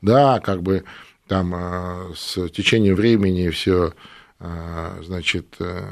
Да, 0.00 0.40
как 0.40 0.62
бы 0.62 0.84
там 1.28 1.54
а, 1.54 2.10
с 2.16 2.48
течением 2.48 2.96
времени 2.96 3.48
все, 3.50 3.94
а, 4.40 4.98
значит, 5.02 5.54
э, 5.60 5.84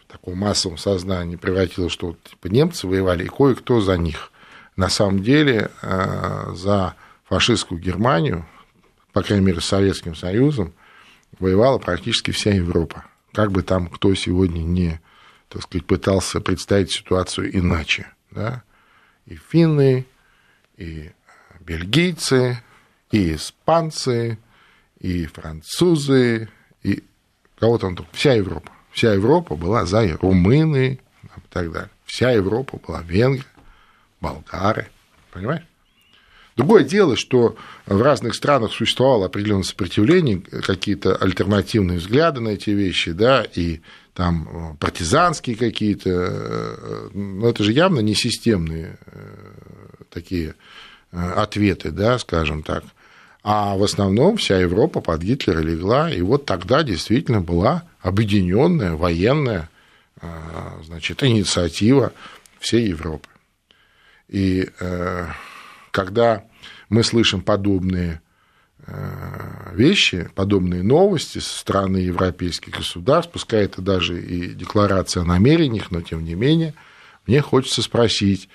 в 0.00 0.10
таком 0.10 0.36
массовом 0.36 0.76
сознании 0.76 1.36
превратилось, 1.36 1.92
что 1.92 2.16
типа, 2.28 2.48
немцы 2.48 2.88
воевали, 2.88 3.24
и 3.24 3.28
кое-кто 3.28 3.80
за 3.80 3.96
них. 3.96 4.32
На 4.74 4.88
самом 4.88 5.22
деле 5.22 5.70
за 6.54 6.94
фашистскую 7.24 7.78
Германию, 7.78 8.46
по 9.12 9.22
крайней 9.22 9.44
мере, 9.44 9.60
с 9.60 9.66
Советским 9.66 10.14
Союзом, 10.14 10.72
воевала 11.38 11.78
практически 11.78 12.30
вся 12.30 12.52
Европа 12.52 13.04
как 13.32 13.52
бы 13.52 13.62
там 13.62 13.88
кто 13.88 14.14
сегодня 14.14 14.60
не, 14.60 15.00
так 15.48 15.62
сказать, 15.62 15.86
пытался 15.86 16.40
представить 16.40 16.92
ситуацию 16.92 17.56
иначе. 17.56 18.06
Да? 18.30 18.62
И 19.26 19.36
финны, 19.36 20.06
и 20.76 21.12
и 23.10 23.34
испанцы, 23.34 24.38
и 24.98 25.26
французы, 25.26 26.48
и 26.82 27.02
Кого 27.62 27.78
там 27.78 27.94
только? 27.94 28.12
Вся 28.12 28.34
Европа. 28.34 28.72
Вся 28.90 29.12
Европа 29.12 29.54
была 29.54 29.86
за 29.86 30.18
румыны 30.20 30.98
и 31.22 31.28
так 31.48 31.70
далее. 31.70 31.90
Вся 32.04 32.32
Европа 32.32 32.80
была 32.84 33.02
венгры, 33.02 33.46
болгары. 34.20 34.88
Понимаешь? 35.30 35.62
Другое 36.56 36.84
дело, 36.84 37.16
что 37.16 37.56
в 37.86 38.02
разных 38.02 38.34
странах 38.34 38.72
существовало 38.72 39.26
определенное 39.26 39.62
сопротивление, 39.62 40.40
какие-то 40.40 41.16
альтернативные 41.16 41.98
взгляды 41.98 42.40
на 42.40 42.50
эти 42.50 42.70
вещи, 42.70 43.12
да, 43.12 43.46
и 43.54 43.80
там 44.14 44.76
партизанские 44.78 45.56
какие-то, 45.56 47.10
но 47.14 47.48
это 47.48 47.64
же 47.64 47.72
явно 47.72 48.00
не 48.00 48.14
системные 48.14 48.98
такие 50.10 50.54
ответы, 51.10 51.90
да, 51.90 52.18
скажем 52.18 52.62
так. 52.62 52.84
А 53.42 53.76
в 53.76 53.82
основном 53.82 54.36
вся 54.36 54.58
Европа 54.58 55.00
под 55.00 55.22
Гитлера 55.22 55.60
легла, 55.60 56.10
и 56.10 56.20
вот 56.20 56.44
тогда 56.44 56.82
действительно 56.82 57.40
была 57.40 57.84
объединенная 58.00 58.92
военная 58.92 59.70
значит, 60.84 61.22
инициатива 61.24 62.12
всей 62.60 62.88
Европы. 62.88 63.28
И 64.28 64.68
когда 65.92 66.44
мы 66.88 67.04
слышим 67.04 67.42
подобные 67.42 68.20
э, 68.86 69.74
вещи, 69.74 70.28
подобные 70.34 70.82
новости 70.82 71.38
со 71.38 71.58
стороны 71.58 71.98
европейских 71.98 72.72
государств, 72.72 73.30
пускай 73.30 73.64
это 73.64 73.80
даже 73.80 74.20
и 74.20 74.54
декларация 74.54 75.22
о 75.22 75.26
намерениях, 75.26 75.92
но 75.92 76.00
тем 76.00 76.24
не 76.24 76.34
менее, 76.34 76.74
мне 77.26 77.40
хочется 77.40 77.82
спросить, 77.82 78.48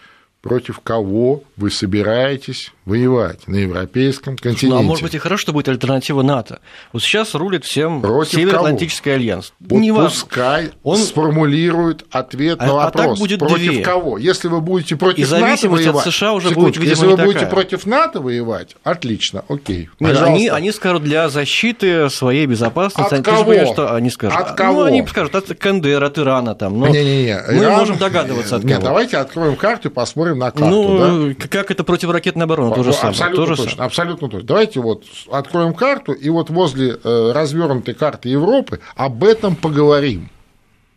против 0.47 0.79
кого 0.79 1.43
вы 1.55 1.71
собираетесь 1.71 2.71
воевать 2.85 3.47
на 3.47 3.57
европейском 3.57 4.37
континенте. 4.37 4.67
Ну, 4.67 4.77
а 4.77 4.81
может 4.81 5.03
быть 5.03 5.13
и 5.13 5.17
хорошо, 5.17 5.41
что 5.41 5.53
будет 5.53 5.67
альтернатива 5.67 6.21
НАТО. 6.21 6.59
Вот 6.93 7.01
сейчас 7.01 7.35
рулит 7.35 7.65
всем 7.65 8.01
против 8.01 8.39
Североатлантический 8.39 9.11
кого? 9.11 9.15
альянс. 9.15 9.53
Вот 9.59 10.05
пускай 10.05 10.71
он 10.83 10.97
сформулирует 10.97 12.05
ответ 12.11 12.61
а, 12.61 12.65
на 12.65 12.73
вопрос. 12.75 13.05
А 13.05 13.09
так 13.09 13.17
будет 13.17 13.39
против 13.39 13.71
две. 13.73 13.83
кого? 13.83 14.17
Если 14.17 14.47
вы 14.47 14.61
будете 14.61 14.95
против 14.95 15.29
и 15.29 15.35
НАТО 15.39 15.69
воевать, 15.69 16.07
от 16.07 16.13
США 16.13 16.33
уже 16.33 16.51
будет, 16.51 16.77
видимо, 16.77 16.89
если 16.89 17.05
вы 17.05 17.11
такая. 17.11 17.25
будете 17.25 17.45
против 17.47 17.85
НАТО 17.85 18.21
воевать, 18.21 18.75
отлично, 18.83 19.43
окей. 19.49 19.89
Нет, 19.99 20.17
они, 20.21 20.47
они 20.47 20.71
скажут 20.71 21.03
для 21.03 21.27
защиты 21.27 22.09
своей 22.09 22.45
безопасности. 22.45 23.15
От 23.15 23.25
кого? 23.25 23.43
Понимаешь, 23.43 23.69
что 23.69 23.93
они 23.93 24.09
скажут? 24.09 24.39
От 24.39 24.55
кого? 24.55 24.81
Ну, 24.81 24.85
они 24.85 25.05
скажут 25.07 25.35
от 25.35 25.47
КНДР, 25.47 26.03
от 26.03 26.17
Ирана 26.17 26.55
там. 26.55 26.79
Но 26.79 26.87
Не-не-не. 26.87 27.43
Мы 27.49 27.63
Иран... 27.63 27.79
можем 27.79 27.97
догадываться 27.97 28.55
от 28.55 28.61
кого. 28.61 28.73
Нет, 28.73 28.81
давайте 28.81 29.17
откроем 29.17 29.55
карту 29.57 29.89
и 29.89 29.91
посмотрим 29.91 30.36
на 30.37 30.51
карту. 30.51 30.67
Ну, 30.67 31.33
да? 31.33 31.47
как 31.47 31.71
это 31.71 31.83
противоракетная 31.83 32.45
оборона, 32.45 32.75
то 32.75 32.83
же 32.83 32.93
самое. 32.93 33.11
Абсолютно 33.11 33.45
то 33.45 33.45
же 33.45 33.55
точно, 33.57 33.71
самое. 33.71 33.87
абсолютно 33.87 34.29
точно. 34.29 34.47
Давайте 34.47 34.79
вот 34.79 35.03
откроем 35.31 35.73
карту, 35.73 36.13
и 36.13 36.29
вот 36.29 36.49
возле 36.49 36.97
э, 37.03 37.31
развернутой 37.33 37.93
карты 37.93 38.29
Европы 38.29 38.79
об 38.95 39.23
этом 39.23 39.55
поговорим. 39.55 40.29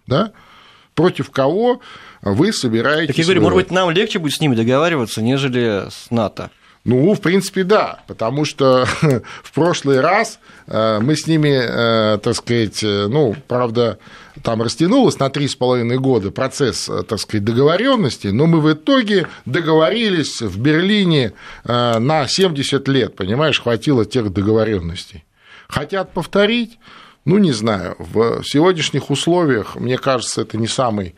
Да? 0.07 0.32
Против 0.95 1.30
кого 1.30 1.80
вы 2.22 2.53
собираетесь... 2.53 3.09
Так 3.09 3.18
я 3.18 3.24
говорю, 3.24 3.43
может 3.43 3.57
быть, 3.57 3.70
нам 3.70 3.91
легче 3.91 4.18
будет 4.18 4.34
с 4.34 4.41
ними 4.41 4.55
договариваться, 4.55 5.22
нежели 5.22 5.84
с 5.91 6.11
НАТО. 6.11 6.51
Ну, 6.85 7.12
в 7.12 7.20
принципе, 7.20 7.62
да, 7.62 8.01
потому 8.07 8.47
что 8.47 8.87
в 9.43 9.53
прошлый 9.53 10.01
раз 10.01 10.39
э, 10.66 10.99
мы 11.01 11.14
с 11.14 11.26
ними, 11.26 11.51
э, 11.51 12.18
так 12.18 12.35
сказать, 12.35 12.83
ну, 12.83 13.37
правда, 13.49 13.99
там 14.43 14.62
растянулось 14.62 15.18
на 15.18 15.28
три 15.28 15.47
с 15.47 15.55
половиной 15.55 15.99
года 15.99 16.31
процесс, 16.31 16.89
э, 16.89 17.03
так 17.03 17.20
сказать, 17.20 17.45
договоренности, 17.45 18.28
но 18.28 18.47
мы 18.47 18.61
в 18.61 18.72
итоге 18.72 19.26
договорились 19.45 20.41
в 20.41 20.59
Берлине 20.59 21.35
на 21.64 22.26
70 22.26 22.89
лет, 22.89 23.14
понимаешь, 23.14 23.61
хватило 23.61 24.07
тех 24.07 24.33
договоренностей. 24.33 25.24
Хотят 25.68 26.14
повторить, 26.14 26.78
ну, 27.26 27.37
не 27.37 27.53
знаю, 27.53 27.97
в 27.99 28.43
сегодняшних 28.43 29.11
условиях, 29.11 29.76
мне 29.76 29.99
кажется, 29.99 30.43
это 30.43 30.57
не 30.57 30.68
самый 30.68 31.14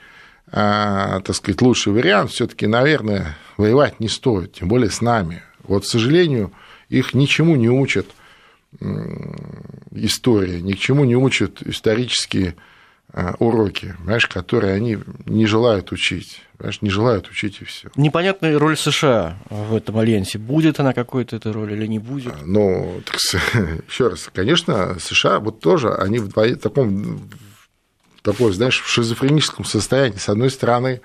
так 0.50 1.34
сказать, 1.34 1.62
лучший 1.62 1.94
вариант, 1.94 2.32
все-таки, 2.32 2.66
наверное, 2.66 3.38
воевать 3.56 4.00
не 4.00 4.08
стоит, 4.08 4.52
тем 4.52 4.68
более 4.68 4.90
с 4.90 5.00
нами. 5.00 5.42
Вот, 5.64 5.84
к 5.84 5.86
сожалению, 5.86 6.52
их 6.88 7.14
ничему 7.14 7.56
не 7.56 7.68
учат 7.70 8.06
история, 9.92 10.60
ни 10.60 10.72
к 10.72 10.78
чему 10.78 11.04
не 11.04 11.16
учат 11.16 11.62
исторические 11.62 12.54
а, 13.12 13.34
уроки, 13.38 13.94
знаешь, 14.04 14.26
которые 14.26 14.74
они 14.74 14.98
не 15.26 15.44
желают 15.44 15.92
учить. 15.92 16.40
Понимаешь, 16.56 16.80
не 16.80 16.88
желают 16.88 17.28
учить 17.28 17.58
и 17.60 17.64
все. 17.66 17.90
Непонятная 17.96 18.58
роль 18.58 18.76
США 18.76 19.36
в 19.50 19.74
этом 19.74 19.98
альянсе. 19.98 20.38
Будет 20.38 20.80
она 20.80 20.94
какой-то 20.94 21.36
этой 21.36 21.52
роли 21.52 21.74
или 21.74 21.86
не 21.86 21.98
будет? 21.98 22.34
Ну, 22.46 23.02
еще 23.88 24.08
раз, 24.08 24.30
конечно, 24.32 24.96
США 24.98 25.40
вот 25.40 25.60
тоже, 25.60 25.92
они 25.92 26.20
в 26.20 26.56
таком, 26.56 27.28
такой, 28.22 28.52
знаешь, 28.52 28.80
в 28.80 28.88
шизофреническом 28.88 29.66
состоянии. 29.66 30.16
С 30.16 30.30
одной 30.30 30.50
стороны, 30.50 31.02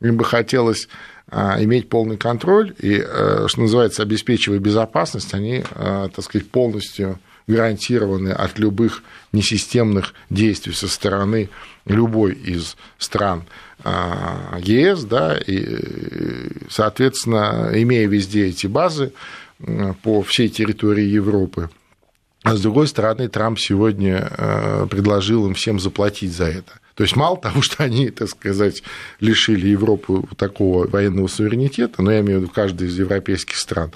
им 0.00 0.16
бы 0.16 0.24
хотелось 0.24 0.88
а, 1.30 1.62
иметь 1.62 1.88
полный 1.88 2.16
контроль 2.16 2.74
и, 2.78 3.02
э, 3.04 3.46
что 3.48 3.60
называется, 3.60 4.02
обеспечивая 4.02 4.58
безопасность, 4.58 5.34
они, 5.34 5.62
э, 5.62 6.08
так 6.14 6.24
сказать, 6.24 6.50
полностью 6.50 7.18
гарантированы 7.46 8.30
от 8.30 8.58
любых 8.58 9.02
несистемных 9.32 10.14
действий 10.30 10.72
со 10.72 10.88
стороны 10.88 11.50
любой 11.86 12.32
из 12.32 12.76
стран 12.98 13.44
а, 13.84 14.58
ЕС, 14.60 15.04
да, 15.04 15.38
и, 15.38 16.50
соответственно, 16.70 17.70
имея 17.74 18.06
везде 18.06 18.46
эти 18.46 18.66
базы 18.66 19.12
по 20.02 20.22
всей 20.22 20.48
территории 20.48 21.04
Европы, 21.04 21.70
а 22.42 22.54
с 22.54 22.60
другой 22.60 22.86
стороны, 22.86 23.28
Трамп 23.28 23.58
сегодня 23.58 24.30
э, 24.30 24.86
предложил 24.88 25.46
им 25.46 25.54
всем 25.54 25.80
заплатить 25.80 26.32
за 26.32 26.44
это– 26.44 26.72
то 26.98 27.04
есть 27.04 27.14
мало 27.14 27.36
того, 27.36 27.62
что 27.62 27.84
они, 27.84 28.10
так 28.10 28.28
сказать, 28.28 28.82
лишили 29.20 29.68
Европу 29.68 30.28
такого 30.36 30.88
военного 30.88 31.28
суверенитета, 31.28 32.02
но 32.02 32.10
я 32.10 32.20
имею 32.20 32.40
в 32.40 32.42
виду 32.42 32.52
каждый 32.52 32.88
из 32.88 32.98
европейских 32.98 33.56
стран, 33.56 33.92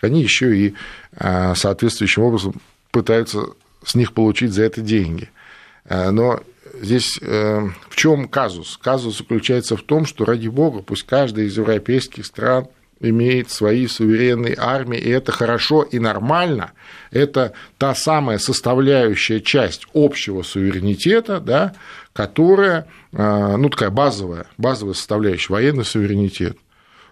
они 0.00 0.22
еще 0.22 0.56
и 0.56 0.74
а, 1.16 1.56
соответствующим 1.56 2.22
образом 2.22 2.54
пытаются 2.92 3.46
с 3.84 3.96
них 3.96 4.12
получить 4.12 4.52
за 4.52 4.62
это 4.62 4.80
деньги. 4.80 5.28
А, 5.86 6.12
но 6.12 6.40
здесь 6.80 7.18
э, 7.20 7.68
в 7.88 7.96
чем 7.96 8.28
казус? 8.28 8.78
Казус 8.80 9.18
заключается 9.18 9.76
в 9.76 9.82
том, 9.82 10.06
что, 10.06 10.24
ради 10.24 10.46
бога, 10.46 10.82
пусть 10.82 11.02
каждая 11.02 11.46
из 11.46 11.56
европейских 11.56 12.26
стран 12.26 12.68
имеет 13.00 13.50
свои 13.50 13.86
суверенные 13.86 14.56
армии, 14.58 14.98
и 14.98 15.08
это 15.08 15.32
хорошо 15.32 15.82
и 15.82 15.98
нормально. 15.98 16.72
Это 17.10 17.52
та 17.78 17.94
самая 17.94 18.38
составляющая 18.38 19.40
часть 19.40 19.86
общего 19.94 20.42
суверенитета, 20.42 21.40
да, 21.40 21.74
которая, 22.12 22.86
а, 23.12 23.56
ну, 23.56 23.68
такая 23.68 23.90
базовая, 23.90 24.46
базовая 24.56 24.94
составляющая, 24.94 25.52
военный 25.52 25.84
суверенитет. 25.84 26.56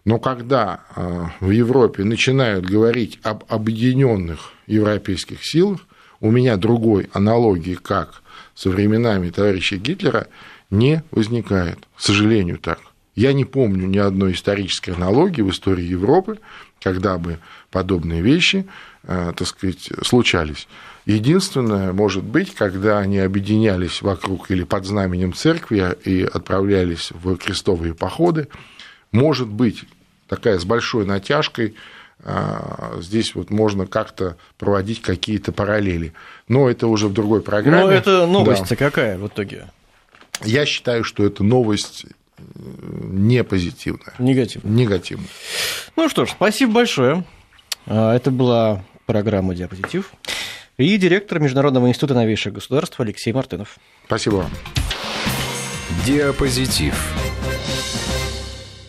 Но 0.05 0.18
когда 0.18 0.80
а, 0.95 1.30
в 1.41 1.51
Европе 1.51 2.05
начинают 2.05 2.64
говорить 2.64 3.18
об 3.22 3.45
объединенных 3.49 4.53
европейских 4.66 5.45
силах, 5.45 5.80
у 6.20 6.30
меня 6.30 6.57
другой 6.57 7.11
аналогии, 7.12 7.74
как 7.74 8.22
со 8.55 8.70
временами 8.70 9.30
товарища 9.30 9.76
Гитлера, 9.76 10.28
не 10.70 11.03
возникает. 11.11 11.78
К 11.97 12.01
сожалению, 12.01 12.59
так. 12.59 12.80
Я 13.14 13.32
не 13.32 13.44
помню 13.44 13.86
ни 13.86 13.98
одной 13.98 14.32
исторической 14.32 14.90
аналогии 14.90 15.42
в 15.42 15.50
истории 15.50 15.84
Европы, 15.84 16.38
когда 16.82 17.16
бы 17.18 17.38
подобные 17.70 18.22
вещи, 18.22 18.66
а, 19.06 19.32
так 19.32 19.46
сказать, 19.46 19.90
случались. 20.02 20.66
Единственное, 21.06 21.92
может 21.92 22.24
быть, 22.24 22.54
когда 22.54 22.98
они 22.98 23.18
объединялись 23.18 24.02
вокруг 24.02 24.50
или 24.50 24.64
под 24.64 24.86
знаменем 24.86 25.32
церкви 25.34 25.96
и 26.04 26.22
отправлялись 26.22 27.10
в 27.12 27.36
крестовые 27.36 27.94
походы, 27.94 28.48
может 29.12 29.48
быть, 29.48 29.84
такая 30.28 30.58
с 30.58 30.64
большой 30.64 31.06
натяжкой, 31.06 31.74
а, 32.22 32.98
здесь 33.00 33.34
вот 33.34 33.50
можно 33.50 33.86
как-то 33.86 34.36
проводить 34.58 35.02
какие-то 35.02 35.52
параллели. 35.52 36.14
Но 36.48 36.70
это 36.70 36.86
уже 36.86 37.08
в 37.08 37.12
другой 37.12 37.42
программе. 37.42 37.84
Но 37.84 37.90
это 37.90 38.26
новость 38.26 38.70
да. 38.70 38.76
какая 38.76 39.18
в 39.18 39.26
итоге? 39.26 39.66
Я 40.42 40.64
считаю, 40.64 41.04
что 41.04 41.24
это 41.24 41.44
новость 41.44 42.06
э, 42.06 42.08
не 42.39 43.45
позитивная. 43.45 44.14
Негативная. 44.18 44.72
Негативная. 44.72 45.28
Ну 45.97 46.09
что 46.09 46.26
ж, 46.26 46.30
спасибо 46.30 46.72
большое. 46.72 47.24
А, 47.87 48.14
это 48.14 48.30
была 48.30 48.85
программа 49.07 49.55
«Диапозитив» 49.55 50.12
и 50.76 50.97
директор 50.97 51.39
Международного 51.39 51.89
института 51.89 52.14
новейших 52.14 52.55
государств 52.55 52.99
Алексей 53.01 53.32
Мартынов. 53.32 53.76
Спасибо 54.07 54.37
вам. 54.37 54.51
Диапозитив. 56.05 56.95